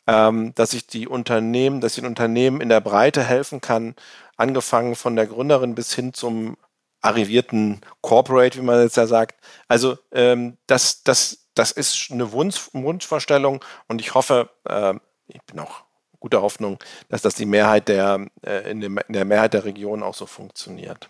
ähm, 0.07 0.53
dass 0.55 0.73
ich 0.73 0.87
die 0.87 1.07
Unternehmen, 1.07 1.81
dass 1.81 1.93
ich 1.97 2.01
den 2.01 2.09
Unternehmen 2.09 2.61
in 2.61 2.69
der 2.69 2.81
Breite 2.81 3.23
helfen 3.23 3.61
kann, 3.61 3.95
angefangen 4.37 4.95
von 4.95 5.15
der 5.15 5.27
Gründerin 5.27 5.75
bis 5.75 5.93
hin 5.93 6.13
zum 6.13 6.57
arrivierten 7.01 7.81
Corporate, 8.01 8.57
wie 8.57 8.63
man 8.63 8.81
jetzt 8.81 8.97
ja 8.97 9.07
sagt. 9.07 9.39
Also 9.67 9.97
ähm, 10.11 10.57
das, 10.67 11.03
das, 11.03 11.49
das 11.53 11.71
ist 11.71 12.11
eine 12.11 12.31
Wunsch, 12.31 12.69
Wunschvorstellung 12.73 13.63
und 13.87 14.01
ich 14.01 14.13
hoffe, 14.13 14.49
äh, 14.67 14.93
ich 15.27 15.41
bin 15.43 15.59
auch 15.59 15.83
guter 16.19 16.41
Hoffnung, 16.41 16.79
dass 17.09 17.21
das 17.21 17.35
die 17.35 17.45
Mehrheit 17.45 17.87
der, 17.89 18.25
äh, 18.45 18.71
in, 18.71 18.81
dem, 18.81 18.97
in 18.97 19.13
der 19.13 19.25
Mehrheit 19.25 19.53
der 19.53 19.65
Region 19.65 20.03
auch 20.03 20.15
so 20.15 20.25
funktioniert. 20.25 21.09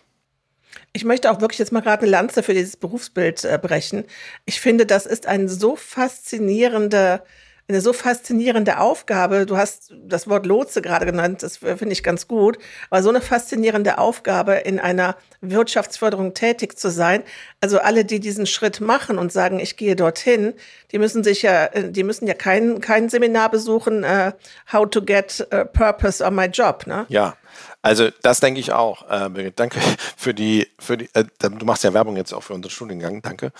Ich 0.98 1.04
möchte 1.04 1.30
auch 1.30 1.40
wirklich 1.40 1.60
jetzt 1.60 1.70
mal 1.70 1.78
gerade 1.78 2.02
eine 2.02 2.10
Lanze 2.10 2.42
für 2.42 2.54
dieses 2.54 2.76
Berufsbild 2.76 3.44
äh, 3.44 3.56
brechen. 3.62 4.02
Ich 4.46 4.60
finde, 4.60 4.84
das 4.84 5.06
ist 5.06 5.28
ein 5.28 5.46
so 5.46 5.76
faszinierender 5.76 7.22
eine 7.70 7.82
so 7.82 7.92
faszinierende 7.92 8.80
Aufgabe. 8.80 9.44
Du 9.44 9.58
hast 9.58 9.92
das 10.02 10.26
Wort 10.26 10.46
Lotse 10.46 10.80
gerade 10.80 11.04
genannt, 11.04 11.42
das 11.42 11.58
finde 11.58 11.90
ich 11.90 12.02
ganz 12.02 12.26
gut. 12.26 12.58
Aber 12.88 13.02
so 13.02 13.10
eine 13.10 13.20
faszinierende 13.20 13.98
Aufgabe, 13.98 14.54
in 14.54 14.80
einer 14.80 15.16
Wirtschaftsförderung 15.42 16.32
tätig 16.32 16.78
zu 16.78 16.90
sein. 16.90 17.22
Also 17.60 17.78
alle, 17.78 18.06
die 18.06 18.20
diesen 18.20 18.46
Schritt 18.46 18.80
machen 18.80 19.18
und 19.18 19.32
sagen, 19.32 19.60
ich 19.60 19.76
gehe 19.76 19.96
dorthin, 19.96 20.54
die 20.92 20.98
müssen 20.98 21.22
sich 21.22 21.42
ja, 21.42 21.66
äh, 21.66 21.92
die 21.92 22.04
müssen 22.04 22.26
ja 22.26 22.34
kein, 22.34 22.80
kein 22.80 23.10
Seminar 23.10 23.50
besuchen, 23.50 24.02
uh, 24.02 24.32
how 24.72 24.88
to 24.88 25.02
get 25.02 25.46
a 25.52 25.64
purpose 25.64 26.24
on 26.24 26.34
my 26.34 26.46
job, 26.46 26.86
ne? 26.86 27.04
Ja. 27.10 27.36
Also 27.80 28.08
das 28.22 28.40
denke 28.40 28.60
ich 28.60 28.72
auch. 28.72 29.08
Äh, 29.08 29.28
Birgit, 29.30 29.58
danke 29.58 29.80
für 30.16 30.34
die, 30.34 30.66
für 30.78 30.96
die. 30.96 31.08
Äh, 31.14 31.24
du 31.38 31.64
machst 31.64 31.84
ja 31.84 31.94
Werbung 31.94 32.16
jetzt 32.16 32.32
auch 32.32 32.42
für 32.42 32.54
unseren 32.54 32.70
Studiengang, 32.70 33.22
danke. 33.22 33.52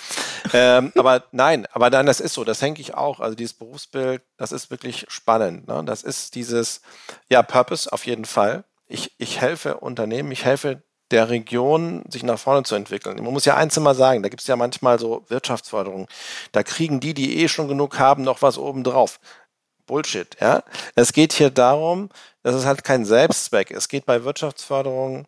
Ähm, 0.53 0.93
aber 0.97 1.25
nein, 1.33 1.67
aber 1.73 1.91
dann 1.91 2.07
das 2.07 2.21
ist 2.21 2.35
so. 2.35 2.45
Das 2.45 2.59
denke 2.59 2.81
ich 2.81 2.95
auch. 2.95 3.21
Also 3.21 3.37
dieses 3.37 3.55
Berufsbild, 3.55 4.23
das 4.37 4.53
ist 4.53 4.71
wirklich 4.71 5.07
spannend. 5.09 5.69
Ne? 5.69 5.83
Das 5.85 6.03
ist 6.03 6.35
dieses, 6.35 6.81
ja 7.29 7.43
Purpose 7.43 7.93
auf 7.93 8.07
jeden 8.07 8.25
Fall. 8.25 8.65
Ich, 8.89 9.13
ich 9.19 9.41
helfe 9.41 9.77
Unternehmen, 9.77 10.33
ich 10.33 10.45
helfe 10.45 10.83
der 11.11 11.31
Region, 11.31 12.05
sich 12.11 12.23
nach 12.23 12.39
vorne 12.39 12.65
zu 12.65 12.75
entwickeln. 12.75 13.23
Man 13.23 13.33
muss 13.33 13.45
ja 13.45 13.57
eins 13.57 13.77
immer 13.77 13.95
sagen, 13.95 14.23
da 14.23 14.29
gibt 14.29 14.43
es 14.43 14.49
ja 14.49 14.57
manchmal 14.57 14.99
so 14.99 15.25
Wirtschaftsförderungen. 15.29 16.07
Da 16.53 16.63
kriegen 16.63 17.01
die, 17.01 17.15
die 17.15 17.39
eh 17.43 17.49
schon 17.49 17.69
genug 17.69 17.99
haben, 17.99 18.23
noch 18.23 18.43
was 18.43 18.59
obendrauf. 18.59 19.21
Bullshit, 19.87 20.37
ja. 20.41 20.63
Es 20.95 21.13
geht 21.13 21.33
hier 21.33 21.51
darum, 21.51 22.11
das 22.49 22.57
ist 22.57 22.67
halt 22.67 22.83
kein 22.83 23.05
Selbstzweck. 23.05 23.71
Es 23.71 23.89
geht 23.89 24.07
bei 24.07 24.25
Wirtschaftsförderung, 24.25 25.27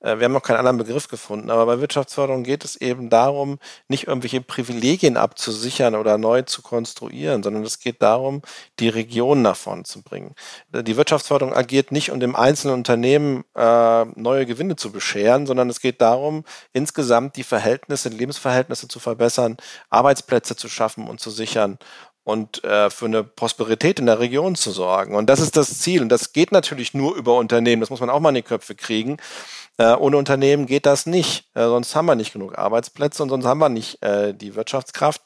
äh, 0.00 0.18
wir 0.18 0.24
haben 0.24 0.32
noch 0.32 0.42
keinen 0.42 0.56
anderen 0.56 0.78
Begriff 0.78 1.08
gefunden, 1.08 1.50
aber 1.50 1.66
bei 1.66 1.80
Wirtschaftsförderung 1.80 2.44
geht 2.44 2.64
es 2.64 2.76
eben 2.76 3.10
darum, 3.10 3.58
nicht 3.88 4.06
irgendwelche 4.06 4.40
Privilegien 4.40 5.16
abzusichern 5.16 5.94
oder 5.94 6.18
neu 6.18 6.42
zu 6.42 6.62
konstruieren, 6.62 7.42
sondern 7.42 7.62
es 7.64 7.78
geht 7.78 8.02
darum, 8.02 8.42
die 8.80 8.88
Region 8.88 9.42
nach 9.42 9.56
vorne 9.56 9.84
zu 9.84 10.02
bringen. 10.02 10.34
Die 10.70 10.96
Wirtschaftsförderung 10.96 11.54
agiert 11.54 11.92
nicht, 11.92 12.10
um 12.10 12.20
dem 12.20 12.36
einzelnen 12.36 12.74
Unternehmen 12.74 13.44
äh, 13.54 14.04
neue 14.16 14.46
Gewinne 14.46 14.76
zu 14.76 14.92
bescheren, 14.92 15.46
sondern 15.46 15.68
es 15.70 15.80
geht 15.80 16.00
darum, 16.00 16.44
insgesamt 16.72 17.36
die 17.36 17.44
Verhältnisse, 17.44 18.10
die 18.10 18.16
Lebensverhältnisse 18.16 18.88
zu 18.88 18.98
verbessern, 18.98 19.56
Arbeitsplätze 19.90 20.56
zu 20.56 20.68
schaffen 20.68 21.06
und 21.06 21.20
zu 21.20 21.30
sichern 21.30 21.78
und 22.24 22.62
äh, 22.64 22.88
für 22.90 23.06
eine 23.06 23.24
Prosperität 23.24 23.98
in 23.98 24.06
der 24.06 24.20
Region 24.20 24.54
zu 24.54 24.70
sorgen. 24.70 25.16
Und 25.16 25.26
das 25.26 25.40
ist 25.40 25.56
das 25.56 25.80
Ziel. 25.80 26.02
Und 26.02 26.08
das 26.08 26.32
geht 26.32 26.52
natürlich 26.52 26.94
nur 26.94 27.16
über 27.16 27.36
Unternehmen. 27.36 27.80
Das 27.80 27.90
muss 27.90 28.00
man 28.00 28.10
auch 28.10 28.20
mal 28.20 28.28
in 28.28 28.36
die 28.36 28.42
Köpfe 28.42 28.74
kriegen. 28.74 29.16
Äh, 29.78 29.94
ohne 29.94 30.16
Unternehmen 30.16 30.66
geht 30.66 30.86
das 30.86 31.06
nicht. 31.06 31.48
Äh, 31.54 31.64
sonst 31.64 31.96
haben 31.96 32.06
wir 32.06 32.14
nicht 32.14 32.32
genug 32.32 32.56
Arbeitsplätze 32.56 33.22
und 33.22 33.28
sonst 33.28 33.44
haben 33.44 33.58
wir 33.58 33.68
nicht 33.68 34.02
äh, 34.02 34.34
die 34.34 34.54
Wirtschaftskraft. 34.54 35.22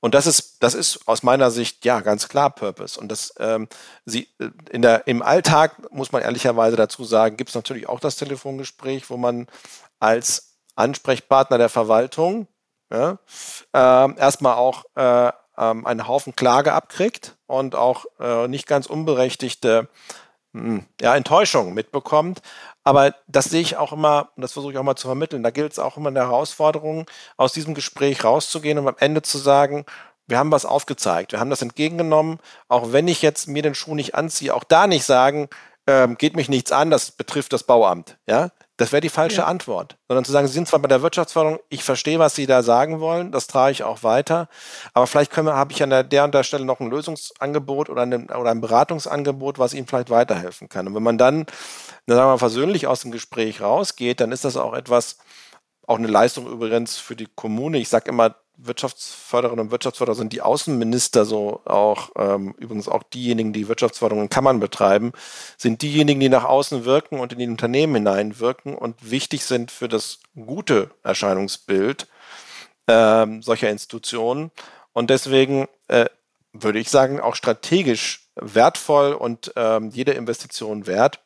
Und 0.00 0.14
das 0.14 0.26
ist, 0.26 0.62
das 0.62 0.74
ist 0.74 1.08
aus 1.08 1.22
meiner 1.22 1.50
Sicht 1.50 1.82
ja 1.86 2.00
ganz 2.00 2.28
klar 2.28 2.50
Purpose. 2.50 3.00
Und 3.00 3.08
das 3.10 3.32
ähm, 3.38 3.68
sie 4.04 4.28
äh, 4.38 4.50
in 4.70 4.82
der 4.82 5.06
im 5.06 5.22
Alltag 5.22 5.90
muss 5.92 6.12
man 6.12 6.20
ehrlicherweise 6.20 6.76
dazu 6.76 7.04
sagen, 7.04 7.38
gibt 7.38 7.48
es 7.48 7.54
natürlich 7.54 7.88
auch 7.88 8.00
das 8.00 8.16
Telefongespräch, 8.16 9.08
wo 9.08 9.16
man 9.16 9.46
als 10.00 10.58
Ansprechpartner 10.76 11.56
der 11.56 11.70
Verwaltung 11.70 12.48
ja, 12.92 13.18
äh, 13.72 14.18
erstmal 14.18 14.56
auch 14.56 14.84
äh, 14.94 15.32
ähm, 15.58 15.86
einen 15.86 16.08
Haufen 16.08 16.36
Klage 16.36 16.72
abkriegt 16.72 17.36
und 17.46 17.74
auch 17.74 18.06
äh, 18.20 18.48
nicht 18.48 18.66
ganz 18.66 18.86
unberechtigte 18.86 19.88
hm, 20.52 20.84
ja, 21.00 21.16
Enttäuschung 21.16 21.74
mitbekommt. 21.74 22.42
Aber 22.84 23.14
das 23.26 23.46
sehe 23.46 23.62
ich 23.62 23.76
auch 23.76 23.92
immer, 23.92 24.30
und 24.36 24.42
das 24.42 24.52
versuche 24.52 24.72
ich 24.72 24.78
auch 24.78 24.82
mal 24.84 24.96
zu 24.96 25.08
vermitteln, 25.08 25.42
da 25.42 25.50
gilt 25.50 25.72
es 25.72 25.78
auch 25.78 25.96
immer 25.96 26.10
eine 26.10 26.20
Herausforderung, 26.20 27.06
aus 27.36 27.52
diesem 27.52 27.74
Gespräch 27.74 28.24
rauszugehen 28.24 28.78
und 28.78 28.86
am 28.88 28.96
Ende 28.98 29.22
zu 29.22 29.38
sagen, 29.38 29.84
wir 30.26 30.38
haben 30.38 30.52
was 30.52 30.64
aufgezeigt, 30.66 31.32
wir 31.32 31.40
haben 31.40 31.50
das 31.50 31.62
entgegengenommen, 31.62 32.38
auch 32.68 32.92
wenn 32.92 33.08
ich 33.08 33.22
jetzt 33.22 33.48
mir 33.48 33.62
den 33.62 33.74
Schuh 33.74 33.94
nicht 33.94 34.14
anziehe, 34.14 34.54
auch 34.54 34.64
da 34.64 34.86
nicht 34.86 35.04
sagen, 35.04 35.48
ähm, 35.86 36.16
geht 36.16 36.36
mich 36.36 36.48
nichts 36.48 36.72
an, 36.72 36.90
das 36.90 37.10
betrifft 37.10 37.52
das 37.52 37.64
Bauamt. 37.64 38.16
Ja, 38.26 38.50
das 38.76 38.90
wäre 38.90 39.00
die 39.00 39.08
falsche 39.08 39.38
ja. 39.38 39.46
Antwort. 39.46 39.96
Sondern 40.08 40.24
zu 40.24 40.32
sagen, 40.32 40.46
Sie 40.46 40.52
sind 40.52 40.66
zwar 40.66 40.80
bei 40.80 40.88
der 40.88 41.02
Wirtschaftsförderung, 41.02 41.60
ich 41.68 41.84
verstehe, 41.84 42.18
was 42.18 42.34
Sie 42.34 42.46
da 42.46 42.62
sagen 42.62 43.00
wollen, 43.00 43.30
das 43.30 43.46
trage 43.46 43.72
ich 43.72 43.84
auch 43.84 44.02
weiter, 44.02 44.48
aber 44.92 45.06
vielleicht 45.06 45.30
können 45.30 45.46
wir, 45.46 45.56
habe 45.56 45.72
ich 45.72 45.82
an 45.82 45.90
der, 45.90 46.02
der 46.02 46.24
und 46.24 46.34
der 46.34 46.42
Stelle 46.42 46.64
noch 46.64 46.80
ein 46.80 46.90
Lösungsangebot 46.90 47.88
oder, 47.88 48.02
eine, 48.02 48.26
oder 48.26 48.50
ein 48.50 48.60
Beratungsangebot, 48.60 49.58
was 49.58 49.74
Ihnen 49.74 49.86
vielleicht 49.86 50.10
weiterhelfen 50.10 50.68
kann. 50.68 50.88
Und 50.88 50.94
wenn 50.94 51.02
man 51.02 51.18
dann, 51.18 51.46
sagen 52.06 52.20
wir 52.20 52.26
mal, 52.26 52.38
versöhnlich 52.38 52.86
aus 52.86 53.02
dem 53.02 53.12
Gespräch 53.12 53.60
rausgeht, 53.60 54.20
dann 54.20 54.32
ist 54.32 54.44
das 54.44 54.56
auch 54.56 54.74
etwas, 54.74 55.18
auch 55.86 55.98
eine 55.98 56.08
Leistung 56.08 56.46
übrigens 56.46 56.96
für 56.96 57.14
die 57.14 57.28
Kommune. 57.34 57.78
Ich 57.78 57.88
sage 57.88 58.08
immer, 58.08 58.34
Wirtschaftsförderinnen 58.56 59.66
und 59.66 59.70
Wirtschaftsförderer 59.70 60.16
sind 60.16 60.32
die 60.32 60.42
Außenminister, 60.42 61.24
so 61.24 61.60
auch 61.64 62.10
ähm, 62.16 62.54
übrigens 62.58 62.88
auch 62.88 63.02
diejenigen, 63.02 63.52
die 63.52 63.68
Wirtschaftsförderung 63.68 64.24
in 64.24 64.30
Kammern 64.30 64.60
betreiben, 64.60 65.12
sind 65.56 65.82
diejenigen, 65.82 66.20
die 66.20 66.28
nach 66.28 66.44
außen 66.44 66.84
wirken 66.84 67.20
und 67.20 67.32
in 67.32 67.38
die 67.38 67.48
Unternehmen 67.48 67.94
hineinwirken 67.94 68.74
und 68.74 69.10
wichtig 69.10 69.44
sind 69.44 69.70
für 69.70 69.88
das 69.88 70.20
gute 70.34 70.90
Erscheinungsbild 71.02 72.06
ähm, 72.86 73.42
solcher 73.42 73.70
Institutionen. 73.70 74.50
Und 74.92 75.10
deswegen 75.10 75.68
äh, 75.88 76.06
würde 76.52 76.78
ich 76.78 76.90
sagen, 76.90 77.20
auch 77.20 77.34
strategisch 77.34 78.28
wertvoll 78.36 79.12
und 79.12 79.52
ähm, 79.56 79.90
jede 79.90 80.12
Investition 80.12 80.86
wert. 80.86 81.20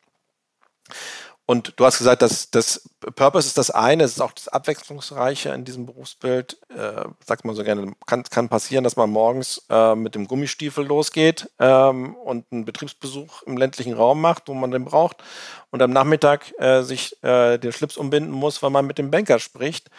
Und 1.49 1.73
du 1.77 1.85
hast 1.87 1.97
gesagt, 1.97 2.21
dass 2.21 2.51
das 2.51 2.87
Purpose 3.15 3.47
ist 3.47 3.57
das 3.57 3.71
eine, 3.71 4.03
es 4.03 4.11
ist 4.11 4.21
auch 4.21 4.33
das 4.33 4.49
Abwechslungsreiche 4.49 5.49
in 5.49 5.65
diesem 5.65 5.87
Berufsbild. 5.87 6.59
Äh, 6.69 7.05
sagt 7.25 7.43
man 7.43 7.55
so 7.55 7.63
gerne, 7.63 7.91
kann, 8.05 8.21
kann 8.21 8.49
passieren, 8.49 8.83
dass 8.83 8.97
man 8.97 9.09
morgens 9.09 9.65
äh, 9.67 9.95
mit 9.95 10.13
dem 10.13 10.27
Gummistiefel 10.27 10.85
losgeht 10.85 11.49
ähm, 11.57 12.13
und 12.13 12.45
einen 12.51 12.65
Betriebsbesuch 12.65 13.41
im 13.47 13.57
ländlichen 13.57 13.93
Raum 13.93 14.21
macht, 14.21 14.43
wo 14.45 14.53
man 14.53 14.69
den 14.69 14.85
braucht, 14.85 15.23
und 15.71 15.81
am 15.81 15.89
Nachmittag 15.89 16.53
äh, 16.59 16.83
sich 16.83 17.17
äh, 17.23 17.57
den 17.57 17.73
Schlips 17.73 17.97
umbinden 17.97 18.29
muss, 18.29 18.61
weil 18.61 18.69
man 18.69 18.85
mit 18.85 18.99
dem 18.99 19.09
Banker 19.09 19.39
spricht 19.39 19.89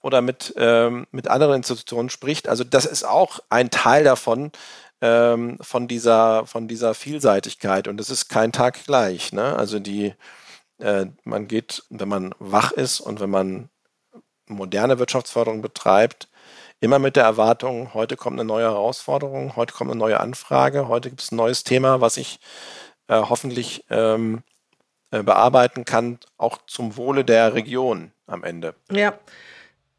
oder 0.00 0.22
mit, 0.22 0.54
ähm, 0.56 1.06
mit 1.10 1.28
anderen 1.28 1.56
Institutionen 1.56 2.08
spricht. 2.08 2.48
Also 2.48 2.64
das 2.64 2.86
ist 2.86 3.04
auch 3.04 3.40
ein 3.50 3.68
Teil 3.68 4.04
davon, 4.04 4.50
ähm, 5.02 5.58
von, 5.60 5.88
dieser, 5.88 6.46
von 6.46 6.68
dieser 6.68 6.94
Vielseitigkeit. 6.94 7.86
Und 7.86 8.00
es 8.00 8.08
ist 8.08 8.30
kein 8.30 8.50
Tag 8.50 8.86
gleich. 8.86 9.34
Ne? 9.34 9.54
Also 9.54 9.78
die 9.78 10.14
äh, 10.78 11.06
man 11.24 11.48
geht, 11.48 11.84
wenn 11.90 12.08
man 12.08 12.34
wach 12.38 12.72
ist 12.72 13.00
und 13.00 13.20
wenn 13.20 13.30
man 13.30 13.68
moderne 14.46 14.98
Wirtschaftsförderung 14.98 15.62
betreibt, 15.62 16.28
immer 16.80 16.98
mit 16.98 17.16
der 17.16 17.24
Erwartung, 17.24 17.94
heute 17.94 18.16
kommt 18.16 18.38
eine 18.38 18.46
neue 18.46 18.64
Herausforderung, 18.64 19.56
heute 19.56 19.72
kommt 19.74 19.90
eine 19.90 19.98
neue 19.98 20.20
Anfrage, 20.20 20.88
heute 20.88 21.08
gibt 21.10 21.22
es 21.22 21.32
ein 21.32 21.36
neues 21.36 21.64
Thema, 21.64 22.00
was 22.00 22.16
ich 22.16 22.38
äh, 23.08 23.20
hoffentlich 23.20 23.84
ähm, 23.90 24.42
äh, 25.10 25.22
bearbeiten 25.22 25.84
kann, 25.84 26.18
auch 26.36 26.58
zum 26.66 26.96
Wohle 26.96 27.24
der 27.24 27.54
Region 27.54 28.12
am 28.26 28.44
Ende. 28.44 28.74
Ja. 28.90 29.18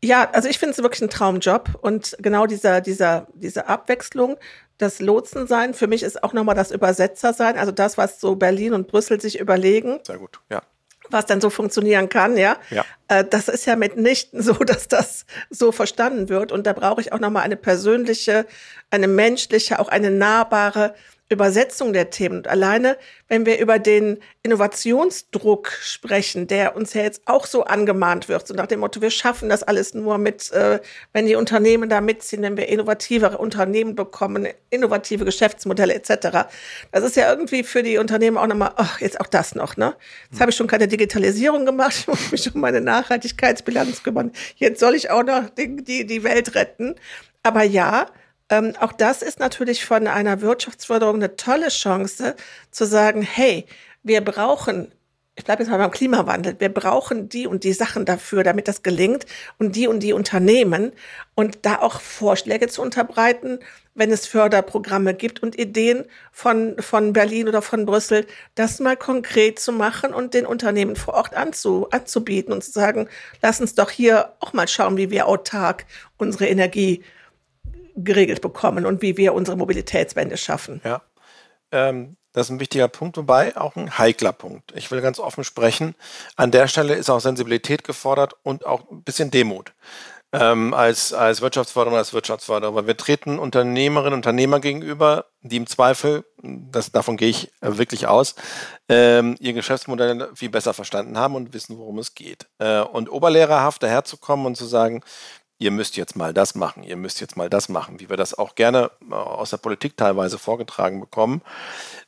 Ja, 0.03 0.29
also 0.31 0.47
ich 0.47 0.59
finde 0.59 0.73
es 0.73 0.77
wirklich 0.77 1.01
ein 1.01 1.09
Traumjob 1.09 1.79
und 1.81 2.15
genau 2.19 2.45
dieser, 2.45 2.81
dieser, 2.81 3.27
diese 3.33 3.67
Abwechslung, 3.67 4.37
das 4.77 4.99
Lotsensein, 4.99 5.73
für 5.73 5.87
mich 5.87 6.03
ist 6.03 6.23
auch 6.23 6.33
nochmal 6.33 6.55
das 6.55 6.71
Übersetzersein, 6.71 7.57
also 7.57 7.71
das, 7.71 7.97
was 7.97 8.19
so 8.19 8.35
Berlin 8.35 8.73
und 8.73 8.87
Brüssel 8.87 9.19
sich 9.19 9.39
überlegen. 9.39 9.99
Sehr 10.03 10.19
gut, 10.19 10.39
ja. 10.51 10.61
was 11.09 11.25
dann 11.25 11.41
so 11.41 11.49
funktionieren 11.49 12.09
kann, 12.09 12.37
ja. 12.37 12.57
Ja. 12.69 12.85
Äh, 13.07 13.25
das 13.25 13.47
ist 13.47 13.65
ja 13.65 13.75
mitnichten 13.75 14.43
so, 14.43 14.53
dass 14.53 14.87
das 14.87 15.25
so 15.49 15.71
verstanden 15.71 16.29
wird. 16.29 16.51
Und 16.51 16.67
da 16.67 16.73
brauche 16.73 17.01
ich 17.01 17.11
auch 17.11 17.19
nochmal 17.19 17.43
eine 17.43 17.57
persönliche, 17.57 18.45
eine 18.91 19.07
menschliche, 19.07 19.79
auch 19.79 19.89
eine 19.89 20.11
nahbare 20.11 20.93
Übersetzung 21.29 21.91
der 21.91 22.09
Themen. 22.09 22.37
Und 22.37 22.47
alleine, 22.47 22.97
wenn 23.27 23.45
wir 23.45 23.59
über 23.59 23.79
den 23.79 24.19
Innovationsdruck 24.43 25.71
sprechen, 25.81 26.47
der 26.47 26.75
uns 26.75 26.93
ja 26.93 27.01
jetzt 27.01 27.21
auch 27.25 27.45
so 27.45 27.65
angemahnt 27.65 28.29
wird, 28.29 28.47
so 28.47 28.53
nach 28.53 28.67
dem 28.67 28.79
Motto, 28.79 29.01
wir 29.01 29.09
schaffen 29.09 29.49
das 29.49 29.63
alles 29.63 29.93
nur 29.93 30.17
mit, 30.17 30.51
äh, 30.51 30.79
wenn 31.11 31.25
die 31.25 31.35
Unternehmen 31.35 31.89
da 31.89 31.99
mitziehen, 31.99 32.41
wenn 32.43 32.55
wir 32.55 32.69
innovativere 32.69 33.37
Unternehmen 33.37 33.95
bekommen, 33.95 34.47
innovative 34.69 35.25
Geschäftsmodelle 35.25 35.93
etc. 35.93 36.47
Das 36.93 37.03
ist 37.03 37.17
ja 37.17 37.29
irgendwie 37.29 37.63
für 37.63 37.83
die 37.83 37.97
Unternehmen 37.97 38.37
auch 38.37 38.47
nochmal, 38.47 38.71
ach, 38.77 39.01
jetzt 39.01 39.19
auch 39.19 39.27
das 39.27 39.53
noch, 39.53 39.75
ne? 39.75 39.95
Jetzt 40.31 40.39
habe 40.39 40.51
ich 40.51 40.57
schon 40.57 40.67
keine 40.67 40.87
Digitalisierung 40.87 41.65
gemacht, 41.65 41.95
ich 41.99 42.07
muss 42.07 42.31
mich 42.31 42.55
um 42.55 42.61
meine 42.61 42.79
Nachhaltigkeitsbilanz 42.79 44.03
kümmern. 44.03 44.31
Jetzt 44.55 44.79
soll 44.79 44.95
ich 44.95 45.09
auch 45.09 45.23
noch 45.23 45.49
die, 45.49 45.83
die, 45.83 46.05
die 46.05 46.23
Welt 46.23 46.55
retten. 46.55 46.95
Aber 47.43 47.63
ja, 47.63 48.07
ähm, 48.49 48.73
auch 48.79 48.93
das 48.93 49.21
ist 49.21 49.39
natürlich 49.39 49.85
von 49.85 50.07
einer 50.07 50.41
Wirtschaftsförderung 50.41 51.15
eine 51.15 51.35
tolle 51.35 51.69
Chance 51.69 52.35
zu 52.71 52.85
sagen, 52.85 53.21
hey, 53.21 53.65
wir 54.03 54.21
brauchen 54.21 54.91
ich 55.37 55.43
bleibe 55.43 55.61
jetzt 55.61 55.69
mal 55.69 55.77
beim 55.77 55.91
Klimawandel. 55.91 56.55
Wir 56.57 56.73
brauchen 56.73 57.29
die 57.29 57.45
und 57.45 57.63
die 57.63 57.73
Sachen 57.73 58.05
dafür, 58.05 58.43
damit 58.43 58.67
das 58.67 58.81
gelingt 58.81 59.27
und 59.59 59.75
die 59.75 59.87
und 59.87 59.99
die 59.99 60.11
Unternehmen 60.11 60.93
und 61.35 61.59
da 61.61 61.77
auch 61.79 62.01
Vorschläge 62.01 62.67
zu 62.67 62.81
unterbreiten, 62.81 63.59
wenn 63.93 64.11
es 64.11 64.25
Förderprogramme 64.25 65.13
gibt 65.13 65.43
und 65.43 65.57
Ideen 65.57 66.05
von, 66.31 66.75
von 66.79 67.13
Berlin 67.13 67.47
oder 67.47 67.61
von 67.61 67.85
Brüssel, 67.85 68.25
das 68.55 68.79
mal 68.79 68.97
konkret 68.97 69.59
zu 69.59 69.71
machen 69.71 70.11
und 70.11 70.33
den 70.33 70.47
Unternehmen 70.47 70.95
vor 70.95 71.13
Ort 71.13 71.35
anzu, 71.35 71.87
anzubieten 71.91 72.51
und 72.51 72.63
zu 72.63 72.71
sagen, 72.71 73.07
lass 73.43 73.61
uns 73.61 73.75
doch 73.75 73.91
hier 73.91 74.33
auch 74.39 74.53
mal 74.53 74.67
schauen, 74.67 74.97
wie 74.97 75.11
wir 75.11 75.27
autark 75.27 75.85
unsere 76.17 76.47
Energie 76.47 77.03
geregelt 77.97 78.41
bekommen 78.41 78.85
und 78.85 79.01
wie 79.01 79.17
wir 79.17 79.33
unsere 79.33 79.57
Mobilitätswende 79.57 80.37
schaffen. 80.37 80.81
Ja. 80.83 81.01
Ähm, 81.71 82.17
das 82.37 82.47
ist 82.47 82.51
ein 82.51 82.59
wichtiger 82.59 82.87
Punkt, 82.87 83.17
wobei 83.17 83.57
auch 83.57 83.75
ein 83.75 83.97
heikler 83.97 84.31
Punkt. 84.31 84.71
Ich 84.75 84.91
will 84.91 85.01
ganz 85.01 85.19
offen 85.19 85.43
sprechen. 85.43 85.95
An 86.35 86.51
der 86.51 86.67
Stelle 86.67 86.93
ist 86.93 87.09
auch 87.09 87.19
Sensibilität 87.19 87.83
gefordert 87.83 88.35
und 88.43 88.65
auch 88.65 88.91
ein 88.91 89.01
bisschen 89.01 89.31
Demut. 89.31 89.73
Ähm, 90.33 90.73
als, 90.73 91.13
als 91.13 91.41
Wirtschaftsförderer, 91.41 91.95
als 91.95 92.13
Wirtschaftsförderer. 92.13 92.75
Weil 92.75 92.85
wir 92.85 92.95
treten 92.97 93.39
Unternehmerinnen 93.39 94.13
und 94.13 94.19
Unternehmer 94.19 94.59
gegenüber, 94.59 95.25
die 95.41 95.55
im 95.55 95.65
Zweifel, 95.65 96.25
das, 96.43 96.91
davon 96.91 97.17
gehe 97.17 97.29
ich 97.29 97.51
wirklich 97.61 98.05
aus, 98.05 98.35
ähm, 98.87 99.35
ihr 99.39 99.53
Geschäftsmodell 99.53 100.29
viel 100.35 100.49
besser 100.49 100.75
verstanden 100.75 101.17
haben 101.17 101.33
und 101.33 101.53
wissen, 101.53 101.79
worum 101.79 101.97
es 101.97 102.13
geht. 102.13 102.45
Äh, 102.59 102.81
und 102.81 103.09
oberlehrerhaft 103.09 103.81
daherzukommen 103.81 104.45
und 104.45 104.57
zu 104.57 104.65
sagen, 104.65 105.01
ihr 105.59 105.71
müsst 105.71 105.97
jetzt 105.97 106.15
mal 106.15 106.33
das 106.33 106.55
machen, 106.55 106.83
ihr 106.83 106.97
müsst 106.97 107.19
jetzt 107.19 107.37
mal 107.37 107.49
das 107.49 107.69
machen, 107.69 107.99
wie 107.99 108.09
wir 108.09 108.17
das 108.17 108.37
auch 108.37 108.55
gerne 108.55 108.91
äh, 109.09 109.13
aus 109.13 109.49
der 109.49 109.57
Politik 109.57 109.97
teilweise 109.97 110.37
vorgetragen 110.37 110.99
bekommen, 110.99 111.41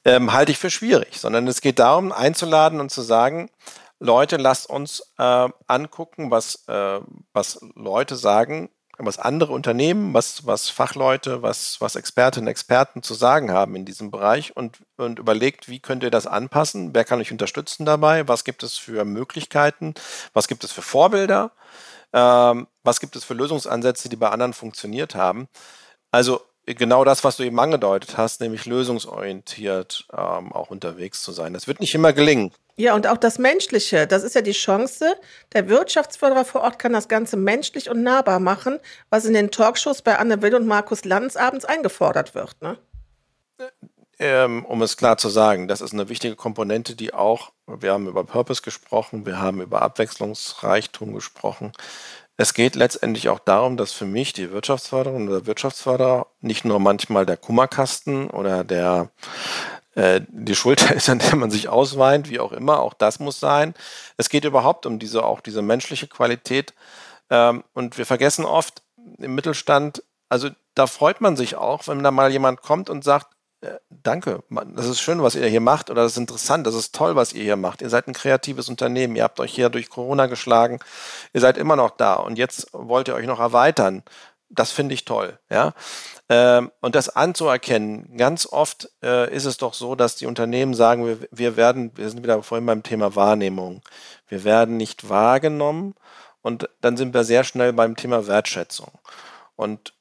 ähm, 0.05 0.33
halte 0.33 0.51
ich 0.51 0.57
für 0.57 0.69
schwierig, 0.69 1.17
sondern 1.19 1.47
es 1.47 1.61
geht 1.61 1.79
darum, 1.79 2.11
einzuladen 2.11 2.79
und 2.79 2.91
zu 2.91 3.01
sagen, 3.01 3.49
Leute, 3.99 4.37
lasst 4.37 4.69
uns 4.69 5.13
äh, 5.17 5.49
angucken, 5.67 6.31
was, 6.31 6.63
äh, 6.67 6.99
was 7.33 7.59
Leute 7.75 8.15
sagen, 8.15 8.69
was 8.97 9.17
andere 9.17 9.53
Unternehmen, 9.53 10.13
was, 10.13 10.45
was 10.45 10.69
Fachleute, 10.69 11.41
was, 11.41 11.79
was 11.79 11.95
Expertinnen 11.95 12.47
und 12.47 12.51
Experten 12.51 13.01
zu 13.01 13.13
sagen 13.13 13.51
haben 13.51 13.75
in 13.75 13.85
diesem 13.85 14.11
Bereich 14.11 14.55
und, 14.55 14.79
und 14.97 15.19
überlegt, 15.19 15.69
wie 15.69 15.79
könnt 15.79 16.03
ihr 16.03 16.11
das 16.11 16.27
anpassen, 16.27 16.93
wer 16.93 17.05
kann 17.05 17.19
euch 17.19 17.31
unterstützen 17.31 17.85
dabei, 17.85 18.27
was 18.27 18.43
gibt 18.43 18.61
es 18.63 18.77
für 18.77 19.05
Möglichkeiten, 19.05 19.93
was 20.33 20.47
gibt 20.47 20.63
es 20.63 20.71
für 20.71 20.81
Vorbilder 20.81 21.51
ähm, 22.13 22.67
was 22.83 22.99
gibt 22.99 23.15
es 23.15 23.23
für 23.23 23.33
Lösungsansätze, 23.33 24.09
die 24.09 24.15
bei 24.15 24.29
anderen 24.29 24.53
funktioniert 24.53 25.15
haben? 25.15 25.47
Also 26.11 26.41
genau 26.65 27.03
das, 27.03 27.23
was 27.23 27.37
du 27.37 27.43
eben 27.43 27.59
angedeutet 27.59 28.17
hast, 28.17 28.41
nämlich 28.41 28.65
lösungsorientiert 28.65 30.07
ähm, 30.11 30.51
auch 30.51 30.69
unterwegs 30.69 31.21
zu 31.21 31.31
sein. 31.31 31.53
Das 31.53 31.67
wird 31.67 31.79
nicht 31.79 31.95
immer 31.95 32.13
gelingen. 32.13 32.51
Ja, 32.75 32.95
und 32.95 33.07
auch 33.07 33.17
das 33.17 33.39
Menschliche, 33.39 34.07
das 34.07 34.23
ist 34.23 34.35
ja 34.35 34.41
die 34.41 34.53
Chance. 34.53 35.15
Der 35.53 35.67
Wirtschaftsförderer 35.67 36.45
vor 36.45 36.61
Ort 36.61 36.79
kann 36.79 36.93
das 36.93 37.09
Ganze 37.09 37.35
menschlich 37.35 37.89
und 37.89 38.03
nahbar 38.03 38.39
machen, 38.39 38.79
was 39.09 39.25
in 39.25 39.33
den 39.33 39.51
Talkshows 39.51 40.01
bei 40.01 40.17
Anne 40.17 40.41
Will 40.41 40.55
und 40.55 40.65
Markus 40.65 41.03
Lanz 41.03 41.35
abends 41.35 41.65
eingefordert 41.65 42.35
wird. 42.35 42.55
Ne? 42.61 42.77
Ähm, 44.21 44.65
um 44.65 44.81
es 44.81 44.97
klar 44.97 45.17
zu 45.17 45.29
sagen, 45.29 45.69
das 45.69 45.79
ist 45.79 45.93
eine 45.93 46.09
wichtige 46.09 46.35
Komponente, 46.35 46.95
die 46.95 47.13
auch, 47.13 47.51
wir 47.67 47.93
haben 47.93 48.07
über 48.07 48.25
Purpose 48.25 48.61
gesprochen, 48.61 49.25
wir 49.25 49.39
haben 49.39 49.61
über 49.61 49.81
Abwechslungsreichtum 49.81 51.13
gesprochen. 51.13 51.71
Es 52.35 52.53
geht 52.53 52.75
letztendlich 52.75 53.29
auch 53.29 53.39
darum, 53.39 53.77
dass 53.77 53.93
für 53.93 54.05
mich 54.05 54.33
die 54.33 54.51
Wirtschaftsförderung 54.51 55.29
oder 55.29 55.45
Wirtschaftsförderer 55.45 56.27
nicht 56.41 56.65
nur 56.65 56.79
manchmal 56.79 57.25
der 57.25 57.37
Kummerkasten 57.37 58.29
oder 58.29 58.65
der 58.65 59.09
äh, 59.95 60.21
die 60.27 60.55
Schulter 60.55 60.95
ist, 60.95 61.09
an 61.09 61.19
der 61.19 61.35
man 61.37 61.51
sich 61.51 61.69
ausweint, 61.69 62.29
wie 62.29 62.39
auch 62.39 62.51
immer, 62.51 62.79
auch 62.79 62.93
das 62.93 63.19
muss 63.19 63.39
sein. 63.39 63.73
Es 64.17 64.29
geht 64.29 64.45
überhaupt 64.45 64.85
um 64.85 64.99
diese, 64.99 65.23
auch 65.23 65.39
diese 65.39 65.61
menschliche 65.61 66.07
Qualität. 66.07 66.73
Ähm, 67.29 67.63
und 67.73 67.97
wir 67.97 68.05
vergessen 68.05 68.45
oft 68.45 68.83
im 69.17 69.35
Mittelstand, 69.35 70.03
also 70.29 70.49
da 70.75 70.87
freut 70.87 71.21
man 71.21 71.35
sich 71.35 71.55
auch, 71.55 71.87
wenn 71.87 72.03
da 72.03 72.11
mal 72.11 72.31
jemand 72.31 72.61
kommt 72.61 72.89
und 72.89 73.03
sagt, 73.03 73.27
danke, 73.89 74.43
das 74.75 74.85
ist 74.85 75.01
schön, 75.01 75.21
was 75.21 75.35
ihr 75.35 75.47
hier 75.47 75.61
macht 75.61 75.89
oder 75.89 76.03
das 76.03 76.13
ist 76.13 76.17
interessant, 76.17 76.65
das 76.65 76.75
ist 76.75 76.95
toll, 76.95 77.15
was 77.15 77.33
ihr 77.33 77.43
hier 77.43 77.57
macht. 77.57 77.81
Ihr 77.81 77.89
seid 77.89 78.07
ein 78.07 78.13
kreatives 78.13 78.69
Unternehmen, 78.69 79.15
ihr 79.15 79.23
habt 79.23 79.39
euch 79.39 79.53
hier 79.53 79.69
durch 79.69 79.89
Corona 79.89 80.27
geschlagen, 80.27 80.79
ihr 81.33 81.41
seid 81.41 81.57
immer 81.57 81.75
noch 81.75 81.91
da 81.91 82.15
und 82.15 82.37
jetzt 82.37 82.69
wollt 82.71 83.07
ihr 83.07 83.15
euch 83.15 83.27
noch 83.27 83.39
erweitern. 83.39 84.03
Das 84.51 84.71
finde 84.71 84.95
ich 84.95 85.05
toll, 85.05 85.37
ja. 85.51 85.73
Ähm, 86.27 86.71
und 86.81 86.95
das 86.95 87.09
anzuerkennen, 87.09 88.17
ganz 88.17 88.47
oft 88.47 88.89
äh, 89.03 89.31
ist 89.33 89.45
es 89.45 89.57
doch 89.57 89.73
so, 89.73 89.95
dass 89.95 90.15
die 90.15 90.25
Unternehmen 90.25 90.73
sagen, 90.73 91.05
wir, 91.05 91.19
wir 91.31 91.55
werden, 91.57 91.91
wir 91.95 92.09
sind 92.09 92.23
wieder 92.23 92.41
vorhin 92.41 92.65
beim 92.65 92.81
Thema 92.81 93.15
Wahrnehmung, 93.15 93.81
wir 94.27 94.43
werden 94.43 94.77
nicht 94.77 95.09
wahrgenommen 95.09 95.93
und 96.41 96.69
dann 96.81 96.97
sind 96.97 97.13
wir 97.13 97.23
sehr 97.23 97.43
schnell 97.43 97.73
beim 97.73 97.95
Thema 97.95 98.25
Wertschätzung. 98.25 98.91
Und 99.55 99.93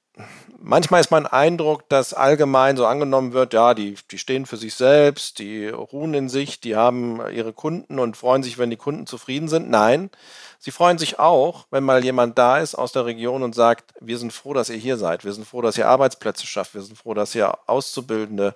manchmal 0.60 1.00
ist 1.00 1.10
mein 1.10 1.26
Eindruck, 1.26 1.88
dass 1.88 2.14
allgemein 2.14 2.76
so 2.76 2.86
angenommen 2.86 3.32
wird, 3.32 3.54
ja, 3.54 3.74
die, 3.74 3.96
die 4.10 4.18
stehen 4.18 4.46
für 4.46 4.56
sich 4.56 4.74
selbst, 4.74 5.38
die 5.38 5.68
ruhen 5.68 6.14
in 6.14 6.28
sich, 6.28 6.60
die 6.60 6.76
haben 6.76 7.20
ihre 7.30 7.52
Kunden 7.52 7.98
und 7.98 8.16
freuen 8.16 8.42
sich, 8.42 8.58
wenn 8.58 8.70
die 8.70 8.76
Kunden 8.76 9.06
zufrieden 9.06 9.48
sind. 9.48 9.70
Nein, 9.70 10.10
sie 10.58 10.70
freuen 10.70 10.98
sich 10.98 11.18
auch, 11.18 11.66
wenn 11.70 11.84
mal 11.84 12.04
jemand 12.04 12.38
da 12.38 12.58
ist 12.58 12.74
aus 12.74 12.92
der 12.92 13.06
Region 13.06 13.42
und 13.42 13.54
sagt, 13.54 13.94
wir 14.00 14.18
sind 14.18 14.32
froh, 14.32 14.54
dass 14.54 14.68
ihr 14.68 14.76
hier 14.76 14.96
seid, 14.96 15.24
wir 15.24 15.32
sind 15.32 15.46
froh, 15.46 15.62
dass 15.62 15.78
ihr 15.78 15.88
Arbeitsplätze 15.88 16.46
schafft, 16.46 16.74
wir 16.74 16.82
sind 16.82 16.96
froh, 16.96 17.14
dass 17.14 17.34
ihr 17.34 17.56
Auszubildende 17.66 18.54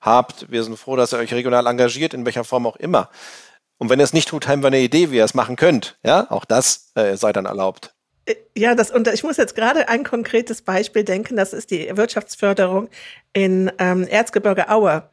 habt, 0.00 0.50
wir 0.50 0.64
sind 0.64 0.78
froh, 0.78 0.96
dass 0.96 1.12
ihr 1.12 1.18
euch 1.18 1.32
regional 1.32 1.66
engagiert, 1.66 2.14
in 2.14 2.24
welcher 2.24 2.44
Form 2.44 2.66
auch 2.66 2.76
immer. 2.76 3.08
Und 3.78 3.88
wenn 3.88 4.00
ihr 4.00 4.04
es 4.04 4.12
nicht 4.12 4.28
tut, 4.28 4.46
haben 4.46 4.62
wir 4.62 4.68
eine 4.68 4.80
Idee, 4.80 5.10
wie 5.10 5.16
ihr 5.16 5.24
es 5.24 5.34
machen 5.34 5.56
könnt. 5.56 5.98
Ja, 6.04 6.30
auch 6.30 6.44
das 6.44 6.92
äh, 6.94 7.16
sei 7.16 7.32
dann 7.32 7.46
erlaubt. 7.46 7.94
Ja, 8.56 8.74
das, 8.74 8.90
und 8.90 9.08
ich 9.08 9.24
muss 9.24 9.36
jetzt 9.36 9.56
gerade 9.56 9.88
ein 9.88 10.04
konkretes 10.04 10.62
Beispiel 10.62 11.02
denken, 11.02 11.36
das 11.36 11.52
ist 11.52 11.70
die 11.70 11.96
Wirtschaftsförderung 11.96 12.88
in 13.32 13.72
ähm, 13.78 14.06
Erzgebirge 14.06 14.68
Aue. 14.68 15.08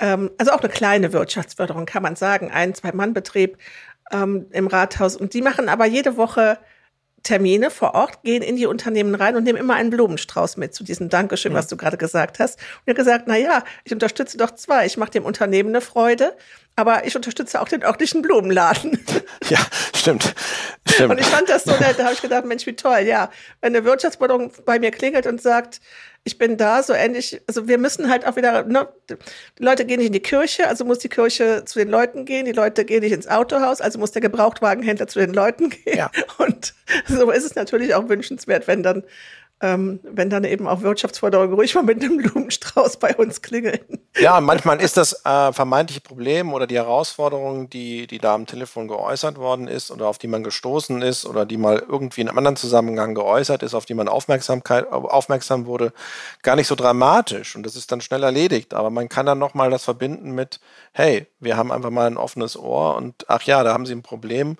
Ähm, 0.00 0.30
also 0.36 0.52
auch 0.52 0.60
eine 0.60 0.68
kleine 0.68 1.12
Wirtschaftsförderung, 1.12 1.86
kann 1.86 2.02
man 2.02 2.16
sagen, 2.16 2.50
ein, 2.50 2.74
zwei 2.74 2.90
Mann-Betrieb 2.92 3.56
ähm, 4.10 4.46
im 4.50 4.66
Rathaus. 4.66 5.16
Und 5.16 5.34
die 5.34 5.42
machen 5.42 5.68
aber 5.68 5.86
jede 5.86 6.16
Woche 6.16 6.58
Termine 7.22 7.70
vor 7.70 7.94
Ort, 7.94 8.22
gehen 8.22 8.42
in 8.42 8.56
die 8.56 8.66
Unternehmen 8.66 9.14
rein 9.14 9.36
und 9.36 9.44
nehmen 9.44 9.58
immer 9.58 9.74
einen 9.74 9.90
Blumenstrauß 9.90 10.56
mit 10.56 10.74
zu 10.74 10.84
diesem 10.84 11.10
Dankeschön, 11.10 11.52
was 11.52 11.66
du 11.66 11.76
gerade 11.76 11.98
gesagt 11.98 12.38
hast. 12.38 12.58
Und 12.58 12.86
er 12.86 12.94
gesagt, 12.94 13.24
na 13.26 13.36
ja, 13.36 13.62
ich 13.84 13.92
unterstütze 13.92 14.38
doch 14.38 14.52
zwei. 14.52 14.86
Ich 14.86 14.96
mache 14.96 15.10
dem 15.10 15.24
Unternehmen 15.24 15.68
eine 15.68 15.82
Freude, 15.82 16.34
aber 16.80 17.06
ich 17.06 17.14
unterstütze 17.14 17.60
auch 17.60 17.68
den 17.68 17.84
örtlichen 17.84 18.22
Blumenladen. 18.22 18.98
Ja, 19.48 19.58
stimmt. 19.96 20.34
stimmt. 20.88 21.10
Und 21.10 21.18
ich 21.18 21.26
fand 21.26 21.48
das 21.48 21.64
so 21.64 21.72
nett. 21.72 21.98
Da 21.98 22.04
habe 22.04 22.12
ich 22.12 22.22
gedacht, 22.22 22.44
Mensch, 22.44 22.66
wie 22.66 22.76
toll. 22.76 23.00
Ja, 23.00 23.30
wenn 23.60 23.74
eine 23.74 23.84
Wirtschaftsförderung 23.84 24.52
bei 24.64 24.78
mir 24.78 24.92
klingelt 24.92 25.26
und 25.26 25.42
sagt, 25.42 25.80
ich 26.22 26.38
bin 26.38 26.56
da, 26.56 26.82
so 26.82 26.92
ähnlich. 26.92 27.40
Also 27.46 27.66
wir 27.66 27.78
müssen 27.78 28.10
halt 28.10 28.26
auch 28.26 28.36
wieder, 28.36 28.64
ne, 28.64 28.88
die 29.08 29.62
Leute 29.62 29.84
gehen 29.86 29.98
nicht 29.98 30.08
in 30.08 30.12
die 30.12 30.20
Kirche, 30.20 30.68
also 30.68 30.84
muss 30.84 30.98
die 30.98 31.08
Kirche 31.08 31.64
zu 31.64 31.78
den 31.78 31.88
Leuten 31.88 32.26
gehen, 32.26 32.44
die 32.44 32.52
Leute 32.52 32.84
gehen 32.84 33.00
nicht 33.00 33.12
ins 33.12 33.26
Autohaus, 33.26 33.80
also 33.80 33.98
muss 33.98 34.12
der 34.12 34.22
Gebrauchtwagenhändler 34.22 35.08
zu 35.08 35.18
den 35.18 35.32
Leuten 35.32 35.70
gehen. 35.70 35.96
Ja. 35.96 36.10
Und 36.38 36.74
so 37.08 37.30
ist 37.30 37.44
es 37.44 37.54
natürlich 37.54 37.94
auch 37.94 38.08
wünschenswert, 38.08 38.68
wenn 38.68 38.82
dann 38.82 39.02
ähm, 39.62 40.00
wenn 40.02 40.30
dann 40.30 40.44
eben 40.44 40.66
auch 40.66 40.80
Wirtschaftsförderung 40.80 41.52
ruhig 41.52 41.74
mal 41.74 41.82
mit 41.82 42.02
einem 42.02 42.16
Blumenstrauß 42.16 42.96
bei 42.96 43.14
uns 43.16 43.42
klingeln. 43.42 43.80
Ja, 44.18 44.40
manchmal 44.40 44.80
ist 44.80 44.96
das 44.96 45.24
äh, 45.24 45.52
vermeintliche 45.52 46.00
Problem 46.00 46.54
oder 46.54 46.66
die 46.66 46.76
Herausforderung, 46.76 47.68
die, 47.68 48.06
die 48.06 48.18
da 48.18 48.34
am 48.34 48.46
Telefon 48.46 48.88
geäußert 48.88 49.36
worden 49.36 49.68
ist 49.68 49.90
oder 49.90 50.08
auf 50.08 50.18
die 50.18 50.28
man 50.28 50.42
gestoßen 50.42 51.02
ist 51.02 51.26
oder 51.26 51.44
die 51.44 51.58
mal 51.58 51.84
irgendwie 51.86 52.22
in 52.22 52.28
einem 52.28 52.38
anderen 52.38 52.56
Zusammenhang 52.56 53.14
geäußert 53.14 53.62
ist, 53.62 53.74
auf 53.74 53.84
die 53.84 53.94
man 53.94 54.08
Aufmerksamkeit, 54.08 54.90
aufmerksam 54.90 55.66
wurde, 55.66 55.92
gar 56.42 56.56
nicht 56.56 56.66
so 56.66 56.74
dramatisch 56.74 57.54
und 57.54 57.64
das 57.64 57.76
ist 57.76 57.92
dann 57.92 58.00
schnell 58.00 58.22
erledigt. 58.22 58.72
Aber 58.72 58.88
man 58.88 59.08
kann 59.08 59.26
dann 59.26 59.38
nochmal 59.38 59.70
das 59.70 59.84
verbinden 59.84 60.32
mit, 60.32 60.60
hey, 60.92 61.26
wir 61.38 61.56
haben 61.56 61.70
einfach 61.70 61.90
mal 61.90 62.06
ein 62.06 62.16
offenes 62.16 62.58
Ohr 62.58 62.96
und 62.96 63.26
ach 63.28 63.42
ja, 63.42 63.62
da 63.62 63.74
haben 63.74 63.86
Sie 63.86 63.94
ein 63.94 64.02
Problem 64.02 64.56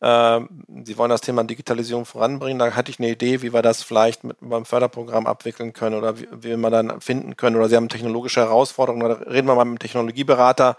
Sie 0.00 0.96
wollen 0.96 1.10
das 1.10 1.22
Thema 1.22 1.42
Digitalisierung 1.42 2.04
voranbringen. 2.04 2.60
Da 2.60 2.70
hatte 2.76 2.90
ich 2.90 3.00
eine 3.00 3.08
Idee, 3.08 3.42
wie 3.42 3.52
wir 3.52 3.62
das 3.62 3.82
vielleicht 3.82 4.22
mit 4.22 4.36
beim 4.40 4.64
Förderprogramm 4.64 5.26
abwickeln 5.26 5.72
können 5.72 5.96
oder 5.96 6.20
wie, 6.20 6.28
wie 6.30 6.56
wir 6.56 6.70
dann 6.70 7.00
finden 7.00 7.36
können. 7.36 7.56
Oder 7.56 7.68
Sie 7.68 7.74
haben 7.74 7.88
technologische 7.88 8.40
Herausforderungen. 8.40 9.08
Da 9.08 9.14
reden 9.28 9.48
wir 9.48 9.56
mal 9.56 9.64
mit 9.64 9.72
einem 9.72 9.78
Technologieberater, 9.80 10.76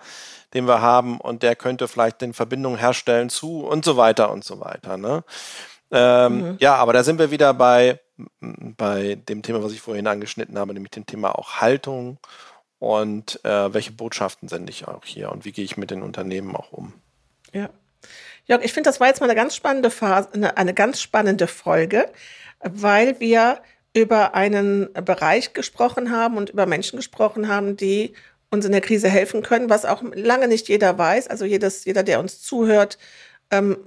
den 0.53 0.67
wir 0.67 0.81
haben 0.81 1.19
und 1.19 1.43
der 1.43 1.57
könnte 1.57 1.89
vielleicht 1.89 2.21
den 2.21 2.33
Verbindungen 2.33 2.79
herstellen 2.79 3.29
zu 3.29 3.65
und 3.65 3.83
so 3.83 3.97
weiter 3.97 4.31
und 4.31 4.45
so 4.45 4.61
weiter. 4.61 4.95
Ne? 4.97 5.23
Ähm, 5.91 6.51
mhm. 6.51 6.57
Ja, 6.59 6.75
aber 6.75 6.93
da 6.93 7.03
sind 7.03 7.19
wir 7.19 7.31
wieder 7.31 7.53
bei, 7.53 7.99
bei 8.39 9.15
dem 9.15 9.41
Thema, 9.41 9.63
was 9.63 9.73
ich 9.73 9.81
vorhin 9.81 10.07
angeschnitten 10.07 10.57
habe, 10.57 10.73
nämlich 10.73 10.91
dem 10.91 11.05
Thema 11.05 11.37
auch 11.37 11.57
Haltung 11.57 12.19
und 12.79 13.43
äh, 13.43 13.73
welche 13.73 13.91
Botschaften 13.91 14.47
sende 14.47 14.71
ich 14.71 14.87
auch 14.87 15.03
hier 15.03 15.31
und 15.31 15.45
wie 15.45 15.51
gehe 15.51 15.65
ich 15.65 15.77
mit 15.77 15.91
den 15.91 16.03
Unternehmen 16.03 16.55
auch 16.55 16.71
um. 16.71 16.93
Ja. 17.53 17.69
Jörg, 18.49 18.63
ich 18.63 18.73
finde, 18.73 18.89
das 18.89 18.99
war 18.99 19.07
jetzt 19.07 19.21
mal 19.21 19.27
eine 19.27 19.35
ganz 19.35 19.55
spannende 19.55 19.91
Phase, 19.91 20.29
eine, 20.33 20.57
eine 20.57 20.73
ganz 20.73 20.99
spannende 20.99 21.45
Folge, 21.45 22.11
weil 22.61 23.19
wir 23.19 23.61
über 23.93 24.33
einen 24.33 24.91
Bereich 24.93 25.53
gesprochen 25.53 26.11
haben 26.11 26.35
und 26.35 26.49
über 26.49 26.65
Menschen 26.65 26.97
gesprochen 26.97 27.47
haben, 27.47 27.77
die 27.77 28.13
uns 28.49 28.65
in 28.65 28.71
der 28.71 28.81
Krise 28.81 29.07
helfen 29.07 29.43
können, 29.43 29.69
was 29.69 29.85
auch 29.85 30.01
lange 30.13 30.47
nicht 30.47 30.67
jeder 30.67 30.97
weiß. 30.97 31.27
Also 31.27 31.45
jedes, 31.45 31.85
jeder, 31.85 32.01
der 32.01 32.19
uns 32.19 32.41
zuhört, 32.41 32.97
ähm, 33.51 33.77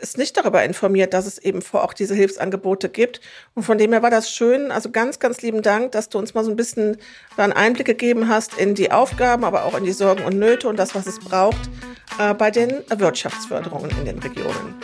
ist 0.00 0.18
nicht 0.18 0.36
darüber 0.36 0.64
informiert, 0.64 1.14
dass 1.14 1.26
es 1.26 1.38
eben 1.38 1.62
vor 1.62 1.84
auch 1.84 1.92
diese 1.92 2.14
Hilfsangebote 2.14 2.88
gibt. 2.88 3.20
Und 3.54 3.62
von 3.62 3.78
dem 3.78 3.92
her 3.92 4.02
war 4.02 4.10
das 4.10 4.30
schön. 4.30 4.70
Also 4.70 4.90
ganz, 4.90 5.18
ganz 5.18 5.42
lieben 5.42 5.62
Dank, 5.62 5.92
dass 5.92 6.08
du 6.08 6.18
uns 6.18 6.34
mal 6.34 6.44
so 6.44 6.50
ein 6.50 6.56
bisschen 6.56 6.96
einen 7.36 7.52
Einblick 7.52 7.86
gegeben 7.86 8.28
hast 8.28 8.58
in 8.58 8.74
die 8.74 8.90
Aufgaben, 8.90 9.44
aber 9.44 9.64
auch 9.64 9.76
in 9.76 9.84
die 9.84 9.92
Sorgen 9.92 10.24
und 10.24 10.38
Nöte 10.38 10.68
und 10.68 10.78
das, 10.78 10.94
was 10.94 11.06
es 11.06 11.18
braucht 11.18 11.70
äh, 12.18 12.34
bei 12.34 12.50
den 12.50 12.82
Wirtschaftsförderungen 12.88 13.90
in 13.98 14.04
den 14.04 14.18
Regionen. 14.18 14.74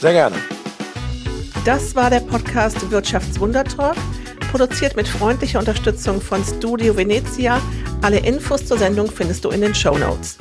Sehr 0.00 0.12
gerne. 0.12 0.36
Das 1.64 1.94
war 1.94 2.10
der 2.10 2.20
Podcast 2.20 2.90
Wirtschaftswundertalk, 2.90 3.96
produziert 4.50 4.96
mit 4.96 5.08
freundlicher 5.08 5.58
Unterstützung 5.58 6.20
von 6.20 6.44
Studio 6.44 6.96
Venezia. 6.96 7.60
Alle 8.02 8.18
Infos 8.18 8.66
zur 8.66 8.76
Sendung 8.76 9.10
findest 9.10 9.44
du 9.46 9.50
in 9.50 9.62
den 9.62 9.74
Show 9.74 9.96
Notes. 9.96 10.36